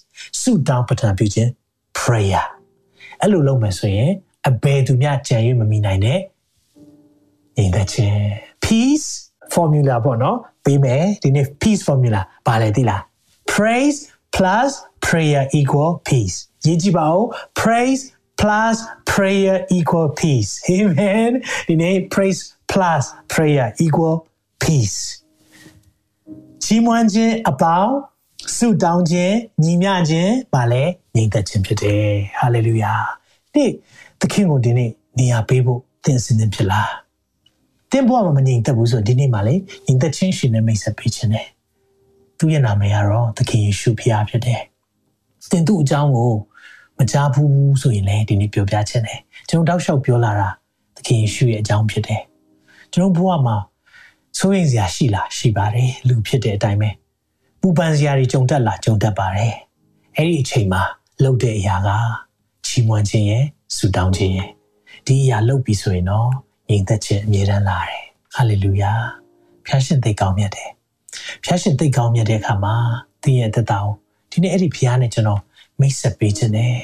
[0.40, 1.50] ဆုတောင်းပတန်ပြုခြင်း
[1.98, 2.46] prayer
[3.20, 4.10] အဲ့လိုလုပ်မယ်ဆိုရင်
[4.48, 6.18] အဘယ်သူမျှကြံ၍မမိနိုင်တဲ့
[7.58, 8.20] ညီသက်ခြင်း
[8.64, 9.08] peace
[9.54, 13.00] formula ပေါ့နော်ပြီးမယ်ဒီနေ့ peace formula ဘာလဲသိလား
[13.52, 13.98] praise
[14.36, 14.70] plus
[15.06, 16.36] prayer equal peace
[16.66, 17.22] ရေးကြည့်ပါဦး
[17.60, 18.02] praise
[18.40, 18.76] plus
[19.12, 21.30] prayer equal peace amen
[21.68, 22.40] ဒီနေ့ praise
[22.72, 24.16] plus prayer equal
[24.64, 24.98] peace
[26.62, 27.94] ချီးမွမ်းခြင်းအပေါင်း
[28.56, 30.84] ဆုတောင်းခြင်းညီမျှခြင်းပါလဲ
[31.14, 32.06] ညီသက်ခြင်းဖြစ်တယ်
[32.40, 33.00] hallelujah
[33.54, 33.64] ဒီ
[34.20, 37.07] သခင်ကိုဒီနေ့နေရာပေးဖို့သင်စင်သင်ဖြစ်လား
[37.92, 39.54] တင်းဘဝမှာမငြိမ်သက်ဘူးဆိုဒီနေ့မှလေ
[39.86, 41.46] ငြိမ်သက်ခြင်းရှင်နဲ့မိတ်ဆက်ပေးခြင်းတယ်
[42.38, 44.60] သူ့ရဲ့နာမည်ကတော့သခင်ယေရှုဖခင်ဖြစ်တယ်
[45.50, 46.32] တင်သူ့အကြောင်းကို
[46.98, 50.48] မကြားဘူးဆိုရင်လည်းဒီနေ့ပြောပြခြင်းတယ်ကျွန်တော်တောက်လျှောက်ပြောလာတာ
[50.96, 52.22] သခင်ယေရှုရဲ့အကြောင်းဖြစ်တယ်
[52.92, 53.56] ကျွန်တော်ဘဝမှာ
[54.38, 56.90] ဆိုရင်စရာရှိလားရှိပါတယ်လူဖြစ်တဲ့အတိုင်းပဲ
[57.60, 59.54] ပူပန်စရာတွေကြုံတတ်လားကြုံတတ်ပါတယ်
[60.16, 60.82] အဲ့ဒီအချိန်မှာ
[61.22, 61.88] လှုပ်တဲ့အရာက
[62.66, 63.44] ချီးမွမ်းခြင်းရဲ့
[63.76, 64.50] ဆုတောင်းခြင်းရဲ့
[65.06, 66.28] ဒီအရာလှုပ်ပြီဆိုရင်တော့
[66.68, 68.04] ငြိမ်သက်ခြင်းအမြဲတမ်းလာတယ်
[68.34, 68.92] ဟာလေလုယာ
[69.66, 70.70] ဖျားရှင်သိကောင်းမြတ်တယ်
[71.44, 72.74] ဖျားရှင်သိကောင်းမြတ်တဲ့အခါမှာ
[73.22, 73.94] သင်ရဲ့သက်တာကို
[74.30, 75.40] ဒီနေ့အဲ့ဒီဖျားနဲ့ကျွန်တော်
[75.80, 76.76] မိတ်ဆက်ပေးခြင်းနဲ့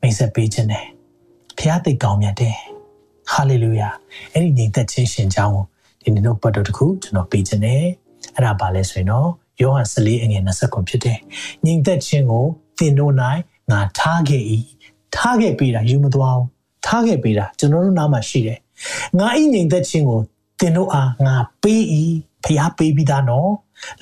[0.00, 0.86] မိတ်ဆက်ပေးခြင်းနဲ့
[1.58, 2.56] ဖျားသိကောင်းမြတ်တယ်
[3.32, 3.88] ဟာလေလုယာ
[4.32, 5.64] အဲ့ဒီငြိမ်သက်ခြင်းရှင်ကြောင်းကို
[6.02, 7.82] ဒီနေ့တော့ပတ်တော်တစ်ခုကျွန်တော်ပေးခြင်းနဲ့
[8.34, 9.28] အဲ့ဒါပါလဲဆိုရင်တော့
[9.60, 11.18] ယောဟန်14အငယ်20ခုဖြစ်တယ်
[11.64, 12.44] ငြိမ်သက်ခြင်းကို
[12.78, 13.12] သင်တို့၌
[13.70, 14.42] ငါထားခဲ့၏
[15.16, 16.48] ထားခဲ့ပေးတာယူမသွားဘူး
[16.86, 18.58] ထားခဲ့ပေးတာကျွန်တော်တို့နားမှာရှိတယ်
[19.18, 20.20] ငါဤငြိမ်သက်ခြင်းကို
[20.60, 21.82] သင်တို့အားငါပေး၏
[22.44, 23.50] ဖျားပေးပြီးသားနော်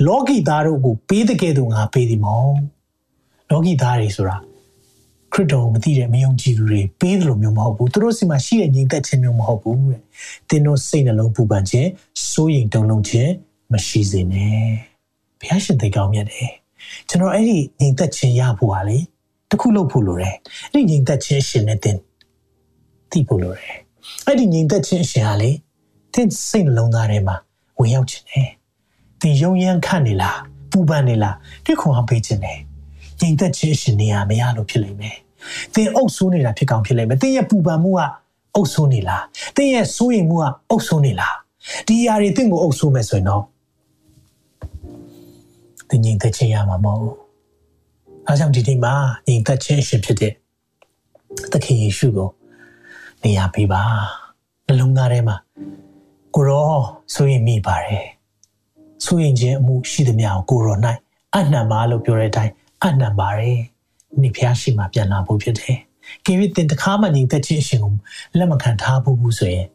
[0.07, 2.55] လောကီသားတို့ကိုပေးတဲ့ကဲ့သို့ငါပေးသည်မောင်
[3.51, 4.37] လောကီသားတွေဆိုတာ
[5.33, 10.01] ခရစ်တော်ကိုမသိတဲ့မယုံကြည်သူတွေပေးတယ်လို့မျိုးမဟုတ်ဘူးသူတို့စီမှာရှိတဲ့ညီသက်ခြင်းမျိုးမဟုတ်ဘူးတဲ့
[10.49, 11.89] သင်တို့စိတ်နှလုံးပူပန်ခြင်း
[12.31, 13.31] စိုးရိမ်တုန်လှုပ်ခြင်း
[13.73, 14.59] မရှိစေနဲ့
[15.41, 16.51] ဘုရားရှင်သိကောင်းမြတ်တယ်
[17.09, 18.99] ကျွန်တော်အဲ့ဒီညီသက်ခြင်းရဖို့ပါလေ
[19.51, 20.37] တခုလုပ်ဖို့လိုတယ်
[20.73, 21.99] အဲ့ဒီညီသက်ခြင်းရှင်နဲ့တင်
[23.11, 23.77] သိဖို့လိုတယ်
[24.27, 25.51] အဲ့ဒီညီသက်ခြင်းရှင်ဟာလေ
[26.15, 27.37] သင်စိတ်နှလုံးသားထဲမှာ
[27.79, 28.49] ဝင်ရောက်ခြင်းနဲ့
[29.21, 30.39] သင်ယုံရမ်းခန့်နေလား
[30.71, 31.35] ပူပန်နေလား
[31.65, 32.59] ဒီခွန်အားပေးခြင်းနဲ့
[33.21, 35.17] ငြိမ်သက်ခြင်းရှင်နေရမရလို့ဖြစ်လိမ့်မယ်။
[35.75, 38.01] သင်အုပ်ဆိုးနေတာဖြစ်ကောင်းဖြစ်လိမ့်မယ်။သင်ရဲ့ပူပန်မှုက
[38.55, 39.23] အုပ်ဆိုးနေလား။
[39.57, 41.35] သင်ရဲ့စိုးရိမ်မှုကအုပ်ဆိုးနေလား။
[41.89, 43.43] ဒီຢာတွေသင်ကိုအုပ်ဆိုးမယ်ဆိုရင်တော့
[45.91, 47.17] သင်ငြိမ်သက်ခြင်းရမှာမဟုတ်ဘူး။
[48.27, 48.95] အဲကြောင့်ဒီနေ့မှာ
[49.27, 50.33] ငြိမ်သက်ခြင်းရှင်ဖြစ်တဲ့
[51.53, 52.29] သခင်ယေရှုကို
[53.25, 53.83] နေရာပေးပါ။
[54.67, 55.37] နှလုံးသားထဲမှာ
[56.35, 56.75] ကိုရော
[57.15, 58.07] စိုးရိမ်မိပါတယ်။
[59.05, 60.79] စိုးရိမ်ခြင်းအမှုရှိသမျှကိုကိုရော၌
[61.37, 62.53] အနှံပါလို့ပြောတဲ့အတိုင်း
[62.85, 63.59] အနံပါတယ်။
[64.23, 65.77] နိဖျားရှိမှပြန်လာဖို့ဖြစ်တယ်။
[66.27, 67.95] ကိဝိတင်တခါမှညီသက်ချင်းအရှင်ကို
[68.39, 69.67] လက်မခံထားဘူးဘူးဆိုရင်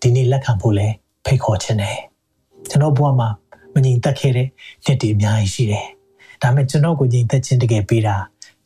[0.00, 0.88] ဒီနေ့လက်ခံဖို့လဲ
[1.24, 1.98] ဖိတ်ခေါ်ခြင်းတယ်။
[2.70, 3.28] ကျွန်တော်ဘဝမှာ
[3.74, 4.48] မညီသက်ခဲ့တဲ့
[4.84, 5.86] နှစ်တွေအများကြီးရှိတယ်။
[6.42, 8.16] ဒါပေမဲ့ကျွန်တော်ကိုညီသက်ခြင်းတကယ်ပေးတာ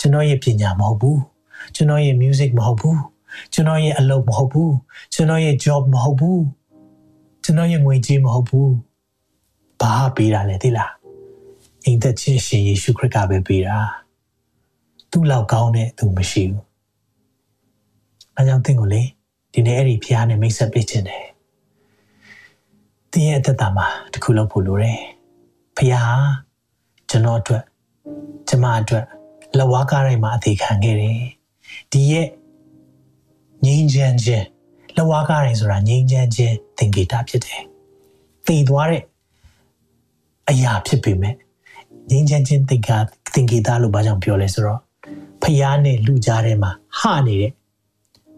[0.00, 1.18] ကျွန်တော်ရဲ့ပညာမဟုတ်ဘူး။
[1.74, 2.98] ကျွန်တော်ရဲ့ music မဟုတ်ဘူး။
[3.52, 4.70] ကျွန်တော်ရဲ့အလုပ်မဟုတ်ဘူး။
[5.14, 6.40] ကျွန်တော်ရဲ့ job မဟုတ်ဘူး။
[7.44, 8.68] ကျွန်တော်ရဲ့ငွေကြေးမဟုတ်ဘူး။
[9.80, 10.90] ဘာပေးတာလဲသိလား။
[11.84, 13.78] အိမ်သက်ချင်းရှင်ယေရှုခရစ်ကပဲပေးတာ
[15.10, 16.64] သူ့လောက်ကောင်းတဲ့သူမရှိဘူး
[18.36, 19.02] အဲကြောင့်သင်ကိုလေ
[19.52, 21.24] ဒီနေ့အဲ့ဒီဖရားနဲ့မိတ်ဆက်ပေးခြင်းတယ်
[23.12, 25.00] သင်ရဲ့အသက်တာမှာတခုလောက်ဖို့လိုတယ်
[25.76, 26.24] ဖရား
[27.10, 27.64] ကျွန်တော်အတွက်
[28.48, 29.04] ကျမအတွက်
[29.58, 31.20] လဝါကားတိုင်းမှာအသေးခံခဲ့တယ်
[31.92, 32.26] ဒီရဲ့
[33.64, 34.44] ငြိမ်းချမ်းခြင်း
[34.96, 37.62] လက်ဝါးကားတယ်ဆိုတာငြိမ်းချမ်းခြင်းသင်္ကေတဖြစ်တယ်။
[38.46, 39.02] သိသွားတဲ့
[40.50, 41.34] အရာဖြစ်ပေမဲ့
[42.10, 42.98] ငြိမ်းချမ်းခြင်းသင်္ကာ
[43.34, 44.80] သင်္ကေတလို့ဘာကြောင့်ပြောလဲဆိုတော့
[45.42, 47.52] ဖျားနဲ့လူကြားထဲမှာဟနေတဲ့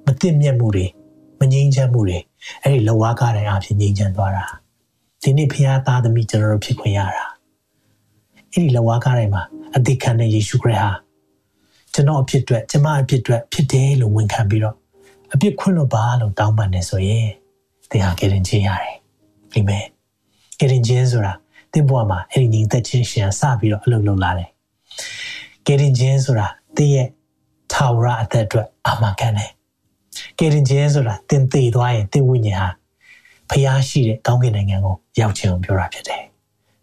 [0.07, 0.87] မသိမြတ်မှုတွေ
[1.41, 2.18] မငြိမ်းချမ်းမှုတွေ
[2.62, 4.45] အဲ့ဒီလက်ဝါးကားတဲ့အဖြစ်ငြိမ်းချမ်းသွားတာ
[5.22, 7.27] ဒီနေ့ဖျားသားသမီးကျွန်တော်တို့ဖြစ်ခွင့်ရတာ
[8.53, 9.43] အဲ့ဒီလက်ဝါးကားတိုင်းမှာ
[9.77, 10.93] အသေးခံတဲ့ယေရှုခရစ်ဟာ
[11.93, 14.77] ကျွန်တော်အဖြစ်အတွက်ကျမအဖြစ်အတွက်ဖြစ်တယ်လို့ဝန်ခံပြီးတော့
[15.33, 17.29] အပြစ်ခွင့်လို့ပါလို့တောင်းပန်နေဆိုရင်
[17.91, 18.97] သင်ဟာကယ်တင်ခြင်းရတယ်
[19.53, 19.87] အာမင်
[20.59, 21.33] ကယ်တင်ခြင်းဆိုတာ
[21.72, 24.51] သင်ဘဝမှာအဲ့ဒီညီသက်ချင်းရှင်စပြီးတော့အလုပ်လုပ်လာတယ်
[25.66, 26.47] ကယ်တင်ခြင်းဆိုတာ
[26.77, 27.09] သင်ရဲ့
[27.72, 29.51] ထာဝရအသက်အတွက်အာမခံတယ်
[30.39, 32.68] ကယ်တင်ခြင်းဆိုတာသင်သေသွားရင်သင်ဝိညာဉ်ဟာ
[33.51, 36.22] ဖျားရှိတဲ့ကောင်းကင်နိုင်ငံကိုရောက်ခြင်းကိုပြောတာဖြစ်တယ်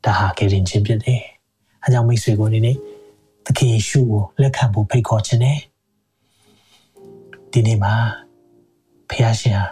[0.04, 1.22] ဒါဟာကယ်တင်ခြင်းဖြစ်တယ်
[1.84, 2.78] အဲကြောင့်မိတ်ဆွေကိုဒီနေ့
[3.46, 5.60] သခင်ယေရှုကိုလက်ခံဖို့ဖိတ်ခေါ်ခြင်းနဲ့
[7.52, 7.94] ဒီနေ့မှာ
[9.14, 9.66] ဖះရှင်ဟာ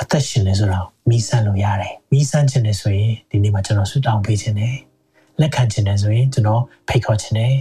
[0.00, 4.76] အသက်ရှင်နေဆိုတော့မိဆန်းလို့ရတယ်မိဆန်းခြင်းနေဆိုရင်ဒီနေ့မှာကျွန်တော်ဆုတောင်းပေးခြင်းနဲ့
[5.40, 7.54] လက်ခံခြင်းနဲ့ဆိုရင်ကျွန်တော်ဖိတ်ခေါ်ခြင်းနဲ့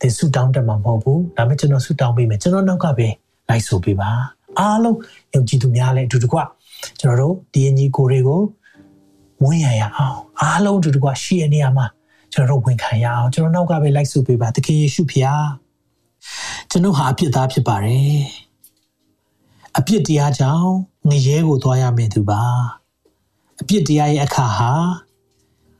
[0.00, 3.08] သင်ဆုတောင်းတတ်မှာမဟုတ်ဘူးဒါပေမဲ့ကျွန်တော်ဆုတောင်းပေးမယ်ကျွန်တော်နောက်ကပဲ
[3.48, 4.10] လိုက်ဆိုပေးပါ
[4.58, 4.98] အားလုံး
[5.34, 6.38] ယုံကြည်သူများလည်းအတူတကွ
[7.00, 8.42] ကျွန်တော်တို့ဒီအညီကိုတွေကို
[9.42, 11.86] ဝန်းရရအောင်အားလုံးအတူတကွရှိရနေရမှာ
[12.32, 15.46] ကျွန်တော်တို့ဝန်ခံရအောင်ကျွန်တော်နောက်ကပဲလိုက်ဆိုပေးပါသခင်ယေရှုဖျား
[16.70, 18.47] ကျွန်တော်ဟာအပြစ်သားဖြစ်ပါတယ်
[19.80, 20.70] အပြစ်တရားကြောင့်
[21.08, 22.42] ငရဲကိုသွားရမယ်သူပါ
[23.60, 24.72] အပြစ်တရားရဲ့အခါဟာ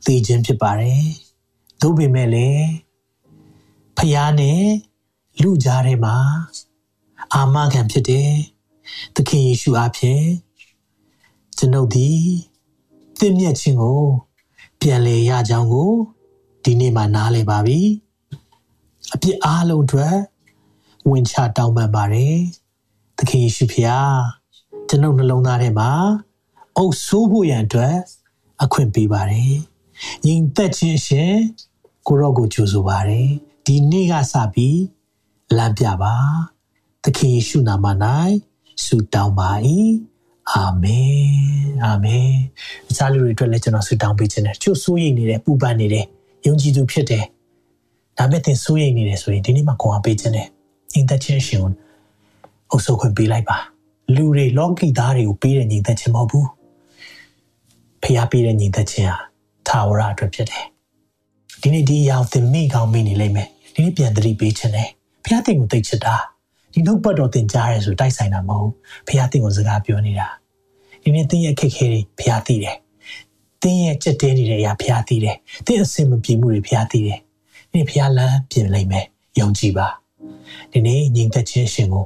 [0.05, 1.05] သိခြင်းဖြစ်ပါတယ်
[1.81, 2.69] သို့ပေမဲ့လည်း
[3.97, 4.63] ဖျားနဲ့
[5.43, 6.17] လူကြားထဲမှာ
[7.35, 8.33] အာမခံဖြစ်တယ်
[9.15, 10.25] သခင်ယေရှုအားဖြင့်
[11.59, 12.11] ကျွန်ုပ်ဒီ
[13.19, 14.03] သင်မြတ်ခြင်းကို
[14.81, 15.93] ပြန်လည်ရကြောင်းကို
[16.65, 17.81] ဒီနေ့မှနားလည်ပါပြီ
[19.15, 20.17] အပြစ်အားလုံးအတွက်
[21.11, 22.37] ဝင်ချတောင်းပန်ပါတယ်
[23.19, 24.19] သခင်ယေရှုဖျား
[24.89, 25.91] ကျွန်ုပ်နှလုံးသားထဲမှာ
[26.77, 27.97] အုပ်ဆိုးဖို့ရန်အတွက်
[28.63, 29.55] အခွင့်ပေးပါတယ်
[30.25, 31.35] ညီသက်ခြင်းရှင်
[32.07, 33.29] ကိုရော့ကိုကြိုဆိုပါတယ်
[33.67, 34.81] ဒီနေ့ကစပြီး
[35.57, 36.15] လမ်းပြပါ
[37.05, 37.87] သခင်ယေရှုနာမ၌
[38.85, 39.51] ဆုတောင်းပါ၏
[40.53, 41.23] အာမင်
[41.85, 42.31] အာမင်
[42.89, 46.07] အခြားလူတွေအတွက်လည်းကျွန်တော်ဆုတောင်းပေးခြင်းနဲ့ချို့စိုးရိမ်နေတယ်ပူပန်နေတယ်
[46.47, 47.25] ယုံကြည်သူဖြစ်တယ်
[48.19, 50.49] ဒါပေမဲ့သင်စိုးရိမ်နေတယ်ဆိုရင်ဒီနေ့မှခွန်အားပေးခြင်းနဲ့
[50.93, 51.73] ညီသက်ခြင်းရှင်ကို
[52.71, 53.59] အုပ်စိုးခွင့်ပေးလိုက်ပါ
[54.15, 56.49] လူတွေလောကီသားတွေကိုပေးတဲ့ညီသက်ခြင်းမဟုတ်ဘူး
[58.03, 59.19] ဖျားပေးတဲ့ညီသက်ခြင်းဟာ
[59.69, 60.65] ထာဝရအတွက်ဖြစ်တယ်
[61.61, 64.89] ဒီနေ့ဒီအရာကိုသင်မိကောင်းမိနေလိမ့်မယ်ဒီနေ့ပြန်သတိပေးခြင်းနဲ့
[65.25, 66.15] ဖျားတင်ကိုသိချစ်တာ
[66.73, 68.73] ဒီနှုတ်ပတ်တော်သင်ကြားရဲဆိုတိုက်ဆိုင်တာမဟုတ်
[69.09, 70.29] ဖျားတင်ကိုစကားပြောနေတာ
[71.03, 72.77] ဒီနေ့သင်ရဲ့ခက်ခဲတွေဖျားသိတယ်
[73.63, 77.19] သင်ရဲ့ကြက်တဲနေတဲ့အရာဖျားသိတယ်သင်အစင်မပြေမှုတွေဖျားသိတယ်
[77.71, 79.07] ဒီနေ့ဖျားလန်းပြင်လိမ့်မယ်
[79.41, 79.89] ယုံကြည်ပါ
[80.73, 82.05] ဒီနေ့ညီသက်ခြင်းရှင်ကို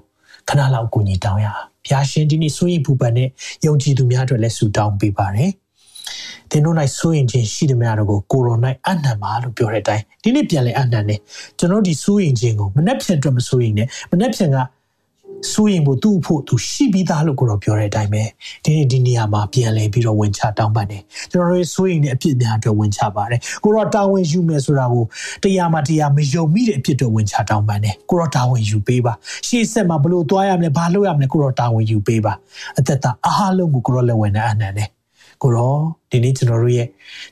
[0.49, 3.29] ခဏလောက်အကူအညီတောင်းရအောင်ဘုရားရှင်ဒီနေ့ဆိုရင်ပူပန်နဲ့
[3.67, 5.51] ယုံကြည်သူများအတွက်လည်းဆုတောင်းပေးပါတယ်။
[6.51, 11.17] သင်တို့၌ဆိုရင်ခြင်းရှိသည်များတို့ကိုကိုရို၌အနံပါလို့ပြောတဲ့အတိုင်းဒီနေ့ပြန်လဲအနံနေ
[11.59, 14.57] ကျွန်တော်ဒီဆိုရင်ခြင်းကိုမနှက်ဖြန်အတွက်မဆိုရင်နဲ့မနှက်ဖြန်က
[15.51, 18.23] စိုးရင်ဖို့သူ့ဖို့သူရှိပြီးသားလို့ကိုတော့ပြောတဲ့အတိုင်းပဲ
[18.65, 25.05] ဒီနေ့ဒီနေရာမှာပြန်လဲပြီးတော့ဝင်ချတောင်းပန်တယ်ကျွန်တော်တို့စိုးရင်တဲ့အဖြစ်များအတွက်ဝင်ချပါတယ်ကိုတော့တာဝန်ယူမယ်ဆိုတာကို
[25.43, 29.13] တရားမှတရားမယုံမိတဲ့အဖြစ်အတွက်ဝင်ချတောင်းပန်တယ်ကိုတော့တာဝန်ယူပေးပါ
[29.47, 32.33] ရှေ့ဆက်မှာဘလို့သွားရမလဲဘာလုပ်ရမလဲကိုတော့တာဝန်ယူပေးပါ
[32.79, 34.89] အသက်တာအားလုံးကိုကိုတော့လက်ဝင်တဲ့အနန္တနဲ့
[35.43, 35.79] ကိုတော့
[36.11, 36.89] ဒီနေ့ကျွန်တော်တို့ရဲ့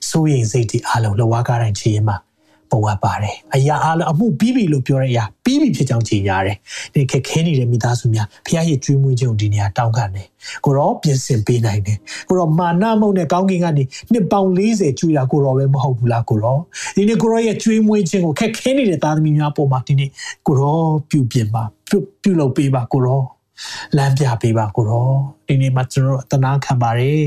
[0.09, 2.17] စိုးရင်စိတ်တွေအားလုံးလဝါကားတိုင်းချီရင်မှာ
[2.71, 6.57] ပုံအပ်ပါတယ်အရာအားလုံးအမှုပြီးပြီလို့ပြောတဲ့အရာပြီးပြီဖြစ်ကြောင်းကြေညာတယ်
[6.95, 10.27] ဒီခက်ခဲနေတဲ့မိသားစုများဖခင်ရဲ့ကျွေးမွေးခြင်းကိုဒီနေရာတောင်းခံတယ်
[10.65, 11.99] ကိုရောပြင်ဆင်ပေးနိုင်တယ်
[12.29, 16.59] ကိုရောမာနမုံနဲ့ကောင်းကင်ကနေနှစ်ပေါင်40ကျွေးတာကိုရောပဲမဟုတ်ဘူးလားကိုရော
[16.97, 20.11] ဒီနေ့ကိုရောရဲ့ကျွေးမွေးခြင်းကိုခက်ခဲနေတဲ့သားသမီးများပေါ်မှာဒီနေ့
[20.47, 20.79] ကိုရော
[21.11, 23.21] ပြုပြင်ပါပြုပြုလုပ်ပေးပါကိုရော
[23.97, 25.09] လမ်းပြပေးပါကိုရော
[25.47, 27.23] ဒီနေ့မှကျွန်တော်အတနာခံပါတယ်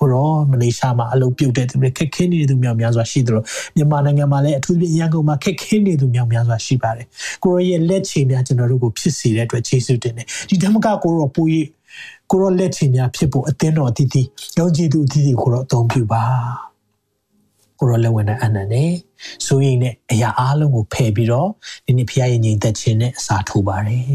[0.00, 3.42] ကိုရောမလေးရှားမှာအလုပ်ပြုတ်တဲ့သူတွေခက်ခဲနေတဲ့သူများများစွာရှိသလို
[3.76, 7.06] မြန်မာနိုင်ငံမှာလည်းအထူးသဖြင့်ရန်ကုန်မှာခက်ခဲနေသူများများစွာရှိပါတယ်
[7.42, 11.68] ကိုရောရဲ့လက်ချေများကျွန်တော်တို့ကိုဖြစ်စေတဲ့အတွက်ကျေးဇူးတင်တယ်ဒီဓမ္မကကိုရောပိုးရေး
[12.30, 14.26] ကိုရောလက်ချေများဖြစ်ဖို့အသင်းတော်အသီးသီး
[14.58, 16.24] ယုံကြည်သူအသီးသီးကိုရောအသုံးပြုပါ
[17.78, 18.90] ကိုရောလက်ဝင်တဲ့အနန္နဲ့
[19.46, 21.48] ဆိုရင်နဲ့အရာအားလုံးကိုဖယ်ပြီးတော့
[21.86, 24.08] ဒီနေ့ဖခင်ရဲ့ညီသက်ခြင်းနဲ့အစာထိုးပါတယ်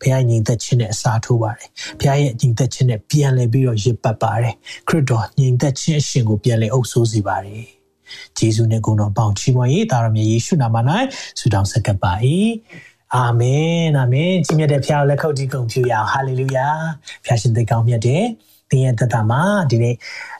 [0.00, 1.68] ဘုရားညီသက်ခြင်းနဲ့အစာထိုးပါတယ်
[2.00, 4.54] ဘုရားရဲ့ညီသက်ခြင်းနဲ့ပြန်လည်ပြီးတော့ရစ်ပတ်ပါတယ်
[4.88, 7.64] ခရစ်တော်ညီသက်ခြင်းအရှင်ကိုပြန်လည်အုပ်ဆိုးစေပါတယ်
[8.38, 10.76] ဂျေဇုနဲ့ကိုယ်တော်ပေါင်ချီးမွမ်းရေးဒါရမြေယေရှုနာမ၌
[11.38, 12.12] ဆုတောင်းဆက်ကပ်ပါ၏
[13.14, 16.66] အာမင်အာမင်ကြီးမြတ်တဲ့ဘုရားလက်ခုပ်တီးကုန်ပြုရအောင်ဟာလေလုယာ
[17.24, 18.24] ဘုရားရှင်သိကောင်းမြတ်တဲ့
[18.70, 19.94] သင်ရဲ့တသက်မှာဒီနေ့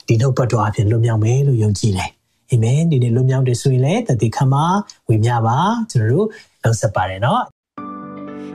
[0.07, 2.09] ဒီနှုတ်ပတ်တော်အပြင်လွတ်မြောက်မယ်လို့ယုံကြည်တယ်
[2.51, 4.65] အာမင်ဒီနေ့လွတ်မြောက်တယ်ဆိုရင်လည်းတသက်ခါမှာ
[5.07, 5.57] ဝေမျှပါ
[5.89, 6.27] ကျွန်တော်တို့
[6.63, 7.41] လောက်ဆက်ပါတယ်နော်